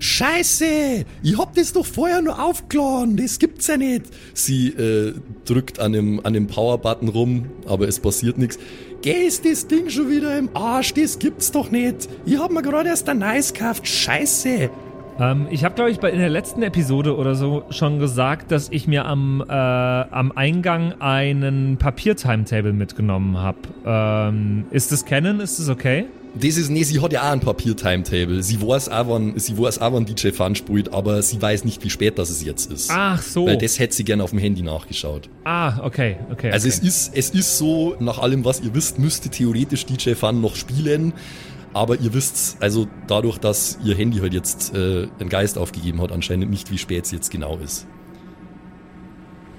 Scheiße! 0.00 1.04
Ich 1.22 1.38
hab 1.38 1.54
das 1.54 1.72
doch 1.72 1.84
vorher 1.84 2.22
nur 2.22 2.40
aufgeladen, 2.42 3.16
das 3.16 3.38
gibt's 3.38 3.66
ja 3.66 3.76
nicht. 3.76 4.04
Sie 4.32 4.68
äh, 4.68 5.14
drückt 5.44 5.80
an 5.80 5.92
dem, 5.92 6.24
an 6.24 6.32
dem 6.34 6.46
Power-Button 6.46 7.08
rum, 7.08 7.46
aber 7.66 7.88
es 7.88 7.98
passiert 7.98 8.38
nichts. 8.38 8.58
Geh, 9.02 9.26
ist 9.26 9.44
das 9.44 9.66
Ding 9.66 9.90
schon 9.90 10.10
wieder 10.10 10.38
im 10.38 10.50
Arsch, 10.54 10.94
das 10.94 11.18
gibt's 11.18 11.50
doch 11.50 11.70
nicht. 11.70 12.08
Ich 12.26 12.38
hab 12.38 12.52
mir 12.52 12.62
gerade 12.62 12.88
erst 12.88 13.08
ein 13.08 13.18
Nice 13.18 13.52
gekauft, 13.52 13.86
scheiße. 13.86 14.70
Ähm, 15.20 15.46
ich 15.50 15.64
habe, 15.64 15.74
glaube 15.74 15.90
ich, 15.90 15.98
bei, 15.98 16.10
in 16.10 16.18
der 16.18 16.28
letzten 16.28 16.62
Episode 16.62 17.16
oder 17.16 17.34
so 17.34 17.64
schon 17.70 17.98
gesagt, 17.98 18.52
dass 18.52 18.68
ich 18.70 18.86
mir 18.86 19.06
am, 19.06 19.44
äh, 19.48 19.52
am 19.52 20.32
Eingang 20.32 21.00
einen 21.00 21.76
Papier-Timetable 21.76 22.72
mitgenommen 22.72 23.36
habe. 23.36 23.58
Ähm, 23.84 24.66
ist 24.70 24.92
das 24.92 25.04
Canon? 25.04 25.40
Ist 25.40 25.58
das 25.58 25.68
okay? 25.68 26.06
Das 26.34 26.56
ist, 26.56 26.70
nee, 26.70 26.82
sie 26.84 27.00
hat 27.00 27.12
ja 27.12 27.22
auch 27.22 27.32
ein 27.32 27.40
Papier-Timetable. 27.40 28.42
Sie 28.42 28.60
weiß 28.60 28.90
auch, 28.90 29.08
wann, 29.08 29.38
sie 29.38 29.58
weiß 29.58 29.80
auch, 29.80 29.92
wann 29.92 30.04
DJ 30.04 30.28
Fun 30.30 30.54
spielt, 30.54 30.92
aber 30.92 31.20
sie 31.22 31.40
weiß 31.40 31.64
nicht, 31.64 31.82
wie 31.82 31.90
spät 31.90 32.18
das 32.18 32.30
es 32.30 32.44
jetzt 32.44 32.70
ist. 32.70 32.90
Ach 32.92 33.20
so. 33.20 33.46
Weil 33.46 33.56
das 33.56 33.78
hätte 33.78 33.94
sie 33.94 34.04
gerne 34.04 34.22
auf 34.22 34.30
dem 34.30 34.38
Handy 34.38 34.62
nachgeschaut. 34.62 35.28
ah, 35.44 35.80
okay, 35.84 36.16
okay. 36.30 36.52
Also 36.52 36.68
okay. 36.68 36.78
es 36.78 36.84
ist, 36.84 37.16
es 37.16 37.30
ist 37.30 37.58
so, 37.58 37.96
nach 37.98 38.18
allem, 38.18 38.44
was 38.44 38.60
ihr 38.60 38.74
wisst, 38.74 38.98
müsste 38.98 39.30
theoretisch 39.30 39.86
DJ 39.86 40.12
Fun 40.12 40.40
noch 40.40 40.54
spielen. 40.54 41.12
Aber 41.74 42.00
ihr 42.00 42.14
wisst, 42.14 42.56
also 42.60 42.86
dadurch, 43.06 43.38
dass 43.38 43.78
ihr 43.84 43.94
Handy 43.94 44.18
halt 44.18 44.34
jetzt 44.34 44.74
äh, 44.74 45.08
einen 45.18 45.28
Geist 45.28 45.58
aufgegeben 45.58 46.00
hat, 46.00 46.12
anscheinend 46.12 46.50
nicht, 46.50 46.70
wie 46.70 46.78
spät 46.78 47.04
es 47.04 47.10
jetzt 47.10 47.30
genau 47.30 47.58
ist. 47.58 47.86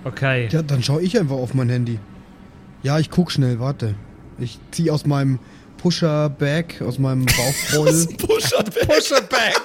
Okay. 0.04 0.48
Ja, 0.52 0.62
dann 0.62 0.82
schaue 0.82 1.02
ich 1.02 1.20
einfach 1.20 1.36
auf 1.36 1.54
mein 1.54 1.70
Handy. 1.70 2.00
Ja, 2.84 3.00
ich 3.00 3.10
guck 3.10 3.32
schnell, 3.32 3.60
warte. 3.60 3.96
Ich 4.40 4.58
zieh 4.72 4.90
aus 4.90 5.06
meinem 5.06 5.40
Pusher-Bag, 5.78 6.82
aus 6.82 7.00
meinem 7.00 7.26
Bauchbeutel, 7.72 8.08
Push-Up. 8.18 8.74
Pusherback! 8.88 9.62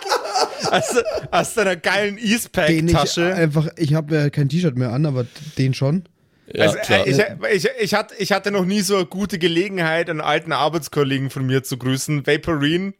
aus, 0.71 1.03
aus 1.31 1.55
deiner 1.55 1.77
geilen 1.77 2.17
den 2.17 2.25
ich 2.25 2.33
Eastpack-Tasche. 2.33 3.35
einfach, 3.35 3.69
ich 3.77 3.95
habe 3.95 4.15
ja 4.15 4.31
kein 4.31 4.49
T-Shirt 4.49 4.77
mehr 4.77 4.93
an, 4.93 5.07
aber 5.07 5.27
den 5.59 5.75
schon. 5.75 6.05
Ja, 6.53 6.65
also, 6.67 6.79
klar. 6.79 7.07
äh, 7.07 7.11
ich, 7.55 7.65
ich, 7.65 7.71
ich, 7.81 7.95
hatte, 7.95 8.15
ich 8.19 8.33
hatte 8.33 8.51
noch 8.51 8.65
nie 8.65 8.81
so 8.81 8.97
eine 8.97 9.07
gute 9.07 9.39
Gelegenheit, 9.39 10.11
einen 10.11 10.21
alten 10.21 10.53
Arbeitskollegen 10.53 11.31
von 11.31 11.47
mir 11.47 11.63
zu 11.63 11.79
grüßen. 11.79 12.27
Vaporine 12.27 12.95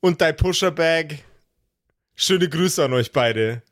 und 0.00 0.20
dein 0.20 0.36
Pusherbag. 0.36 1.18
Schöne 2.14 2.48
Grüße 2.48 2.84
an 2.84 2.92
euch 2.92 3.12
beide. 3.12 3.62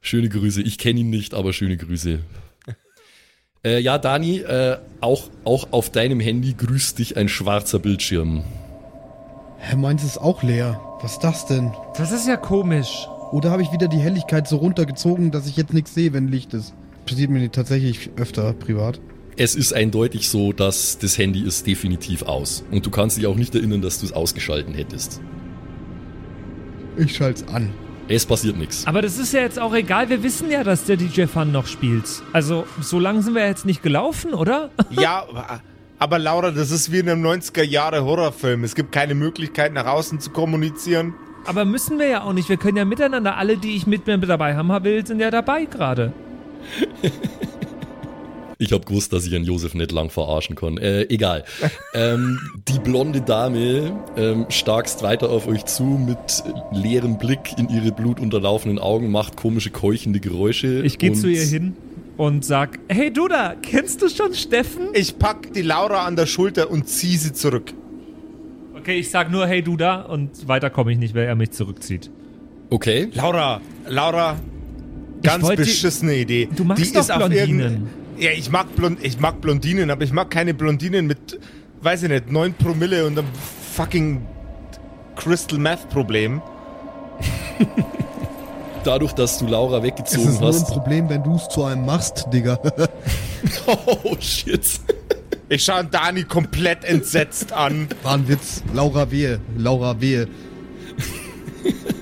Schöne 0.00 0.28
Grüße. 0.28 0.62
Ich 0.62 0.78
kenne 0.78 1.00
ihn 1.00 1.10
nicht, 1.10 1.34
aber 1.34 1.52
schöne 1.52 1.76
Grüße. 1.76 2.20
äh, 3.64 3.80
ja, 3.80 3.98
Dani, 3.98 4.38
äh, 4.38 4.78
auch, 5.00 5.28
auch 5.44 5.72
auf 5.72 5.90
deinem 5.90 6.20
Handy 6.20 6.54
grüßt 6.54 6.98
dich 6.98 7.16
ein 7.16 7.28
schwarzer 7.28 7.78
Bildschirm. 7.78 8.44
Hä, 9.58 9.76
meins 9.76 10.04
ist 10.04 10.18
auch 10.18 10.42
leer. 10.42 10.80
Was 11.00 11.12
ist 11.12 11.24
das 11.24 11.46
denn? 11.46 11.72
Das 11.96 12.12
ist 12.12 12.26
ja 12.26 12.36
komisch. 12.36 13.06
Oder 13.32 13.50
habe 13.50 13.62
ich 13.62 13.72
wieder 13.72 13.88
die 13.88 13.98
Helligkeit 13.98 14.48
so 14.48 14.56
runtergezogen, 14.56 15.30
dass 15.30 15.46
ich 15.46 15.56
jetzt 15.56 15.74
nichts 15.74 15.94
sehe, 15.94 16.12
wenn 16.12 16.28
Licht 16.28 16.54
ist? 16.54 16.74
Passiert 17.08 17.30
mir 17.30 17.50
tatsächlich 17.50 18.10
öfter 18.16 18.52
privat. 18.52 19.00
Es 19.38 19.54
ist 19.54 19.72
eindeutig 19.72 20.28
so, 20.28 20.52
dass 20.52 20.98
das 20.98 21.16
Handy 21.16 21.40
ist 21.40 21.66
definitiv 21.66 22.22
aus. 22.24 22.64
Und 22.70 22.84
du 22.84 22.90
kannst 22.90 23.16
dich 23.16 23.26
auch 23.26 23.34
nicht 23.34 23.54
erinnern, 23.54 23.80
dass 23.80 24.00
du 24.00 24.04
es 24.04 24.12
ausgeschalten 24.12 24.74
hättest. 24.74 25.22
Ich 26.98 27.16
schalte 27.16 27.46
es 27.46 27.50
an. 27.50 27.70
Es 28.08 28.26
passiert 28.26 28.58
nichts. 28.58 28.86
Aber 28.86 29.00
das 29.00 29.16
ist 29.16 29.32
ja 29.32 29.40
jetzt 29.40 29.58
auch 29.58 29.74
egal. 29.74 30.10
Wir 30.10 30.22
wissen 30.22 30.50
ja, 30.50 30.62
dass 30.64 30.84
der 30.84 30.98
DJ 30.98 31.24
Fun 31.24 31.50
noch 31.50 31.66
spielt. 31.66 32.04
Also, 32.34 32.66
so 32.82 32.98
lange 32.98 33.22
sind 33.22 33.34
wir 33.34 33.46
jetzt 33.46 33.64
nicht 33.64 33.82
gelaufen, 33.82 34.34
oder? 34.34 34.70
Ja, 34.90 35.24
aber 35.98 36.18
Laura, 36.18 36.50
das 36.50 36.70
ist 36.70 36.92
wie 36.92 36.98
in 36.98 37.08
einem 37.08 37.24
90er-Jahre-Horrorfilm. 37.24 38.64
Es 38.64 38.74
gibt 38.74 38.92
keine 38.92 39.14
Möglichkeit, 39.14 39.72
nach 39.72 39.86
außen 39.86 40.20
zu 40.20 40.28
kommunizieren. 40.28 41.14
Aber 41.46 41.64
müssen 41.64 41.98
wir 41.98 42.08
ja 42.08 42.22
auch 42.22 42.34
nicht. 42.34 42.50
Wir 42.50 42.58
können 42.58 42.76
ja 42.76 42.84
miteinander, 42.84 43.38
alle, 43.38 43.56
die 43.56 43.76
ich 43.76 43.86
mit 43.86 44.06
mir 44.06 44.18
dabei 44.18 44.56
haben 44.56 44.68
will, 44.84 45.06
sind 45.06 45.20
ja 45.20 45.30
dabei 45.30 45.64
gerade. 45.64 46.12
Ich 48.60 48.72
hab 48.72 48.86
gewusst, 48.86 49.12
dass 49.12 49.24
ich 49.24 49.36
einen 49.36 49.44
Josef 49.44 49.74
nicht 49.74 49.92
lang 49.92 50.10
verarschen 50.10 50.56
kann. 50.56 50.78
Äh, 50.78 51.02
egal. 51.02 51.44
ähm, 51.94 52.40
die 52.66 52.80
blonde 52.80 53.20
Dame 53.20 53.96
ähm, 54.16 54.46
starkst 54.48 55.04
weiter 55.04 55.30
auf 55.30 55.46
euch 55.46 55.64
zu 55.64 55.84
mit 55.84 56.42
leerem 56.72 57.18
Blick 57.18 57.56
in 57.56 57.68
ihre 57.68 57.92
blutunterlaufenden 57.92 58.80
Augen, 58.80 59.12
macht 59.12 59.36
komische 59.36 59.70
keuchende 59.70 60.18
Geräusche. 60.18 60.82
Ich 60.82 60.98
gehe 60.98 61.12
zu 61.12 61.28
ihr 61.28 61.44
hin 61.44 61.76
und 62.16 62.44
sag, 62.44 62.80
hey 62.88 63.12
du 63.12 63.28
da, 63.28 63.54
kennst 63.62 64.02
du 64.02 64.08
schon 64.08 64.34
Steffen? 64.34 64.88
Ich 64.92 65.20
pack 65.20 65.52
die 65.52 65.62
Laura 65.62 66.04
an 66.04 66.16
der 66.16 66.26
Schulter 66.26 66.68
und 66.68 66.88
zieh 66.88 67.16
sie 67.16 67.32
zurück. 67.32 67.72
Okay, 68.76 68.98
ich 68.98 69.10
sag 69.10 69.30
nur, 69.30 69.46
hey 69.46 69.62
du 69.62 69.76
da 69.76 70.00
und 70.02 70.48
weiter 70.48 70.68
komme 70.68 70.90
ich 70.90 70.98
nicht, 70.98 71.14
weil 71.14 71.26
er 71.26 71.36
mich 71.36 71.52
zurückzieht. 71.52 72.10
Okay. 72.70 73.08
Laura, 73.14 73.60
Laura, 73.86 74.36
ganz 75.22 75.42
wollte- 75.44 75.62
beschissene 75.62 76.14
Idee. 76.16 76.48
Du 76.54 76.64
magst 76.64 76.84
die 76.84 76.92
doch 76.92 77.00
ist 77.00 77.10
auf 77.10 77.18
Blondinen. 77.18 77.88
Ja, 78.18 78.30
ich 78.32 78.50
mag, 78.50 78.74
Blond, 78.74 78.98
ich 79.02 79.20
mag 79.20 79.40
Blondinen, 79.40 79.90
aber 79.90 80.02
ich 80.02 80.12
mag 80.12 80.30
keine 80.30 80.52
Blondinen 80.54 81.06
mit, 81.06 81.38
weiß 81.82 82.02
ich 82.04 82.08
nicht, 82.08 82.30
9 82.32 82.52
Promille 82.54 83.06
und 83.06 83.18
einem 83.18 83.28
fucking 83.74 84.22
Crystal 85.16 85.58
Meth 85.58 85.88
Problem. 85.88 86.42
Dadurch, 88.84 89.12
dass 89.12 89.38
du 89.38 89.46
Laura 89.46 89.78
Es 89.78 89.82
weggezogen 89.84 90.28
ist 90.28 90.40
nur 90.40 90.48
ein 90.50 90.54
hast. 90.54 90.68
Problem, 90.68 91.08
wenn 91.08 91.22
du 91.22 91.36
es 91.36 91.48
zu 91.48 91.64
einem 91.64 91.84
machst, 91.86 92.26
Digga. 92.32 92.58
Oh 93.66 94.16
shit. 94.18 94.60
Ich 95.48 95.62
schaue 95.64 95.84
Dani 95.84 96.24
komplett 96.24 96.84
entsetzt 96.84 97.52
an. 97.52 97.86
War 98.02 98.14
ein 98.14 98.26
Witz. 98.26 98.62
Laura 98.74 99.08
Wehe. 99.12 99.38
Laura 99.56 100.00
Wehe. 100.00 100.26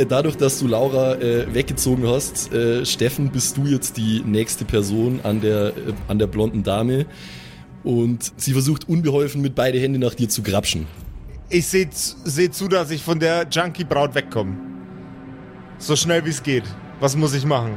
Äh, 0.00 0.06
Dadurch, 0.06 0.36
dass 0.36 0.58
du 0.58 0.66
Laura 0.66 1.14
äh, 1.16 1.52
weggezogen 1.52 2.06
hast, 2.08 2.52
äh, 2.52 2.84
Steffen, 2.86 3.30
bist 3.30 3.56
du 3.56 3.66
jetzt 3.66 3.96
die 3.96 4.22
nächste 4.24 4.64
Person 4.64 5.20
an 5.22 5.40
der, 5.40 5.68
äh, 5.68 5.92
an 6.08 6.18
der 6.18 6.26
blonden 6.26 6.62
Dame. 6.62 7.06
Und 7.84 8.32
sie 8.36 8.52
versucht 8.52 8.88
unbeholfen 8.88 9.40
mit 9.40 9.54
beide 9.54 9.78
Hände 9.78 9.98
nach 9.98 10.14
dir 10.14 10.28
zu 10.28 10.42
grapschen. 10.42 10.86
Ich 11.48 11.66
sehe 11.66 11.88
seh 11.92 12.50
zu, 12.50 12.68
dass 12.68 12.90
ich 12.90 13.02
von 13.02 13.18
der 13.18 13.46
Junkie-Braut 13.50 14.14
wegkomme. 14.14 14.56
So 15.78 15.96
schnell 15.96 16.24
wie 16.24 16.30
es 16.30 16.42
geht. 16.42 16.64
Was 17.00 17.16
muss 17.16 17.34
ich 17.34 17.44
machen? 17.44 17.72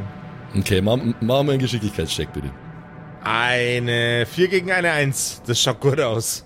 Okay, 0.58 0.82
mach, 0.82 0.98
mach 1.22 1.44
mal 1.44 1.52
einen 1.52 1.60
Geschicklichkeitscheck 1.60 2.32
bitte. 2.34 2.52
Eine 3.24 4.26
4 4.30 4.48
gegen 4.50 4.72
eine 4.72 4.92
1. 4.92 5.44
Das 5.48 5.60
schaut 5.60 5.80
gut 5.80 6.00
aus. 6.00 6.46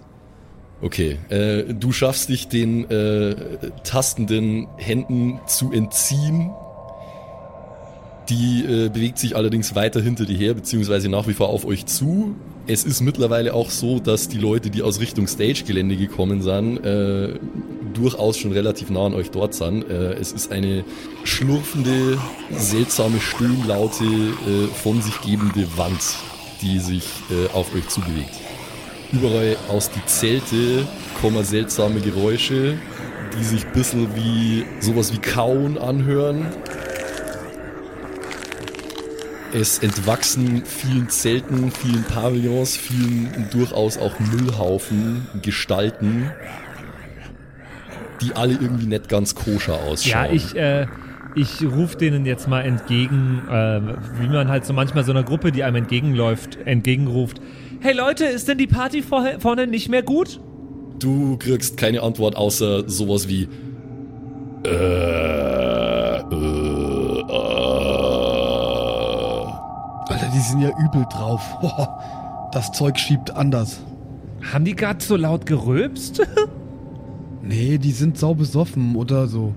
Okay, 0.79 1.17
äh, 1.29 1.73
du 1.73 1.91
schaffst 1.91 2.29
dich 2.29 2.49
den 2.49 2.89
äh, 2.89 3.35
tastenden 3.83 4.67
Händen 4.77 5.39
zu 5.47 5.71
entziehen. 5.71 6.51
Die 8.29 8.63
äh, 8.63 8.89
bewegt 8.89 9.17
sich 9.17 9.35
allerdings 9.35 9.73
weiter 9.73 10.01
hinter 10.01 10.25
dir 10.25 10.37
her, 10.37 10.53
beziehungsweise 10.53 11.09
nach 11.09 11.27
wie 11.27 11.33
vor 11.33 11.49
auf 11.49 11.65
euch 11.65 11.85
zu. 11.87 12.35
Es 12.67 12.83
ist 12.83 13.01
mittlerweile 13.01 13.53
auch 13.53 13.71
so, 13.71 13.99
dass 13.99 14.27
die 14.27 14.37
Leute, 14.37 14.69
die 14.69 14.83
aus 14.83 14.99
Richtung 14.99 15.25
Stage-Gelände 15.27 15.95
gekommen 15.95 16.41
sind, 16.41 16.77
äh, 16.85 17.39
durchaus 17.93 18.37
schon 18.37 18.51
relativ 18.51 18.89
nah 18.89 19.05
an 19.05 19.13
euch 19.13 19.31
dort 19.31 19.55
sind. 19.55 19.89
Äh, 19.89 20.13
es 20.13 20.31
ist 20.31 20.51
eine 20.51 20.83
schlurfende, 21.23 22.19
seltsame 22.51 23.19
Stöhnlaute, 23.19 24.03
äh, 24.03 24.67
von 24.83 25.01
sich 25.01 25.21
gebende 25.21 25.65
Wand, 25.77 26.01
die 26.61 26.79
sich 26.79 27.05
auf 27.53 27.73
euch 27.75 27.87
zubewegt. 27.87 28.31
Überall 29.13 29.55
aus 29.69 29.89
die 29.89 30.05
Zelte 30.05 30.85
kommen 31.21 31.43
seltsame 31.43 32.01
Geräusche, 32.01 32.77
die 33.37 33.43
sich 33.43 33.65
ein 33.65 33.71
bisschen 33.71 34.15
wie 34.15 34.65
sowas 34.79 35.13
wie 35.13 35.19
Kauen 35.19 35.77
anhören. 35.77 36.45
Es 39.53 39.79
entwachsen 39.79 40.63
vielen 40.65 41.09
Zelten, 41.09 41.71
vielen 41.71 42.03
Pavillons, 42.03 42.75
vielen 42.75 43.47
durchaus 43.51 43.97
auch 43.97 44.19
Müllhaufen, 44.19 45.25
Gestalten, 45.41 46.29
die 48.21 48.35
alle 48.35 48.53
irgendwie 48.53 48.87
nicht 48.87 49.07
ganz 49.07 49.35
koscher 49.35 49.75
ausschauen. 49.75 50.25
Ja, 50.25 50.31
ich, 50.31 50.55
äh, 50.55 50.87
ich 51.33 51.63
rufe 51.63 51.97
denen 51.97 52.25
jetzt 52.25 52.49
mal 52.49 52.61
entgegen, 52.61 53.41
äh, 53.49 53.79
wie 54.19 54.27
man 54.27 54.49
halt 54.49 54.65
so 54.65 54.73
manchmal 54.73 55.05
so 55.05 55.11
einer 55.11 55.23
Gruppe, 55.23 55.51
die 55.51 55.63
einem 55.63 55.77
entgegenläuft, 55.77 56.57
entgegenruft. 56.65 57.39
Hey 57.79 57.93
Leute, 57.93 58.25
ist 58.25 58.47
denn 58.47 58.57
die 58.57 58.65
Party 58.65 59.03
vor, 59.03 59.23
vorne 59.39 59.67
nicht 59.67 59.87
mehr 59.89 60.01
gut? 60.01 60.39
Du 60.99 61.37
kriegst 61.37 61.77
keine 61.77 62.01
Antwort 62.01 62.35
außer 62.35 62.89
sowas 62.89 63.27
wie 63.27 63.47
äh, 64.65 64.69
äh, 64.69 66.19
äh. 66.19 67.23
Alter, 70.09 70.31
die 70.33 70.39
sind 70.39 70.61
ja 70.61 70.69
übel 70.69 71.05
drauf. 71.11 71.41
Boah, 71.61 72.49
das 72.51 72.71
Zeug 72.71 72.97
schiebt 72.97 73.29
anders. 73.31 73.79
Haben 74.51 74.65
die 74.65 74.75
gerade 74.75 75.03
so 75.03 75.15
laut 75.15 75.45
gerülpst? 75.45 76.21
Nee, 77.49 77.77
die 77.77 77.91
sind 77.91 78.17
sau 78.17 78.33
besoffen 78.33 78.97
oder 78.97 79.27
so. 79.27 79.53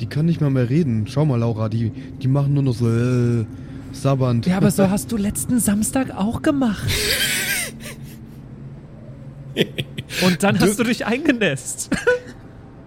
Die 0.00 0.06
können 0.06 0.26
nicht 0.26 0.40
mal 0.40 0.50
mehr 0.50 0.68
reden. 0.68 1.06
Schau 1.06 1.24
mal, 1.24 1.38
Laura, 1.38 1.68
die, 1.68 1.92
die 2.20 2.26
machen 2.26 2.54
nur 2.54 2.64
noch 2.64 2.74
so 2.74 2.88
äh, 2.88 3.44
sabbernd. 3.92 4.46
ja, 4.46 4.56
aber 4.56 4.70
so 4.70 4.90
hast 4.90 5.12
du 5.12 5.16
letzten 5.16 5.60
Samstag 5.60 6.14
auch 6.16 6.42
gemacht. 6.42 6.88
Und 10.22 10.42
dann 10.42 10.58
hast 10.60 10.78
du 10.78 10.84
dich 10.84 11.06
eingenässt. 11.06 11.90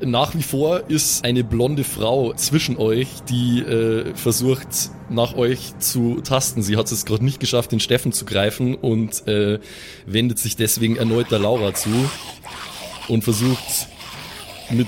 Nach 0.01 0.35
wie 0.35 0.43
vor 0.43 0.89
ist 0.89 1.23
eine 1.23 1.43
blonde 1.43 1.83
Frau 1.85 2.33
zwischen 2.33 2.77
euch, 2.77 3.21
die 3.29 3.59
äh, 3.61 4.13
versucht, 4.15 4.67
nach 5.09 5.35
euch 5.35 5.77
zu 5.79 6.19
tasten. 6.21 6.61
Sie 6.61 6.75
hat 6.75 6.91
es 6.91 7.05
gerade 7.05 7.23
nicht 7.23 7.39
geschafft, 7.39 7.71
den 7.71 7.79
Steffen 7.79 8.11
zu 8.11 8.25
greifen 8.25 8.75
und 8.75 9.25
äh, 9.27 9.59
wendet 10.05 10.39
sich 10.39 10.57
deswegen 10.57 10.97
erneut 10.97 11.31
der 11.31 11.39
Laura 11.39 11.73
zu 11.73 11.89
und 13.07 13.23
versucht 13.23 13.87
mit 14.71 14.87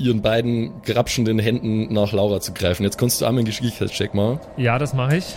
ihren 0.00 0.22
beiden 0.22 0.82
grapschenden 0.82 1.38
Händen 1.38 1.92
nach 1.92 2.12
Laura 2.12 2.40
zu 2.40 2.52
greifen. 2.52 2.82
Jetzt 2.82 2.98
kannst 2.98 3.20
du 3.20 3.26
einmal 3.26 3.40
einen 3.40 3.46
Geschicklichkeitscheck 3.46 4.14
machen. 4.14 4.40
Ja, 4.56 4.78
das 4.78 4.94
mache 4.94 5.18
ich. 5.18 5.36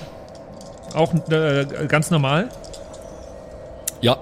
Auch 0.93 1.13
äh, 1.29 1.65
ganz 1.87 2.11
normal. 2.11 2.49
Ja, 4.01 4.17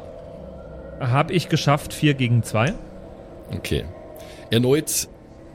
Habe 0.99 1.33
ich 1.33 1.49
geschafft, 1.49 1.93
4 1.93 2.13
gegen 2.13 2.43
2. 2.43 2.73
Okay. 3.55 3.85
Erneut 4.49 5.07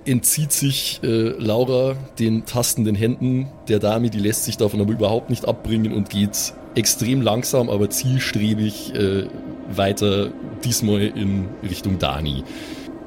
entzieht 0.04 0.52
sich 0.52 1.00
äh, 1.02 1.30
Laura 1.38 1.96
den 2.18 2.44
tastenden 2.46 2.94
Händen 2.94 3.48
der 3.68 3.78
Dame, 3.78 4.10
die 4.10 4.18
lässt 4.18 4.44
sich 4.44 4.56
davon 4.56 4.80
aber 4.80 4.92
überhaupt 4.92 5.30
nicht 5.30 5.46
abbringen 5.46 5.92
und 5.92 6.10
geht 6.10 6.54
extrem 6.76 7.22
langsam, 7.22 7.68
aber 7.68 7.90
zielstrebig 7.90 8.94
äh, 8.94 9.26
weiter, 9.68 10.30
diesmal 10.64 11.00
in 11.00 11.48
Richtung 11.68 11.98
Dani. 11.98 12.44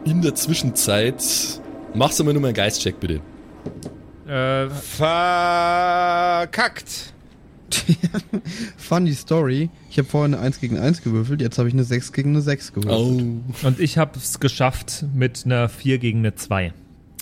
In 0.06 0.22
der 0.22 0.36
Zwischenzeit, 0.36 1.59
machst 1.94 2.20
du 2.20 2.24
mal 2.24 2.34
nur 2.34 2.42
mal 2.42 2.48
einen 2.50 2.56
Geistcheck 2.56 3.00
bitte. 3.00 3.22
Äh, 4.28 4.70
Verkackt. 5.90 7.14
Funny 8.78 9.14
Story. 9.14 9.70
Ich 9.90 9.98
habe 9.98 10.08
vorher 10.08 10.26
eine 10.26 10.40
1 10.40 10.60
gegen 10.60 10.78
1 10.78 11.02
gewürfelt, 11.04 11.42
jetzt 11.42 11.58
habe 11.58 11.68
ich 11.68 11.74
eine 11.74 11.84
6 11.84 12.14
gegen 12.14 12.30
eine 12.32 12.42
6 12.42 12.74
gewürfelt. 12.74 13.44
und 13.64 13.80
ich 13.80 13.98
habe 13.98 14.18
es 14.18 14.40
geschafft 14.40 15.06
mit 15.14 15.44
einer 15.46 15.70
4 15.70 16.00
gegen 16.00 16.20
eine 16.20 16.36
2. 16.36 16.74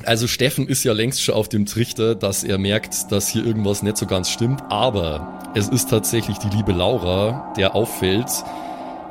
Also 0.04 0.28
Steffen 0.28 0.68
ist 0.68 0.84
ja 0.84 0.94
längst 0.94 1.24
schon 1.24 1.34
auf 1.34 1.50
dem 1.50 1.66
Trichter, 1.66 2.14
dass 2.14 2.44
er 2.44 2.60
merkt, 2.60 3.12
dass 3.12 3.30
hier 3.30 3.44
irgendwas 3.46 3.82
nicht 3.82 3.98
so 3.98 4.06
ganz 4.06 4.30
stimmt, 4.30 4.62
aber 4.70 5.52
es 5.56 5.68
ist 5.70 5.90
tatsächlich 5.90 6.38
die 6.38 6.56
liebe 6.56 6.72
Laura, 6.72 7.52
der 7.58 7.74
auffällt, 7.74 8.30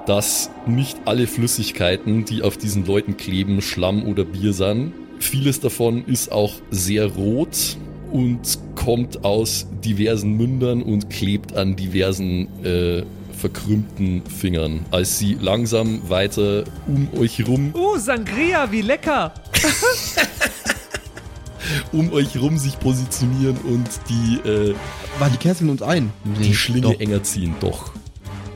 dass 0.07 0.49
nicht 0.67 0.97
alle 1.05 1.27
Flüssigkeiten, 1.27 2.25
die 2.25 2.43
auf 2.43 2.57
diesen 2.57 2.87
Leuten 2.87 3.17
kleben, 3.17 3.61
Schlamm 3.63 4.05
oder 4.05 4.25
Bier 4.25 4.53
sind. 4.53 4.93
Vieles 5.19 5.61
davon 5.61 6.05
ist 6.07 6.31
auch 6.31 6.53
sehr 6.71 7.07
rot 7.07 7.77
und 8.13 8.59
kommt 8.75 9.25
aus 9.25 9.67
diversen 9.85 10.37
Mündern 10.37 10.83
und 10.83 11.11
klebt 11.11 11.57
an 11.57 11.77
diversen 11.77 12.49
äh, 12.65 13.03
verkrümmten 13.37 14.23
Fingern. 14.27 14.85
Als 14.91 15.19
sie 15.19 15.35
langsam 15.35 16.09
weiter 16.09 16.65
um 16.87 17.09
euch 17.19 17.47
rum 17.47 17.73
Uh, 17.75 17.99
Sangria, 17.99 18.71
wie 18.71 18.83
lecker! 18.83 19.33
um 21.93 22.13
euch 22.13 22.41
rum 22.41 22.59
sich 22.59 22.79
positionieren 22.79 23.57
und 23.59 23.89
die, 24.09 24.49
äh, 24.49 24.75
War 25.19 25.31
die 25.31 25.37
kesseln 25.37 25.71
uns 25.71 25.83
ein? 25.83 26.13
Nee, 26.25 26.49
die 26.49 26.55
Schlinge 26.55 26.83
Doch, 26.83 27.01
enger 27.01 27.23
ziehen. 27.23 27.55
Doch. 27.61 27.93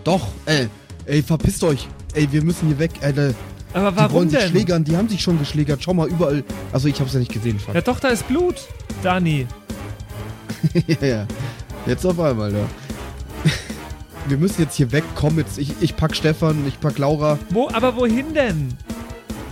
doch 0.04 0.28
ey. 0.46 0.68
Ey, 1.06 1.22
verpisst 1.22 1.64
euch. 1.64 1.88
Ey, 2.14 2.28
wir 2.30 2.42
müssen 2.42 2.68
hier 2.68 2.78
weg. 2.78 2.92
Alter. 3.02 3.34
Aber 3.72 3.90
Die 3.92 3.96
warum 3.98 4.12
wollen 4.12 4.30
sich 4.30 4.38
denn? 4.40 4.50
schlägern, 4.50 4.84
die 4.84 4.96
haben 4.96 5.08
sich 5.08 5.22
schon 5.22 5.38
geschlägert. 5.38 5.82
Schau 5.82 5.94
mal, 5.94 6.08
überall. 6.08 6.42
Also 6.72 6.88
ich 6.88 7.00
hab's 7.00 7.12
ja 7.12 7.18
nicht 7.20 7.32
gesehen, 7.32 7.58
fuck. 7.60 7.74
Ja 7.74 7.80
doch, 7.80 8.00
da 8.00 8.08
ist 8.08 8.26
Blut, 8.26 8.56
Dani. 9.02 9.46
ja, 10.86 11.06
ja. 11.06 11.26
Jetzt 11.86 12.04
auf 12.04 12.18
einmal, 12.20 12.52
da. 12.52 12.64
Wir 14.28 14.36
müssen 14.36 14.60
jetzt 14.62 14.74
hier 14.76 14.92
weg. 14.92 15.04
Komm 15.14 15.38
jetzt. 15.38 15.58
Ich, 15.58 15.72
ich 15.80 15.96
pack 15.96 16.14
Stefan, 16.14 16.66
ich 16.66 16.78
pack 16.80 16.98
Laura. 16.98 17.38
Wo, 17.50 17.68
aber 17.72 17.96
wohin 17.96 18.34
denn? 18.34 18.76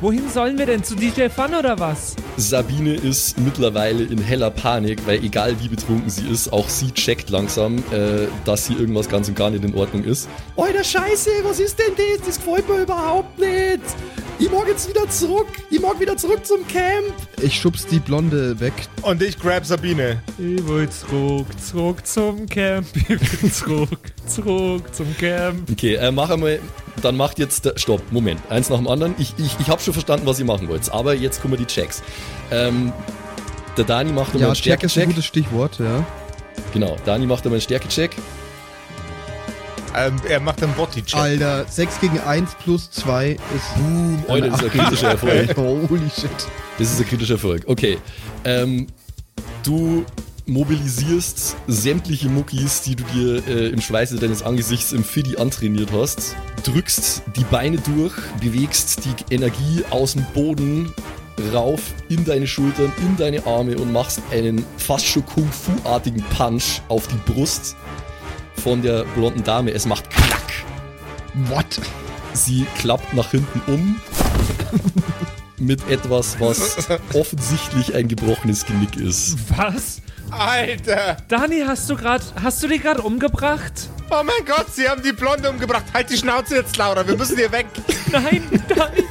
Wohin 0.01 0.31
sollen 0.31 0.57
wir 0.59 0.67
denn? 0.67 0.85
Zu 0.85 0.95
DJ 0.95 1.29
Fun 1.29 1.57
oder 1.59 1.77
was? 1.81 2.15
Sabine 2.37 2.95
ist 2.95 3.37
mittlerweile 3.41 4.05
in 4.05 4.19
heller 4.19 4.49
Panik, 4.51 5.05
weil 5.09 5.25
egal 5.25 5.57
wie 5.61 5.67
betrunken 5.67 6.09
sie 6.09 6.29
ist, 6.29 6.53
auch 6.53 6.69
sie 6.69 6.93
checkt 6.93 7.31
langsam, 7.31 7.79
äh, 7.91 8.29
dass 8.45 8.69
hier 8.69 8.79
irgendwas 8.79 9.09
ganz 9.09 9.29
und 9.29 9.35
gar 9.35 9.51
nicht 9.51 9.65
in 9.65 9.75
Ordnung 9.75 10.05
ist. 10.05 10.29
Alter 10.57 10.85
Scheiße, 10.85 11.31
was 11.43 11.59
ist 11.59 11.81
denn 11.81 11.97
das? 11.97 12.25
Das 12.25 12.37
gefällt 12.37 12.69
mir 12.69 12.83
überhaupt 12.83 13.41
nicht. 13.41 13.83
Ich 14.41 14.51
mag 14.53 14.69
jetzt 14.69 14.89
wieder 14.89 15.09
zurück. 15.09 15.49
Ich 15.69 15.81
mag 15.81 15.99
wieder 15.99 16.17
zurück 16.17 16.47
zum 16.47 16.67
Camp. 16.69 17.13
Ich 17.43 17.59
schubs 17.61 17.87
die 17.87 17.99
Blonde 17.99 18.61
weg. 18.61 18.73
Und 19.03 19.21
ich 19.21 19.37
grab 19.39 19.65
Sabine. 19.67 20.23
Ich 20.39 20.67
will 20.67 20.89
zurück, 20.89 21.47
zurück 21.61 22.07
zum 22.07 22.47
Camp. 22.49 22.87
Ich 22.95 23.09
will 23.09 23.19
zurück, 23.53 23.99
zurück 24.27 24.95
zum 24.95 25.17
Camp. 25.19 25.69
Okay, 25.71 25.95
äh, 25.97 26.13
mach 26.13 26.31
einmal, 26.31 26.61
dann 27.03 27.17
macht 27.17 27.41
jetzt, 27.41 27.65
der, 27.65 27.77
stopp, 27.79 28.01
Moment, 28.13 28.41
eins 28.49 28.71
nach 28.71 28.77
dem 28.77 28.87
anderen. 28.87 29.17
Ich, 29.19 29.35
ich, 29.39 29.57
ich 29.59 29.69
habe 29.69 29.83
schon 29.83 29.93
verstanden, 29.93 30.25
was 30.27 30.39
ihr 30.39 30.45
machen 30.45 30.69
wollt, 30.69 30.89
aber 30.93 31.15
jetzt 31.15 31.43
kommen 31.43 31.57
die 31.57 31.67
Checks. 31.67 32.03
Ähm, 32.53 32.93
der 33.77 33.85
Dani 33.85 34.13
macht 34.13 34.29
einmal 34.29 34.41
Ja, 34.43 34.47
einen 34.49 34.55
Stärke 34.57 34.87
ist 34.87 34.93
ein 34.93 34.93
Stärkecheck. 34.93 35.15
gutes 35.17 35.27
Stichwort, 35.27 35.79
ja. 35.81 36.07
Genau, 36.73 36.97
Dani 37.05 37.27
macht 37.27 37.45
einmal 37.45 37.57
einen 37.57 37.63
Stärkecheck. 37.63 38.13
Ähm, 39.99 40.17
er 40.29 40.41
macht 40.41 40.63
einen 40.63 40.75
Body-Check. 40.75 41.19
Alter, 41.19 41.67
6 41.69 42.01
gegen 42.01 42.21
1 42.21 42.55
plus 42.63 42.91
2 42.93 43.31
ist. 43.31 43.41
Boom, 43.77 44.23
Alter, 44.29 44.49
das 44.51 44.61
ist 44.61 44.65
ein 44.65 44.71
kritischer 44.71 45.09
Erfolg. 45.09 45.57
Holy 45.57 46.11
shit. 46.11 46.31
Das 46.79 46.93
ist 46.93 47.01
ein 47.01 47.07
kritischer 47.07 47.35
Erfolg. 47.35 47.63
Okay. 47.67 47.99
Ähm, 48.45 48.87
du 49.65 50.05
mobilisierst 50.47 51.57
sämtliche 51.67 52.29
Muckis, 52.29 52.81
die 52.83 52.97
du 52.97 53.05
dir 53.13 53.47
äh, 53.49 53.69
im 53.69 53.81
Schweiße 53.81 54.17
deines 54.17 54.43
Angesichts 54.43 54.93
im 54.93 55.05
Fiddy 55.05 55.37
antrainiert 55.37 55.91
hast, 55.93 56.37
drückst 56.65 57.23
die 57.37 57.45
Beine 57.45 57.79
durch, 57.79 58.15
bewegst 58.41 59.01
die 59.05 59.35
Energie 59.35 59.85
aus 59.91 60.13
dem 60.15 60.25
Boden 60.33 60.93
rauf 61.53 61.81
in 62.09 62.25
deine 62.25 62.47
Schultern, 62.47 62.93
in 62.99 63.17
deine 63.17 63.47
Arme 63.47 63.77
und 63.77 63.93
machst 63.93 64.21
einen 64.31 64.65
fast 64.77 65.07
schon 65.07 65.25
Kung-Fu-artigen 65.27 66.23
Punch 66.37 66.81
auf 66.89 67.07
die 67.09 67.33
Brust 67.33 67.77
von 68.59 68.83
der 68.83 69.05
blonden 69.05 69.45
Dame. 69.45 69.73
Es 69.73 69.87
macht 69.87 70.11
Klack. 70.11 70.43
What? 71.49 71.81
Sie 72.33 72.67
klappt 72.79 73.15
nach 73.15 73.31
hinten 73.31 73.61
um 73.67 74.01
mit 75.59 75.89
etwas, 75.91 76.39
was 76.41 76.89
offensichtlich 77.15 77.95
ein 77.95 78.09
gebrochenes 78.09 78.65
Genick 78.67 78.97
ist. 78.97 79.37
Was? 79.57 80.01
Alter! 80.31 81.17
Dani, 81.27 81.65
hast 81.67 81.89
du 81.89 81.97
gerade, 81.97 82.25
hast 82.43 82.63
du 82.63 82.69
die 82.69 82.79
gerade 82.79 83.03
umgebracht? 83.03 83.89
Oh 84.11 84.23
mein 84.23 84.45
Gott, 84.47 84.67
sie 84.73 84.89
haben 84.89 85.03
die 85.03 85.13
Blonde 85.13 85.51
umgebracht. 85.51 85.85
Halt 85.93 86.11
die 86.11 86.17
Schnauze 86.17 86.57
jetzt, 86.57 86.77
Laura. 86.77 87.07
Wir 87.07 87.17
müssen 87.17 87.37
hier 87.37 87.51
weg. 87.51 87.67
Nein, 88.13 88.43
Dani, 88.69 89.05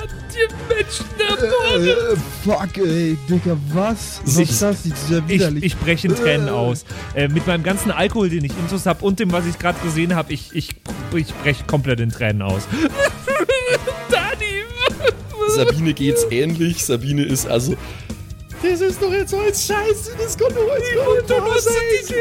Den 0.00 0.56
Menschen 0.68 1.06
ermordet. 1.18 1.98
Äh, 2.12 2.16
fuck, 2.44 2.78
ey, 2.86 3.18
Digga, 3.28 3.56
was? 3.72 4.20
Was 4.24 4.38
Ich- 4.38 4.50
ist 4.50 4.62
das? 4.62 4.76
Das 4.82 4.86
ist 4.86 5.10
ja 5.10 5.18
Ich, 5.18 5.28
widerlich. 5.28 5.64
ich 5.64 5.76
breche 5.76 6.08
in 6.08 6.14
Tränen 6.14 6.48
aus. 6.48 6.84
Äh, 7.14 7.28
mit 7.28 7.46
meinem 7.46 7.62
ganzen 7.64 7.90
Alkohol, 7.90 8.28
den 8.30 8.44
ich 8.44 8.52
intus 8.58 8.86
habe 8.86 9.04
und 9.04 9.18
dem, 9.20 9.32
was 9.32 9.46
ich 9.46 9.58
gerade 9.58 9.78
gesehen 9.80 10.14
habe, 10.14 10.32
ich, 10.32 10.50
ich, 10.54 10.70
ich 11.14 11.34
breche 11.34 11.64
komplett 11.64 12.00
in 12.00 12.10
Tränen 12.10 12.42
aus. 12.42 12.62
Dani! 14.10 14.64
Sabine 15.54 15.92
geht's 15.94 16.24
ähnlich. 16.30 16.84
Sabine 16.84 17.24
ist 17.24 17.46
also. 17.46 17.74
Das 18.62 18.80
ist 18.82 19.00
doch 19.02 19.10
jetzt 19.12 19.32
alles 19.32 19.66
scheiße, 19.66 20.12
das 20.22 20.36
kann 20.36 20.48
doch 20.54 20.76
jetzt 20.76 21.28
gar 21.28 21.44
nicht 21.44 21.64
sein. 21.64 22.14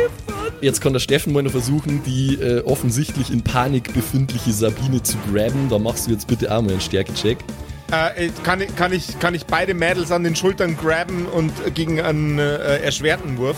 Jetzt 0.61 0.79
kann 0.79 0.93
der 0.93 1.01
Steffen 1.01 1.33
mal 1.33 1.43
noch 1.43 1.51
versuchen, 1.51 2.01
die 2.05 2.35
äh, 2.35 2.61
offensichtlich 2.63 3.29
in 3.29 3.43
Panik 3.43 3.93
befindliche 3.93 4.53
Sabine 4.53 5.03
zu 5.03 5.17
grabben. 5.31 5.67
Da 5.69 5.77
machst 5.79 6.07
du 6.07 6.11
jetzt 6.11 6.27
bitte 6.27 6.49
auch 6.55 6.61
mal 6.61 6.71
einen 6.71 6.81
Stärkecheck. 6.81 7.37
Äh, 7.91 8.29
kann, 8.43 8.61
ich, 8.61 8.75
kann, 8.75 8.93
ich, 8.93 9.19
kann 9.19 9.33
ich 9.33 9.45
beide 9.45 9.73
Mädels 9.73 10.11
an 10.11 10.23
den 10.23 10.35
Schultern 10.35 10.77
grabben 10.77 11.25
und 11.25 11.51
gegen 11.73 11.99
einen 11.99 12.37
äh, 12.37 12.77
erschwerten 12.79 13.37
Wurf? 13.37 13.57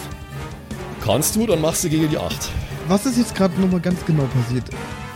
Kannst 1.03 1.35
du, 1.35 1.45
dann 1.45 1.59
machst 1.59 1.83
du 1.83 1.89
gegen 1.89 2.09
die 2.09 2.17
8. 2.17 2.49
Was 2.87 3.05
ist 3.05 3.17
jetzt 3.17 3.35
gerade 3.35 3.59
nochmal 3.59 3.81
ganz 3.81 4.05
genau 4.05 4.23
passiert? 4.23 4.63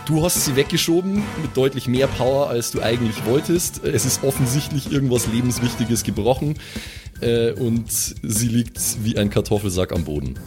Du 0.04 0.22
hast 0.22 0.44
sie 0.44 0.54
weggeschoben 0.54 1.22
mit 1.42 1.56
deutlich 1.56 1.88
mehr 1.88 2.06
Power, 2.06 2.48
als 2.48 2.70
du 2.70 2.80
eigentlich 2.80 3.24
wolltest. 3.24 3.82
Es 3.84 4.04
ist 4.04 4.22
offensichtlich 4.22 4.92
irgendwas 4.92 5.26
Lebenswichtiges 5.26 6.04
gebrochen 6.04 6.54
äh, 7.20 7.52
und 7.52 7.90
sie 7.90 8.48
liegt 8.48 8.78
wie 9.02 9.16
ein 9.16 9.30
Kartoffelsack 9.30 9.92
am 9.92 10.04
Boden. 10.04 10.38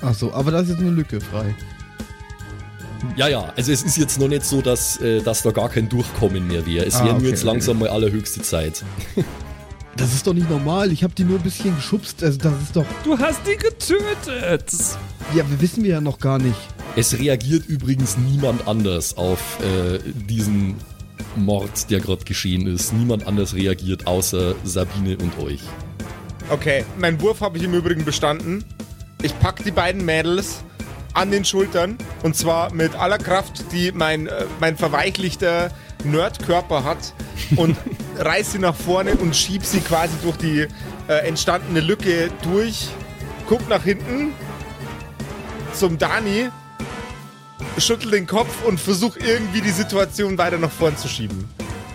Achso, 0.00 0.32
aber 0.32 0.50
da 0.50 0.60
ist 0.60 0.70
jetzt 0.70 0.80
eine 0.80 0.90
Lücke 0.90 1.20
frei. 1.20 1.54
Ja, 3.16 3.28
ja, 3.28 3.52
also 3.56 3.72
es 3.72 3.82
ist 3.82 3.96
jetzt 3.96 4.18
noch 4.20 4.28
nicht 4.28 4.44
so, 4.44 4.60
dass, 4.62 5.00
äh, 5.00 5.20
dass 5.22 5.42
da 5.42 5.50
gar 5.50 5.68
kein 5.68 5.88
Durchkommen 5.88 6.46
mehr 6.46 6.64
wäre. 6.66 6.84
Es 6.86 6.96
Ah, 6.96 7.04
wäre 7.04 7.14
okay, 7.14 7.22
nur 7.22 7.30
jetzt 7.30 7.40
okay. 7.42 7.52
langsam 7.52 7.78
mal 7.78 7.88
allerhöchste 7.88 8.42
Zeit. 8.42 8.84
Das 9.96 10.14
ist 10.14 10.26
doch 10.26 10.32
nicht 10.32 10.48
normal. 10.48 10.92
Ich 10.92 11.02
habe 11.02 11.12
die 11.14 11.24
nur 11.24 11.36
ein 11.38 11.42
bisschen 11.42 11.74
geschubst. 11.74 12.22
Also 12.22 12.38
das 12.38 12.52
ist 12.62 12.76
doch. 12.76 12.86
Du 13.04 13.18
hast 13.18 13.40
die 13.44 13.56
getötet! 13.56 14.72
Ja, 15.34 15.44
wir 15.50 15.60
wissen 15.60 15.82
wir 15.82 15.90
ja 15.90 16.00
noch 16.00 16.18
gar 16.20 16.38
nicht. 16.38 16.56
Es 16.96 17.18
reagiert 17.18 17.66
übrigens 17.68 18.16
niemand 18.16 18.66
anders 18.68 19.16
auf 19.16 19.58
äh, 19.60 19.98
diesen 20.28 20.76
Mord, 21.36 21.90
der 21.90 22.00
gerade 22.00 22.24
geschehen 22.24 22.66
ist. 22.68 22.92
Niemand 22.94 23.26
anders 23.26 23.52
reagiert 23.54 24.06
außer 24.06 24.54
Sabine 24.64 25.18
und 25.18 25.38
euch. 25.38 25.60
Okay, 26.50 26.84
mein 26.98 27.20
Wurf 27.20 27.40
habe 27.40 27.58
ich 27.58 27.64
im 27.64 27.74
Übrigen 27.74 28.04
bestanden. 28.04 28.64
Ich 29.22 29.38
pack 29.40 29.62
die 29.64 29.70
beiden 29.72 30.04
Mädels 30.04 30.62
an 31.14 31.30
den 31.30 31.44
Schultern 31.44 31.98
und 32.22 32.36
zwar 32.36 32.72
mit 32.72 32.94
aller 32.94 33.18
Kraft, 33.18 33.72
die 33.72 33.92
mein, 33.92 34.26
äh, 34.26 34.46
mein 34.60 34.76
verweichlichter 34.76 35.70
Nerdkörper 36.04 36.84
hat 36.84 37.14
und 37.56 37.76
reiß 38.18 38.52
sie 38.52 38.58
nach 38.58 38.74
vorne 38.74 39.14
und 39.16 39.34
schieb 39.36 39.64
sie 39.64 39.80
quasi 39.80 40.14
durch 40.22 40.36
die 40.36 40.66
äh, 41.08 41.26
entstandene 41.26 41.80
Lücke 41.80 42.30
durch. 42.42 42.88
Guck 43.48 43.68
nach 43.68 43.82
hinten 43.82 44.32
zum 45.74 45.98
Dani, 45.98 46.48
schüttel 47.78 48.12
den 48.12 48.26
Kopf 48.26 48.64
und 48.64 48.78
versuch 48.78 49.16
irgendwie 49.16 49.60
die 49.60 49.70
Situation 49.70 50.38
weiter 50.38 50.58
nach 50.58 50.70
vorn 50.70 50.96
zu 50.96 51.08
schieben. 51.08 51.48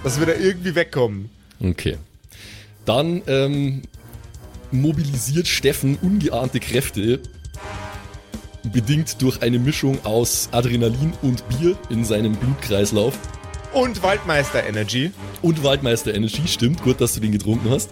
Dass 0.04 0.20
wir 0.20 0.28
da 0.28 0.34
irgendwie 0.34 0.76
wegkommen. 0.76 1.30
Okay. 1.60 1.98
Dann 2.86 3.22
ähm, 3.28 3.82
mobilisiert 4.72 5.48
Steffen 5.48 5.98
ungeahnte 6.02 6.60
Kräfte, 6.60 7.22
bedingt 8.72 9.22
durch 9.22 9.42
eine 9.42 9.60
Mischung 9.60 10.04
aus 10.06 10.50
Adrenalin 10.52 11.14
und 11.22 11.48
Bier 11.50 11.78
in 11.90 12.04
seinem 12.04 12.34
Blutkreislauf. 12.34 13.18
Und 13.74 14.02
Waldmeister 14.04 14.66
Energy. 14.66 15.12
Und 15.42 15.64
Waldmeister 15.64 16.14
Energy, 16.14 16.48
stimmt, 16.48 16.82
gut, 16.82 17.02
dass 17.02 17.14
du 17.14 17.20
den 17.20 17.32
getrunken 17.32 17.70
hast. 17.70 17.90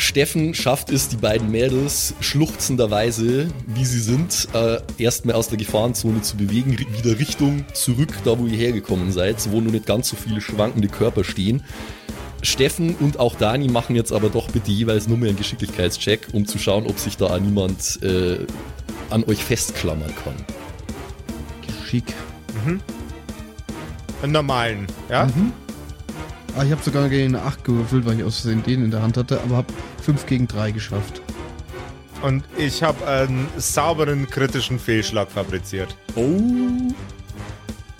Steffen 0.00 0.54
schafft 0.54 0.90
es, 0.90 1.08
die 1.08 1.16
beiden 1.16 1.50
Mädels 1.50 2.14
schluchzenderweise, 2.20 3.48
wie 3.66 3.84
sie 3.84 4.00
sind, 4.00 4.48
äh, 4.54 4.78
erstmal 4.96 5.34
aus 5.34 5.48
der 5.48 5.58
Gefahrenzone 5.58 6.22
zu 6.22 6.36
bewegen, 6.36 6.78
wieder 6.78 7.18
Richtung 7.18 7.66
zurück, 7.74 8.12
da 8.24 8.38
wo 8.38 8.46
ihr 8.46 8.56
hergekommen 8.56 9.12
seid, 9.12 9.36
wo 9.52 9.60
nur 9.60 9.72
nicht 9.72 9.86
ganz 9.86 10.08
so 10.08 10.16
viele 10.16 10.40
schwankende 10.40 10.88
Körper 10.88 11.22
stehen. 11.22 11.62
Steffen 12.42 12.96
und 12.96 13.18
auch 13.18 13.34
Dani 13.34 13.68
machen 13.68 13.94
jetzt 13.94 14.12
aber 14.12 14.30
doch 14.30 14.50
bitte 14.50 14.70
jeweils 14.70 15.06
nur 15.06 15.18
mehr 15.18 15.28
einen 15.28 15.38
Geschicklichkeitscheck, 15.38 16.28
um 16.32 16.46
zu 16.46 16.58
schauen, 16.58 16.86
ob 16.86 16.98
sich 16.98 17.18
da 17.18 17.38
niemand 17.38 18.02
äh, 18.02 18.46
an 19.10 19.24
euch 19.24 19.44
festklammern 19.44 20.12
kann. 20.24 20.34
Schick. 21.86 22.14
Einen 24.22 24.32
normalen, 24.32 24.86
ja? 25.08 25.28
Ah, 26.56 26.64
ich 26.64 26.72
habe 26.72 26.82
sogar 26.82 27.08
gegen 27.08 27.34
eine 27.36 27.44
8 27.44 27.64
gewürfelt, 27.64 28.04
weil 28.06 28.18
ich 28.18 28.24
aus 28.24 28.40
Versehen 28.40 28.62
den 28.62 28.84
in 28.84 28.90
der 28.90 29.02
Hand 29.02 29.16
hatte, 29.16 29.40
aber 29.40 29.58
habe 29.58 29.72
5 30.02 30.26
gegen 30.26 30.46
3 30.48 30.72
geschafft. 30.72 31.22
Und 32.22 32.44
ich 32.58 32.82
habe 32.82 33.06
einen 33.06 33.48
sauberen 33.56 34.28
kritischen 34.28 34.78
Fehlschlag 34.78 35.30
fabriziert. 35.30 35.96
Oh, 36.16 36.92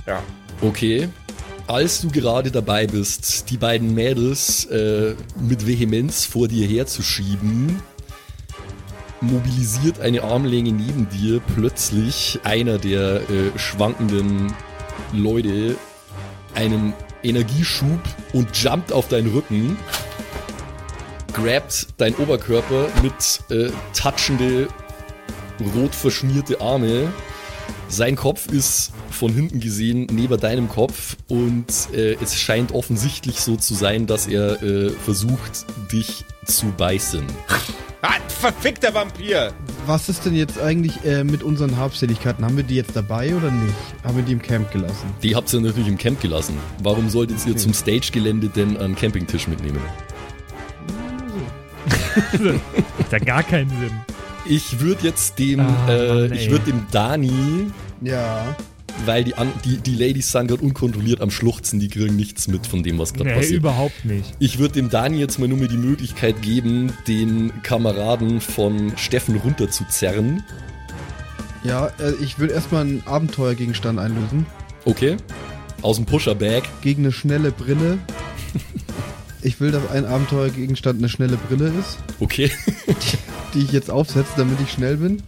Ja. 0.07 0.23
Okay. 0.61 1.09
Als 1.67 2.01
du 2.01 2.11
gerade 2.11 2.51
dabei 2.51 2.87
bist, 2.89 3.49
die 3.49 3.57
beiden 3.57 3.95
Mädels 3.95 4.65
äh, 4.67 5.15
mit 5.41 5.67
Vehemenz 5.67 6.25
vor 6.25 6.49
dir 6.49 6.67
herzuschieben, 6.67 7.81
mobilisiert 9.21 10.01
eine 10.01 10.23
Armlänge 10.23 10.73
neben 10.73 11.09
dir 11.09 11.41
plötzlich 11.55 12.41
einer 12.45 12.79
der 12.79 13.23
äh, 13.31 13.59
schwankenden 13.59 14.55
Leute 15.13 15.77
einen 16.55 16.93
Energieschub 17.23 18.01
und 18.33 18.57
jumpt 18.57 18.93
auf 18.93 19.09
deinen 19.09 19.33
Rücken, 19.33 19.77
grabt 21.33 21.89
dein 21.99 22.15
Oberkörper 22.17 22.89
mit 23.03 23.41
äh, 23.51 23.71
touchende, 23.95 24.69
rot 25.75 25.95
verschmierte 25.95 26.61
Arme 26.61 27.13
sein 27.91 28.15
Kopf 28.15 28.47
ist 28.47 28.93
von 29.11 29.33
hinten 29.33 29.59
gesehen 29.59 30.07
neben 30.13 30.39
deinem 30.39 30.69
Kopf 30.69 31.17
und 31.29 31.67
äh, 31.93 32.17
es 32.23 32.39
scheint 32.39 32.73
offensichtlich 32.73 33.41
so 33.41 33.57
zu 33.57 33.75
sein, 33.75 34.07
dass 34.07 34.29
er 34.29 34.63
äh, 34.63 34.91
versucht, 34.91 35.67
dich 35.93 36.25
zu 36.47 36.67
beißen. 36.67 37.27
Ah, 38.03 38.15
verfickter 38.29 38.95
Vampir! 38.95 39.53
Was 39.87 40.09
ist 40.09 40.25
denn 40.25 40.35
jetzt 40.35 40.59
eigentlich 40.59 41.05
äh, 41.05 41.23
mit 41.23 41.43
unseren 41.43 41.77
Habseligkeiten? 41.77 42.45
Haben 42.45 42.57
wir 42.57 42.65
die 42.65 42.77
jetzt 42.77 42.97
dabei 42.97 43.35
oder 43.35 43.51
nicht? 43.51 43.75
Haben 44.05 44.17
wir 44.17 44.23
die 44.23 44.33
im 44.33 44.41
Camp 44.43 44.71
gelassen? 44.71 45.13
Die 45.23 45.37
habt 45.37 45.53
ihr 45.53 45.61
natürlich 45.61 45.89
im 45.89 45.99
Camp 45.99 46.21
gelassen. 46.21 46.57
Warum 46.83 47.11
solltet 47.11 47.45
ihr 47.47 47.57
zum 47.57 47.75
Stage-Gelände 47.75 48.49
denn 48.49 48.77
einen 48.79 48.95
Campingtisch 48.97 49.49
mitnehmen? 49.49 49.81
Hat 52.99 53.13
ja 53.13 53.19
gar 53.19 53.43
keinen 53.43 53.71
Sinn. 53.71 53.93
Ich 54.47 54.81
würde 54.81 55.07
jetzt 55.09 55.39
dem, 55.39 55.61
Ah, 55.61 55.89
äh, 55.93 56.09
Mann, 56.29 56.33
ich 56.33 56.51
würde 56.51 56.65
dem 56.67 56.87
Dani, 56.91 57.71
Ja. 58.01 58.57
Weil 59.07 59.25
die, 59.25 59.35
an, 59.35 59.53
die, 59.65 59.77
die 59.79 59.95
Ladies 59.95 60.31
sind 60.33 60.49
gerade 60.49 60.63
unkontrolliert 60.63 61.21
am 61.21 61.31
Schluchzen, 61.31 61.81
die 61.81 61.89
kriegen 61.89 62.17
nichts 62.17 62.49
mit 62.49 62.67
von 62.67 62.83
dem, 62.83 62.99
was 62.99 63.13
gerade 63.15 63.31
Nee, 63.31 63.37
passiert. 63.37 63.59
überhaupt 63.59 64.05
nicht. 64.05 64.35
Ich 64.39 64.59
würde 64.59 64.75
dem 64.75 64.91
Dani 64.91 65.19
jetzt 65.19 65.39
mal 65.39 65.49
nur 65.49 65.59
mal 65.59 65.69
die 65.69 65.77
Möglichkeit 65.77 66.43
geben, 66.43 66.93
den 67.09 67.53
Kameraden 67.63 68.41
von 68.41 68.93
Steffen 68.97 69.37
runterzuzerren. 69.37 70.43
Ja, 71.65 71.87
äh, 71.99 72.13
ich 72.23 72.39
will 72.39 72.51
erstmal 72.51 72.83
einen 72.83 73.03
Abenteuergegenstand 73.07 73.99
einlösen. 73.99 74.47
Okay. 74.85 75.17
Aus 75.83 75.97
dem 75.97 76.07
Pusher-Bag. 76.07 76.63
Gegen 76.83 77.03
eine 77.05 77.13
schnelle 77.13 77.51
Brille. 77.53 77.99
Ich 79.43 79.61
will, 79.61 79.71
dass 79.71 79.91
ein 79.91 80.05
Abenteuergegenstand 80.05 80.99
eine 80.99 81.09
schnelle 81.09 81.39
Brille 81.39 81.69
ist, 81.81 81.99
Okay. 82.19 82.51
die 83.55 83.61
ich 83.61 83.73
jetzt 83.73 83.91
aufsetze, 83.91 84.29
damit 84.37 84.59
ich 84.63 84.71
schnell 84.71 84.99
bin. 84.99 85.23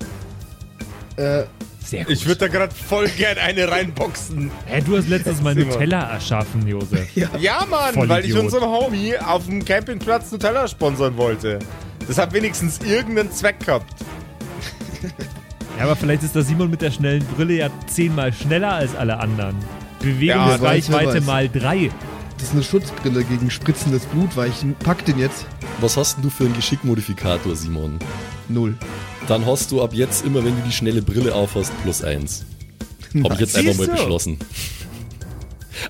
Äh, 1.16 1.44
Sehr 1.84 2.04
gut. 2.04 2.12
Ich 2.12 2.26
würde 2.26 2.38
da 2.40 2.48
gerade 2.48 2.74
voll 2.74 3.08
gern 3.08 3.38
eine 3.38 3.70
reinboxen. 3.70 4.50
Hä, 4.66 4.80
du 4.84 4.96
hast 4.96 5.08
letztes 5.08 5.42
Mal. 5.42 5.54
Nutella 5.54 6.10
erschaffen, 6.12 6.66
Josef. 6.66 7.08
Ja, 7.14 7.66
Mann, 7.68 7.94
Vollidiot. 7.94 8.08
weil 8.08 8.24
ich 8.24 8.34
unserem 8.36 8.64
Homie 8.64 9.16
auf 9.18 9.46
dem 9.46 9.64
Campingplatz 9.64 10.30
Nutella 10.32 10.66
sponsern 10.68 11.16
wollte. 11.16 11.58
Das 12.06 12.18
hat 12.18 12.32
wenigstens 12.32 12.78
irgendeinen 12.80 13.30
Zweck 13.32 13.60
gehabt. 13.64 13.92
Ja, 15.78 15.84
aber 15.84 15.96
vielleicht 15.96 16.22
ist 16.22 16.34
der 16.34 16.42
Simon 16.42 16.70
mit 16.70 16.82
der 16.82 16.90
schnellen 16.90 17.24
Brille 17.36 17.54
ja 17.54 17.70
zehnmal 17.86 18.32
schneller 18.32 18.72
als 18.72 18.94
alle 18.94 19.18
anderen. 19.18 19.56
Ja, 19.58 20.08
Bewegungsreichweite 20.08 21.14
weiß. 21.18 21.24
mal 21.24 21.48
drei. 21.48 21.90
Das 22.36 22.48
ist 22.48 22.54
eine 22.54 22.62
Schutzbrille 22.62 23.24
gegen 23.24 23.50
spritzendes 23.50 24.04
Blut, 24.06 24.36
weil 24.36 24.50
ich 24.50 24.64
pack 24.80 25.04
den 25.04 25.18
jetzt. 25.18 25.46
Was 25.80 25.96
hast 25.96 26.16
denn 26.16 26.24
du 26.24 26.30
für 26.30 26.44
einen 26.44 26.54
Geschickmodifikator, 26.54 27.54
Simon? 27.54 27.98
Null. 28.48 28.76
Dann 29.28 29.46
hast 29.46 29.70
du 29.70 29.82
ab 29.82 29.94
jetzt 29.94 30.24
immer, 30.24 30.44
wenn 30.44 30.56
du 30.56 30.62
die 30.62 30.72
schnelle 30.72 31.02
Brille 31.02 31.34
aufhast, 31.34 31.72
plus 31.82 32.02
eins. 32.02 32.44
Habe 33.22 33.34
ich 33.34 33.40
jetzt 33.40 33.56
einfach 33.56 33.76
mal 33.76 33.86
beschlossen. 33.88 34.38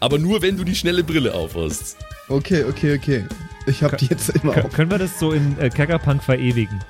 Aber 0.00 0.18
nur, 0.18 0.42
wenn 0.42 0.56
du 0.56 0.64
die 0.64 0.74
schnelle 0.74 1.04
Brille 1.04 1.34
aufhast. 1.34 1.96
Okay, 2.28 2.64
okay, 2.64 2.96
okay. 2.96 3.24
Ich 3.66 3.82
hab 3.82 3.96
die 3.98 4.06
jetzt 4.06 4.30
immer 4.30 4.64
auf. 4.64 4.72
können 4.72 4.90
wir 4.90 4.98
das 4.98 5.18
so 5.18 5.32
in 5.32 5.58
äh, 5.58 5.70
Kerkerpunk 5.70 6.22
verewigen? 6.22 6.82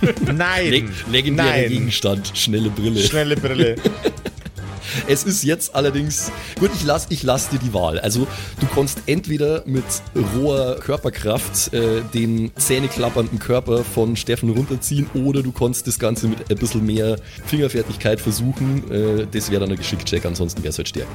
Nein. 0.34 0.70
Leg 0.70 0.84
legendärer 1.10 1.48
Nein. 1.50 1.68
Gegenstand, 1.68 2.32
schnelle 2.34 2.70
Brille. 2.70 3.00
Schnelle 3.00 3.36
Brille. 3.36 3.76
Es 5.08 5.24
ist 5.24 5.42
jetzt 5.42 5.74
allerdings, 5.74 6.30
gut, 6.60 6.70
ich 6.74 6.84
lass, 6.84 7.06
ich 7.08 7.22
lass 7.22 7.48
dir 7.48 7.58
die 7.58 7.72
Wahl. 7.72 7.98
Also 7.98 8.26
du 8.60 8.66
kannst 8.74 9.00
entweder 9.06 9.62
mit 9.64 9.84
roher 10.36 10.76
Körperkraft 10.76 11.72
äh, 11.72 12.02
den 12.12 12.52
zähneklappernden 12.56 13.38
Körper 13.38 13.84
von 13.84 14.16
Steffen 14.16 14.50
runterziehen 14.50 15.08
oder 15.14 15.42
du 15.42 15.50
kannst 15.50 15.86
das 15.86 15.98
Ganze 15.98 16.28
mit 16.28 16.50
ein 16.50 16.58
bisschen 16.58 16.84
mehr 16.84 17.16
Fingerfertigkeit 17.46 18.20
versuchen. 18.20 18.90
Äh, 18.90 19.26
das 19.32 19.50
wäre 19.50 19.62
dann 19.62 19.70
ein 19.70 19.78
Geschickcheck, 19.78 20.26
ansonsten 20.26 20.62
wäre 20.62 20.70
es 20.70 20.76
halt 20.78 20.88
Stärke. 20.88 21.08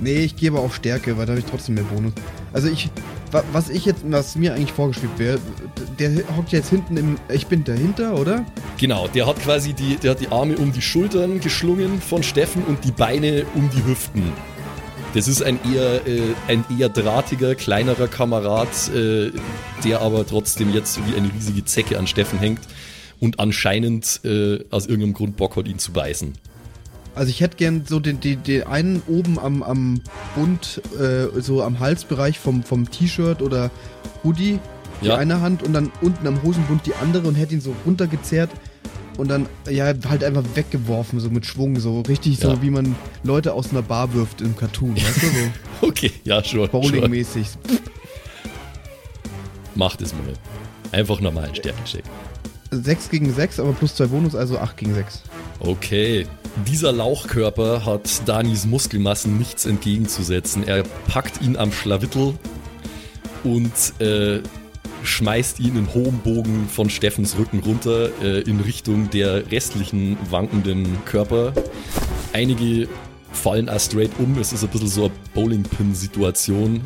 Nee, 0.00 0.18
ich 0.24 0.36
gebe 0.36 0.58
auf 0.58 0.74
Stärke, 0.76 1.16
weil 1.18 1.26
da 1.26 1.32
habe 1.32 1.40
ich 1.40 1.46
trotzdem 1.46 1.74
mehr 1.74 1.84
Bonus. 1.84 2.12
Also 2.52 2.68
ich, 2.68 2.88
wa- 3.32 3.42
was 3.52 3.68
ich 3.68 3.84
jetzt, 3.84 4.02
was 4.04 4.36
mir 4.36 4.54
eigentlich 4.54 4.72
vorgeschrieben 4.72 5.18
wäre, 5.18 5.38
der 5.98 6.10
hockt 6.36 6.52
jetzt 6.52 6.70
hinten 6.70 6.96
im, 6.96 7.16
ich 7.32 7.46
bin 7.48 7.64
dahinter, 7.64 8.14
oder? 8.18 8.44
Genau, 8.78 9.08
der 9.08 9.26
hat 9.26 9.40
quasi 9.40 9.72
die, 9.72 9.96
der 9.96 10.12
hat 10.12 10.20
die 10.20 10.28
Arme 10.28 10.56
um 10.56 10.72
die 10.72 10.82
Schultern 10.82 11.40
geschlungen 11.40 12.00
von 12.00 12.22
Steffen 12.22 12.62
und 12.64 12.84
die 12.84 12.92
Beine 12.92 13.44
um 13.54 13.68
die 13.70 13.84
Hüften. 13.84 14.22
Das 15.14 15.26
ist 15.26 15.42
ein 15.42 15.58
eher, 15.72 16.06
äh, 16.06 16.20
ein 16.48 16.64
eher 16.78 16.90
drahtiger, 16.90 17.54
kleinerer 17.54 18.08
Kamerad, 18.08 18.68
äh, 18.94 19.30
der 19.84 20.00
aber 20.02 20.26
trotzdem 20.26 20.72
jetzt 20.72 21.00
wie 21.08 21.16
eine 21.16 21.32
riesige 21.32 21.64
Zecke 21.64 21.98
an 21.98 22.06
Steffen 22.06 22.38
hängt 22.38 22.60
und 23.18 23.40
anscheinend 23.40 24.20
äh, 24.24 24.60
aus 24.70 24.86
irgendeinem 24.86 25.14
Grund 25.14 25.36
Bock 25.36 25.56
hat, 25.56 25.66
ihn 25.66 25.78
zu 25.78 25.92
beißen. 25.92 26.34
Also 27.18 27.30
ich 27.30 27.40
hätte 27.40 27.56
gern 27.56 27.82
so 27.84 27.98
den, 27.98 28.20
den, 28.20 28.44
den 28.44 28.62
einen 28.62 29.02
oben 29.08 29.40
am, 29.40 29.64
am 29.64 30.00
Bund, 30.36 30.80
äh, 31.00 31.40
so 31.40 31.64
am 31.64 31.80
Halsbereich 31.80 32.38
vom, 32.38 32.62
vom 32.62 32.88
T-Shirt 32.88 33.42
oder 33.42 33.72
Hoodie, 34.22 34.60
die 35.02 35.06
Ja. 35.08 35.16
eine 35.16 35.40
Hand 35.40 35.64
und 35.64 35.72
dann 35.72 35.90
unten 36.00 36.28
am 36.28 36.40
Hosenbund 36.44 36.86
die 36.86 36.94
andere 36.94 37.26
und 37.26 37.34
hätte 37.34 37.54
ihn 37.54 37.60
so 37.60 37.74
runtergezerrt 37.84 38.50
und 39.16 39.26
dann 39.28 39.46
ja 39.68 39.86
halt 40.08 40.22
einfach 40.22 40.44
weggeworfen, 40.54 41.18
so 41.18 41.28
mit 41.28 41.44
Schwung, 41.44 41.80
so 41.80 42.02
richtig 42.02 42.38
so 42.38 42.50
Ja. 42.50 42.62
wie 42.62 42.70
man 42.70 42.94
Leute 43.24 43.52
aus 43.52 43.70
einer 43.72 43.82
Bar 43.82 44.14
wirft 44.14 44.40
im 44.40 44.54
Cartoon, 44.56 44.94
weißt 44.94 45.16
du, 45.22 45.26
so 45.26 45.34
Okay, 45.88 46.12
ja, 46.22 46.42
schon. 46.44 46.68
Bowling-mäßig. 46.68 47.48
Mach 49.74 49.96
das 49.96 50.12
mal. 50.12 50.34
Einfach 50.92 51.20
normalen 51.20 51.54
Stärkencheck. 51.56 52.04
6 52.70 53.10
gegen 53.10 53.32
6, 53.34 53.58
aber 53.58 53.72
plus 53.72 53.96
2 53.96 54.06
Bonus, 54.06 54.36
also 54.36 54.58
8 54.58 54.76
gegen 54.76 54.94
6. 54.94 55.22
Okay. 55.60 56.26
Dieser 56.66 56.92
Lauchkörper 56.92 57.84
hat 57.84 58.26
Danis 58.26 58.64
Muskelmassen 58.64 59.38
nichts 59.38 59.66
entgegenzusetzen. 59.66 60.66
Er 60.66 60.82
packt 61.06 61.40
ihn 61.40 61.56
am 61.56 61.72
Schlawittel 61.72 62.34
und 63.44 64.00
äh, 64.00 64.40
schmeißt 65.02 65.60
ihn 65.60 65.76
in 65.76 65.94
hohem 65.94 66.18
Bogen 66.18 66.68
von 66.68 66.90
Steffens 66.90 67.38
Rücken 67.38 67.60
runter 67.60 68.10
äh, 68.22 68.40
in 68.40 68.60
Richtung 68.60 69.10
der 69.10 69.50
restlichen 69.50 70.16
wankenden 70.30 71.04
Körper. 71.04 71.52
Einige 72.32 72.88
fallen 73.32 73.68
auch 73.68 73.80
straight 73.80 74.10
um. 74.18 74.36
Es 74.38 74.52
ist 74.52 74.64
ein 74.64 74.70
bisschen 74.70 74.88
so 74.88 75.04
eine 75.04 75.12
Bowling-Pin-Situation. 75.34 76.80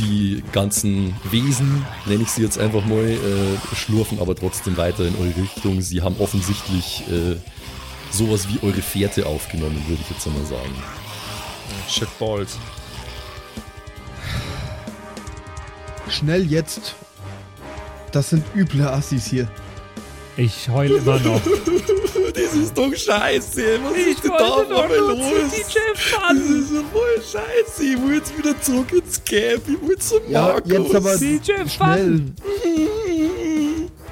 Die 0.00 0.42
ganzen 0.52 1.14
Wesen, 1.30 1.86
nenne 2.06 2.22
ich 2.22 2.30
sie 2.30 2.42
jetzt 2.42 2.58
einfach 2.58 2.84
mal, 2.84 3.04
äh, 3.04 3.76
schlurfen 3.76 4.18
aber 4.18 4.34
trotzdem 4.34 4.76
weiter 4.76 5.06
in 5.06 5.14
eure 5.16 5.36
Richtung. 5.36 5.80
Sie 5.80 6.02
haben 6.02 6.16
offensichtlich 6.18 7.04
äh, 7.08 7.36
sowas 8.10 8.48
wie 8.48 8.66
eure 8.66 8.82
Fährte 8.82 9.26
aufgenommen, 9.26 9.82
würde 9.86 10.02
ich 10.02 10.10
jetzt 10.10 10.26
einmal 10.26 10.44
sagen. 10.46 10.74
Shitballs. 11.88 12.58
Schnell 16.08 16.44
jetzt. 16.50 16.96
Das 18.10 18.30
sind 18.30 18.44
üble 18.56 18.88
Assis 18.88 19.26
hier. 19.26 19.48
Ich 20.36 20.68
heul 20.68 20.90
immer 20.90 21.20
noch. 21.20 21.40
Das 22.42 22.54
ist 22.54 22.76
doch 22.76 22.94
scheiße. 22.94 23.62
Was 23.82 23.96
Ich 23.96 24.22
wollte 24.24 24.68
doch 24.68 24.88
nur 24.88 25.16
zu 25.16 25.56
DJ 25.56 25.78
Fun. 25.94 26.36
ist 26.60 26.68
so 26.70 26.82
voll 26.92 27.22
scheiße. 27.22 27.84
Ich 27.84 28.00
will 28.02 28.14
jetzt 28.16 28.36
wieder 28.38 28.60
zurück 28.62 28.92
ins 28.92 29.22
Camp. 29.24 29.62
Ich 29.68 29.88
will 29.88 29.98
zum 29.98 30.20
Ja, 30.28 30.42
Markus. 30.42 30.72
jetzt 30.72 30.94
aber 30.94 31.16
DJ 31.16 31.52
schnell. 31.68 32.22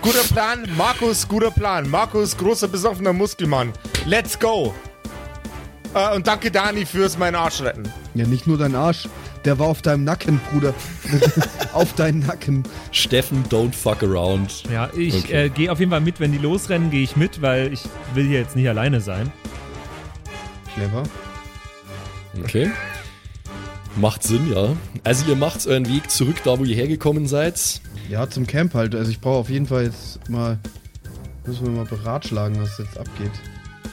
Guter 0.02 0.22
Plan, 0.32 0.68
Markus, 0.76 1.26
guter 1.26 1.50
Plan. 1.50 1.88
Markus, 1.90 2.36
großer 2.36 2.68
besoffener 2.68 3.12
Muskelmann. 3.12 3.72
Let's 4.06 4.38
go. 4.38 4.72
Äh, 5.94 6.14
und 6.14 6.26
danke 6.26 6.50
Dani 6.50 6.86
fürs 6.86 7.18
meinen 7.18 7.34
Arsch 7.34 7.60
retten. 7.62 7.90
Ja, 8.14 8.26
nicht 8.26 8.46
nur 8.46 8.58
dein 8.58 8.74
Arsch. 8.74 9.08
Der 9.44 9.58
war 9.58 9.66
auf 9.68 9.82
deinem 9.82 10.04
Nacken, 10.04 10.40
Bruder. 10.50 10.74
auf 11.72 11.94
deinen 11.94 12.20
Nacken. 12.20 12.64
Steffen, 12.92 13.44
don't 13.48 13.72
fuck 13.72 14.02
around. 14.02 14.64
Ja, 14.70 14.90
ich 14.96 15.14
Okay. 15.24 15.46
äh, 15.46 15.48
gehe 15.48 15.70
auf 15.72 15.78
jeden 15.78 15.90
Fall 15.90 16.00
mit. 16.00 16.20
Wenn 16.20 16.32
die 16.32 16.38
losrennen, 16.38 16.90
gehe 16.90 17.02
ich 17.02 17.16
mit, 17.16 17.40
weil 17.40 17.72
ich 17.72 17.82
will 18.14 18.26
hier 18.26 18.40
jetzt 18.40 18.56
nicht 18.56 18.68
alleine 18.68 19.00
sein. 19.00 19.32
Clever. 20.74 21.02
Okay. 22.42 22.70
Macht 23.96 24.22
Sinn, 24.22 24.52
ja. 24.52 24.76
Also 25.04 25.26
ihr 25.28 25.36
macht 25.36 25.66
euren 25.66 25.88
Weg 25.88 26.10
zurück, 26.10 26.36
da 26.44 26.58
wo 26.58 26.64
ihr 26.64 26.76
hergekommen 26.76 27.26
seid. 27.26 27.80
Ja, 28.08 28.28
zum 28.28 28.46
Camp 28.46 28.74
halt. 28.74 28.94
Also 28.94 29.10
ich 29.10 29.20
brauche 29.20 29.38
auf 29.38 29.50
jeden 29.50 29.66
Fall 29.66 29.84
jetzt 29.84 30.28
mal. 30.28 30.58
Müssen 31.46 31.64
wir 31.64 31.72
mal 31.72 31.84
beratschlagen, 31.86 32.60
was 32.60 32.78
jetzt 32.78 32.98
abgeht. 32.98 33.30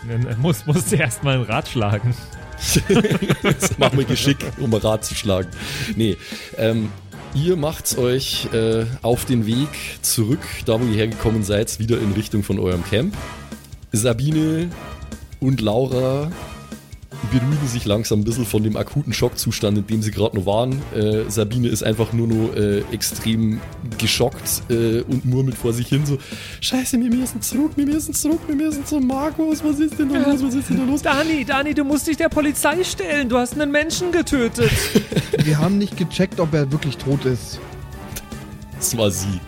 Dann 0.07 0.39
muss, 0.41 0.65
muss 0.65 0.91
erst 0.91 1.23
mal 1.23 1.35
ein 1.35 1.43
Rad 1.43 1.67
schlagen. 1.67 2.13
Jetzt 3.43 3.79
machen 3.79 3.97
wir 3.97 4.05
Geschick, 4.05 4.37
um 4.59 4.73
ein 4.73 4.81
Rad 4.81 5.05
zu 5.05 5.15
schlagen. 5.15 5.49
Nee, 5.95 6.17
ähm, 6.57 6.91
ihr 7.33 7.55
macht 7.55 7.97
euch 7.97 8.47
äh, 8.53 8.85
auf 9.01 9.25
den 9.25 9.45
Weg 9.45 9.69
zurück, 10.01 10.41
da 10.65 10.79
wo 10.79 10.85
ihr 10.85 10.95
hergekommen 10.95 11.43
seid, 11.43 11.79
wieder 11.79 11.99
in 11.99 12.13
Richtung 12.13 12.43
von 12.43 12.59
eurem 12.59 12.83
Camp. 12.85 13.15
Sabine 13.91 14.69
und 15.39 15.61
Laura 15.61 16.31
beruhigen 17.25 17.67
sich 17.67 17.85
langsam 17.85 18.21
ein 18.21 18.23
bisschen 18.23 18.45
von 18.45 18.63
dem 18.63 18.77
akuten 18.77 19.13
Schockzustand, 19.13 19.77
in 19.77 19.87
dem 19.87 20.01
sie 20.01 20.11
gerade 20.11 20.35
noch 20.37 20.45
waren. 20.45 20.81
Äh, 20.95 21.29
Sabine 21.29 21.67
ist 21.67 21.83
einfach 21.83 22.13
nur 22.13 22.27
noch 22.27 22.55
äh, 22.55 22.79
extrem 22.91 23.59
geschockt 23.97 24.63
äh, 24.69 25.01
und 25.01 25.25
murmelt 25.25 25.57
vor 25.57 25.73
sich 25.73 25.87
hin 25.87 26.05
so, 26.05 26.17
Scheiße, 26.61 26.99
wir 26.99 27.09
müssen 27.09 27.41
zurück, 27.41 27.71
wir 27.75 27.85
müssen 27.85 28.13
zurück, 28.13 28.41
wir 28.47 28.55
müssen 28.55 28.85
zum 28.85 29.07
Markus, 29.07 29.63
was 29.63 29.79
ist 29.79 29.99
denn 29.99 30.09
da 30.11 30.19
los, 30.19 30.43
was 30.43 30.53
ist 30.55 30.69
denn 30.69 30.77
da 30.77 30.83
los? 30.83 31.01
Dani, 31.01 31.45
Dani, 31.45 31.73
du 31.73 31.83
musst 31.83 32.07
dich 32.07 32.17
der 32.17 32.29
Polizei 32.29 32.83
stellen. 32.83 33.29
Du 33.29 33.37
hast 33.37 33.53
einen 33.53 33.71
Menschen 33.71 34.11
getötet. 34.11 34.71
Wir 35.43 35.57
haben 35.57 35.77
nicht 35.77 35.97
gecheckt, 35.97 36.39
ob 36.39 36.53
er 36.53 36.71
wirklich 36.71 36.97
tot 36.97 37.25
ist. 37.25 37.59
Das 38.77 38.97
war 38.97 39.11
sie. 39.11 39.39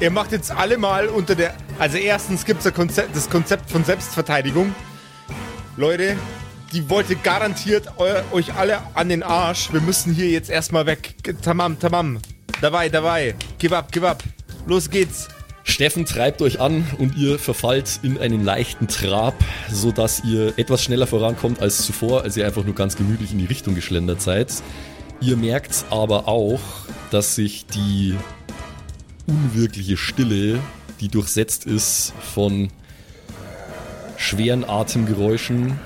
Ihr 0.00 0.10
macht 0.10 0.32
jetzt 0.32 0.50
alle 0.50 0.78
mal 0.78 1.08
unter 1.08 1.34
der. 1.34 1.54
Also, 1.78 1.96
erstens 1.96 2.44
gibt 2.44 2.64
es 2.64 2.72
das 3.14 3.30
Konzept 3.30 3.70
von 3.70 3.84
Selbstverteidigung. 3.84 4.74
Leute, 5.76 6.16
die 6.72 6.88
wollte 6.88 7.16
garantiert 7.16 7.98
eu, 7.98 8.22
euch 8.32 8.54
alle 8.54 8.80
an 8.94 9.08
den 9.08 9.22
Arsch. 9.22 9.72
Wir 9.72 9.80
müssen 9.80 10.14
hier 10.14 10.30
jetzt 10.30 10.50
erstmal 10.50 10.86
weg. 10.86 11.14
Tamam, 11.42 11.78
tamam. 11.78 12.18
Dabei, 12.60 12.88
dabei. 12.88 13.34
Give 13.58 13.76
up, 13.76 13.92
give 13.92 14.08
up. 14.08 14.22
Los 14.66 14.88
geht's. 14.88 15.28
Steffen 15.64 16.06
treibt 16.06 16.42
euch 16.42 16.60
an 16.60 16.84
und 16.98 17.16
ihr 17.16 17.38
verfallt 17.38 18.00
in 18.02 18.18
einen 18.18 18.42
leichten 18.42 18.88
Trab, 18.88 19.34
sodass 19.70 20.24
ihr 20.24 20.58
etwas 20.58 20.82
schneller 20.82 21.06
vorankommt 21.06 21.60
als 21.60 21.82
zuvor, 21.82 22.22
als 22.22 22.36
ihr 22.36 22.46
einfach 22.46 22.64
nur 22.64 22.74
ganz 22.74 22.96
gemütlich 22.96 23.32
in 23.32 23.38
die 23.38 23.44
Richtung 23.44 23.74
geschlendert 23.74 24.20
seid. 24.20 24.52
Ihr 25.20 25.36
merkt 25.36 25.84
aber 25.90 26.26
auch, 26.26 26.60
dass 27.10 27.36
sich 27.36 27.66
die 27.66 28.16
unwirkliche 29.26 29.96
Stille, 29.96 30.58
die 31.00 31.08
durchsetzt 31.08 31.64
ist 31.64 32.12
von 32.34 32.70
schweren 34.16 34.64
Atemgeräuschen 34.64 35.78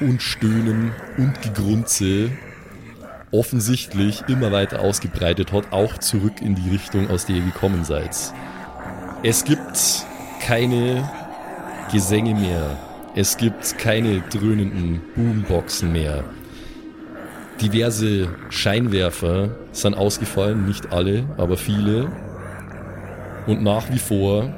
und 0.00 0.22
Stöhnen 0.22 0.92
und 1.16 1.40
Gegrunze, 1.42 2.30
offensichtlich 3.30 4.22
immer 4.28 4.52
weiter 4.52 4.80
ausgebreitet 4.80 5.52
hat, 5.52 5.72
auch 5.72 5.98
zurück 5.98 6.40
in 6.40 6.54
die 6.54 6.70
Richtung, 6.70 7.10
aus 7.10 7.26
der 7.26 7.36
ihr 7.36 7.44
gekommen 7.44 7.84
seid. 7.84 8.16
Es 9.22 9.44
gibt 9.44 10.06
keine 10.40 11.08
Gesänge 11.90 12.34
mehr. 12.34 12.76
Es 13.16 13.36
gibt 13.36 13.78
keine 13.78 14.20
dröhnenden 14.20 15.00
Boomboxen 15.14 15.92
mehr. 15.92 16.24
Diverse 17.60 18.28
Scheinwerfer 18.50 19.50
sind 19.72 19.94
ausgefallen, 19.94 20.66
nicht 20.66 20.92
alle, 20.92 21.24
aber 21.36 21.56
viele. 21.56 22.10
Und 23.46 23.62
nach 23.62 23.90
wie 23.90 23.98
vor 23.98 24.52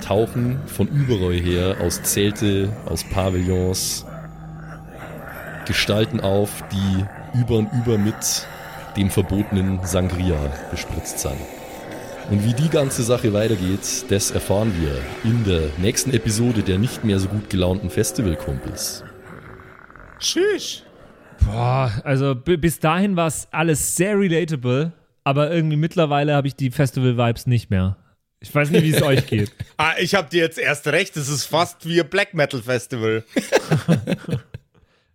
tauchen 0.00 0.58
von 0.66 0.88
überall 0.88 1.34
her 1.34 1.76
aus 1.82 2.02
Zelte, 2.02 2.70
aus 2.86 3.04
Pavillons 3.04 4.06
Gestalten 5.70 6.18
auf, 6.18 6.64
die 6.72 7.38
über 7.38 7.58
und 7.58 7.68
über 7.72 7.96
mit 7.96 8.44
dem 8.96 9.08
verbotenen 9.08 9.78
Sangria 9.84 10.36
bespritzt 10.72 11.20
sind. 11.20 11.36
Und 12.28 12.44
wie 12.44 12.54
die 12.54 12.68
ganze 12.68 13.04
Sache 13.04 13.32
weitergeht, 13.32 14.04
das 14.08 14.32
erfahren 14.32 14.72
wir 14.80 14.98
in 15.22 15.44
der 15.44 15.70
nächsten 15.78 16.12
Episode 16.12 16.62
der 16.62 16.78
nicht 16.78 17.04
mehr 17.04 17.20
so 17.20 17.28
gut 17.28 17.48
gelaunten 17.50 17.88
Festivalkumpels. 17.88 19.04
Tschüss. 20.18 20.82
Boah, 21.46 21.92
also 22.02 22.34
bis 22.34 22.80
dahin 22.80 23.14
war 23.14 23.28
es 23.28 23.46
alles 23.52 23.94
sehr 23.94 24.18
relatable, 24.18 24.90
aber 25.22 25.52
irgendwie 25.52 25.76
mittlerweile 25.76 26.34
habe 26.34 26.48
ich 26.48 26.56
die 26.56 26.72
Festival-Vibes 26.72 27.46
nicht 27.46 27.70
mehr. 27.70 27.96
Ich 28.40 28.52
weiß 28.52 28.70
nicht, 28.70 28.82
wie 28.82 28.90
es 28.90 29.02
euch 29.02 29.26
geht. 29.28 29.52
Ah, 29.76 29.94
ich 29.98 30.14
hab 30.14 30.28
dir 30.28 30.42
jetzt 30.42 30.58
erst 30.58 30.86
recht, 30.88 31.16
es 31.16 31.28
ist 31.28 31.46
fast 31.46 31.86
wie 31.86 32.00
ein 32.00 32.08
Black 32.08 32.34
Metal 32.34 32.60
Festival. 32.60 33.24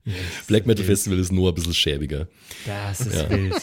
Black 0.47 0.65
Metal 0.65 0.85
Festival 0.85 1.19
ist 1.19 1.31
nur 1.31 1.51
ein 1.51 1.55
bisschen 1.55 1.73
schäbiger. 1.73 2.27
Das 2.65 3.01
ist 3.01 3.29
wild. 3.29 3.53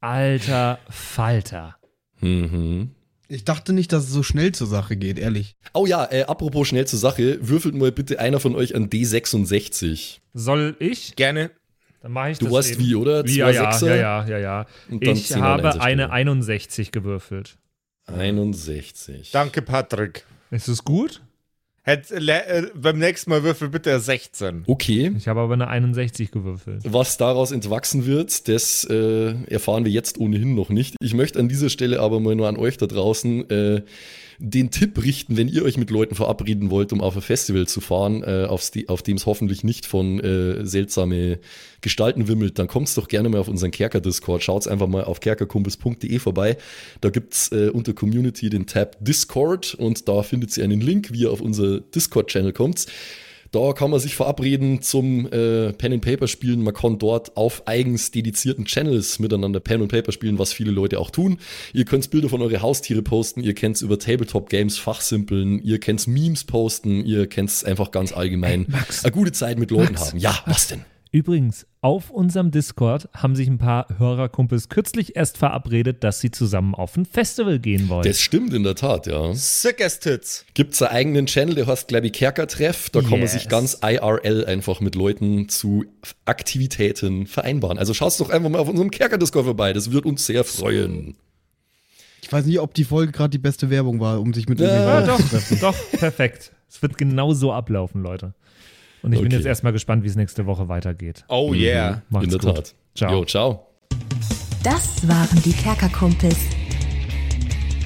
Alter 0.00 0.78
Falter. 0.88 1.76
Mhm. 2.20 2.90
Ich 3.28 3.44
dachte 3.44 3.72
nicht, 3.72 3.92
dass 3.92 4.04
es 4.04 4.10
so 4.10 4.22
schnell 4.22 4.52
zur 4.52 4.68
Sache 4.68 4.96
geht, 4.96 5.18
ehrlich. 5.18 5.56
Oh 5.74 5.84
ja, 5.86 6.04
äh, 6.12 6.22
apropos 6.24 6.68
schnell 6.68 6.86
zur 6.86 6.98
Sache, 7.00 7.38
würfelt 7.40 7.74
mal 7.74 7.90
bitte 7.90 8.20
einer 8.20 8.38
von 8.38 8.54
euch 8.54 8.76
an 8.76 8.88
D66. 8.88 10.18
Soll 10.32 10.76
ich? 10.78 11.16
Gerne. 11.16 11.50
Dann 12.02 12.12
mache 12.12 12.30
ich 12.30 12.38
Du 12.38 12.44
das 12.44 12.54
weißt 12.54 12.72
eben. 12.74 12.80
wie, 12.84 12.94
oder? 12.94 13.26
Ja, 13.26 13.46
Zwei 13.46 13.52
ja, 13.52 13.72
Sechser? 13.72 13.96
ja, 13.96 14.24
ja, 14.24 14.28
ja, 14.28 14.38
ja. 14.38 14.66
Dann 14.88 15.16
Ich 15.16 15.32
habe 15.34 15.70
eine 15.72 15.80
Stelle. 15.82 16.10
61 16.10 16.92
gewürfelt. 16.92 17.58
61. 18.06 19.32
Danke, 19.32 19.62
Patrick. 19.62 20.24
Ist 20.52 20.68
es 20.68 20.84
gut? 20.84 21.20
Hätt, 21.88 22.10
äh, 22.10 22.62
beim 22.74 22.98
nächsten 22.98 23.30
Mal 23.30 23.44
würfel 23.44 23.68
bitte 23.68 23.90
eine 23.90 24.00
16. 24.00 24.64
Okay, 24.66 25.12
Ich 25.16 25.28
habe 25.28 25.38
aber 25.38 25.54
eine 25.54 25.68
61 25.68 26.32
gewürfelt. 26.32 26.82
was 26.84 27.16
daraus 27.16 27.52
entwachsen 27.52 28.06
wird, 28.06 28.48
das 28.48 28.82
äh, 28.90 29.34
erfahren 29.46 29.84
wir 29.84 29.92
jetzt 29.92 30.18
ohnehin 30.18 30.56
noch 30.56 30.68
nicht. 30.68 30.96
Ich 31.00 31.14
möchte 31.14 31.38
an 31.38 31.48
dieser 31.48 31.70
Stelle 31.70 32.00
aber 32.00 32.18
mal 32.18 32.34
nur 32.34 32.48
an 32.48 32.56
euch 32.56 32.76
da 32.76 32.86
draußen 32.86 33.48
äh, 33.50 33.82
den 34.38 34.70
Tipp 34.70 35.02
richten, 35.02 35.36
wenn 35.36 35.48
ihr 35.48 35.64
euch 35.64 35.76
mit 35.76 35.90
Leuten 35.90 36.14
verabreden 36.14 36.70
wollt, 36.70 36.92
um 36.92 37.00
auf 37.00 37.16
ein 37.16 37.22
Festival 37.22 37.66
zu 37.66 37.80
fahren, 37.80 38.22
äh, 38.22 38.48
die- 38.74 38.88
auf 38.88 39.02
dem 39.02 39.16
es 39.16 39.26
hoffentlich 39.26 39.64
nicht 39.64 39.86
von 39.86 40.20
äh, 40.20 40.64
seltsame 40.66 41.38
Gestalten 41.80 42.28
wimmelt, 42.28 42.58
dann 42.58 42.66
kommt's 42.68 42.94
doch 42.94 43.08
gerne 43.08 43.28
mal 43.28 43.38
auf 43.38 43.48
unseren 43.48 43.70
Kerker-Discord. 43.70 44.42
Schaut's 44.42 44.66
einfach 44.66 44.88
mal 44.88 45.04
auf 45.04 45.20
kerkerkumpels.de 45.20 46.18
vorbei. 46.18 46.56
Da 47.00 47.10
gibt's 47.10 47.50
äh, 47.52 47.68
unter 47.68 47.92
Community 47.94 48.50
den 48.50 48.66
Tab 48.66 48.96
Discord 49.00 49.74
und 49.74 50.08
da 50.08 50.22
findet 50.22 50.56
ihr 50.56 50.64
einen 50.64 50.80
Link, 50.80 51.12
wie 51.12 51.20
ihr 51.22 51.30
auf 51.30 51.40
unser 51.40 51.80
Discord-Channel 51.80 52.52
kommt. 52.52 52.86
Da 53.50 53.72
kann 53.72 53.90
man 53.90 54.00
sich 54.00 54.16
verabreden 54.16 54.82
zum 54.82 55.26
äh, 55.26 55.72
Pen 55.72 55.94
and 55.94 56.04
Paper 56.04 56.28
spielen. 56.28 56.62
Man 56.62 56.74
kann 56.74 56.98
dort 56.98 57.36
auf 57.36 57.66
eigens 57.66 58.10
dedizierten 58.10 58.64
Channels 58.64 59.18
miteinander 59.18 59.60
Pen 59.60 59.82
and 59.82 59.90
Paper 59.90 60.12
spielen, 60.12 60.38
was 60.38 60.52
viele 60.52 60.70
Leute 60.70 60.98
auch 60.98 61.10
tun. 61.10 61.38
Ihr 61.72 61.84
könnt 61.84 62.10
Bilder 62.10 62.28
von 62.28 62.42
eure 62.42 62.62
Haustiere 62.62 63.02
posten, 63.02 63.42
ihr 63.42 63.54
könnt 63.54 63.80
über 63.82 63.98
Tabletop 63.98 64.48
Games 64.48 64.78
fachsimpeln, 64.78 65.62
ihr 65.62 65.78
könnt 65.78 66.06
Memes 66.06 66.44
posten, 66.44 67.04
ihr 67.04 67.26
könnt 67.26 67.64
einfach 67.64 67.90
ganz 67.90 68.12
allgemein 68.12 68.66
eine 69.02 69.12
gute 69.12 69.32
Zeit 69.32 69.58
mit 69.58 69.70
Leuten 69.70 69.98
haben. 69.98 70.18
Ja, 70.18 70.38
was 70.46 70.68
denn? 70.68 70.84
Übrigens, 71.12 71.66
auf 71.80 72.10
unserem 72.10 72.50
Discord 72.50 73.08
haben 73.14 73.36
sich 73.36 73.48
ein 73.48 73.58
paar 73.58 73.86
Hörerkumpels 73.96 74.68
kürzlich 74.68 75.16
erst 75.16 75.38
verabredet, 75.38 76.02
dass 76.04 76.20
sie 76.20 76.30
zusammen 76.30 76.74
auf 76.74 76.96
ein 76.96 77.06
Festival 77.06 77.58
gehen 77.58 77.88
wollen. 77.88 78.02
Das 78.02 78.20
stimmt 78.20 78.52
in 78.52 78.64
der 78.64 78.74
Tat, 78.74 79.06
ja. 79.06 79.32
Sick 79.32 79.80
as 79.82 80.00
Tits. 80.00 80.44
Gibt's 80.54 80.82
einen 80.82 80.90
eigenen 80.96 81.26
Channel, 81.26 81.54
der 81.54 81.66
heißt, 81.68 81.88
glaube 81.88 82.06
ich, 82.08 82.12
Kerkertreff. 82.12 82.90
Da 82.90 83.00
kann 83.00 83.10
man 83.12 83.20
Yes. 83.20 83.32
sich 83.32 83.48
ganz 83.48 83.78
IRL 83.82 84.44
einfach 84.46 84.80
mit 84.80 84.94
Leuten 84.94 85.48
zu 85.48 85.84
Aktivitäten 86.26 87.26
vereinbaren. 87.26 87.78
Also 87.78 87.94
schaut's 87.94 88.18
doch 88.18 88.30
einfach 88.30 88.50
mal 88.50 88.58
auf 88.58 88.68
unserem 88.68 88.90
Kerker-Discord 88.90 89.44
vorbei. 89.46 89.72
Das 89.72 89.92
wird 89.92 90.04
uns 90.06 90.26
sehr 90.26 90.44
freuen. 90.44 91.16
Ich 92.20 92.30
weiß 92.32 92.44
nicht, 92.46 92.58
ob 92.58 92.74
die 92.74 92.84
Folge 92.84 93.12
gerade 93.12 93.30
die 93.30 93.38
beste 93.38 93.70
Werbung 93.70 94.00
war, 94.00 94.20
um 94.20 94.34
sich 94.34 94.48
mit 94.48 94.58
Ja, 94.60 94.66
ja, 94.66 95.00
doch, 95.02 95.18
Leuten 95.18 95.22
zu 95.22 95.28
treffen. 95.30 95.58
doch, 95.60 95.76
perfekt. 95.92 96.52
Es 96.68 96.82
wird 96.82 96.98
genau 96.98 97.32
so 97.32 97.52
ablaufen, 97.52 98.02
Leute. 98.02 98.34
Und 99.02 99.12
ich 99.12 99.18
bin 99.20 99.28
Okay. 99.28 99.36
jetzt 99.36 99.46
erstmal 99.46 99.72
gespannt, 99.72 100.02
wie 100.04 100.08
es 100.08 100.16
nächste 100.16 100.46
Woche 100.46 100.68
weitergeht. 100.68 101.24
Oh 101.28 101.52
yeah. 101.54 102.02
Macht's 102.08 102.24
in 102.24 102.30
der 102.30 102.38
gut. 102.40 102.54
Tat. 102.56 102.74
Ciao. 102.94 103.12
Jo, 103.12 103.24
ciao. 103.24 103.66
Das 104.62 105.06
waren 105.06 105.40
die 105.44 105.52
Kerkerkumpels. 105.52 106.36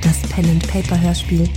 Das 0.03 0.19
Pen 0.31 0.49
and 0.49 0.67
Paper 0.69 0.99
Hörspiel. 1.01 1.49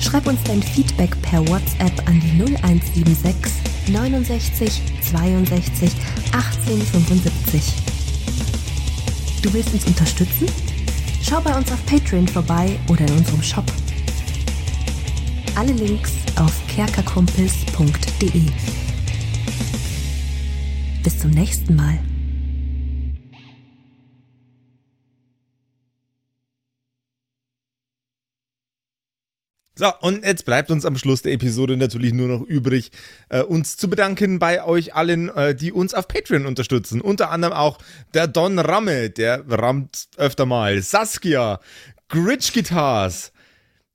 Schreib 0.00 0.26
uns 0.26 0.38
dein 0.44 0.62
Feedback 0.62 1.20
per 1.22 1.40
WhatsApp 1.48 2.06
an 2.08 2.20
die 2.20 2.42
0176 2.42 3.52
69 3.92 4.80
62 5.10 5.90
18 6.32 6.80
75. 6.82 7.72
Du 9.42 9.52
willst 9.52 9.72
uns 9.74 9.84
unterstützen? 9.86 10.46
Schau 11.22 11.40
bei 11.40 11.54
uns 11.56 11.70
auf 11.72 11.84
Patreon 11.86 12.28
vorbei 12.28 12.78
oder 12.88 13.00
in 13.06 13.12
unserem 13.12 13.42
Shop. 13.42 13.64
Alle 15.56 15.72
Links 15.72 16.12
auf 16.42 16.66
kerkerkumpels.de. 16.66 18.42
Bis 21.04 21.18
zum 21.20 21.30
nächsten 21.30 21.76
Mal. 21.76 21.98
So, 29.74 29.90
und 30.00 30.24
jetzt 30.24 30.44
bleibt 30.44 30.70
uns 30.70 30.84
am 30.84 30.96
Schluss 30.96 31.22
der 31.22 31.32
Episode 31.32 31.76
natürlich 31.76 32.12
nur 32.12 32.28
noch 32.28 32.42
übrig, 32.42 32.90
äh, 33.28 33.42
uns 33.42 33.76
zu 33.76 33.88
bedanken 33.88 34.38
bei 34.38 34.64
euch 34.64 34.94
allen, 34.94 35.28
äh, 35.28 35.54
die 35.54 35.72
uns 35.72 35.94
auf 35.94 36.08
Patreon 36.08 36.46
unterstützen. 36.46 37.00
Unter 37.00 37.30
anderem 37.30 37.54
auch 37.54 37.78
der 38.14 38.26
Don 38.26 38.58
Ramme, 38.58 39.10
der 39.10 39.44
rammt 39.48 40.08
öfter 40.16 40.46
mal, 40.46 40.82
Saskia, 40.82 41.60
Gritch 42.08 42.52
Guitars, 42.52 43.32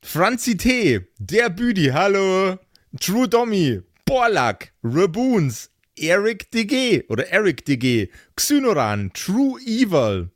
Franzi 0.10 0.56
T., 0.56 1.02
der 1.20 1.50
Büdi, 1.50 1.92
hallo, 1.92 2.58
True 2.98 3.28
Dommy, 3.28 3.82
Borlak, 4.06 4.72
Raboons, 4.82 5.70
Eric 5.98 6.50
DG 6.50 7.04
oder 7.10 7.28
Eric 7.28 7.66
DG, 7.66 8.10
Xynoran, 8.38 9.12
True 9.12 9.60
Evil, 9.66 10.30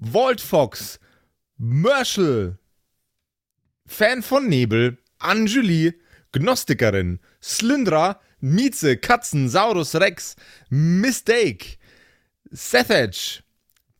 Walt 0.00 0.40
Fox, 0.40 0.98
Merschel, 1.58 2.58
Fan 3.86 4.20
von 4.20 4.48
Nebel, 4.48 4.98
Anjuli, 5.20 5.94
Gnostikerin, 6.32 7.20
Slyndra, 7.40 8.18
Mieze, 8.40 8.96
Katzen, 8.96 9.48
Saurus 9.48 9.94
Rex, 9.94 10.34
Mistake, 10.70 11.78
Sethage, 12.50 13.44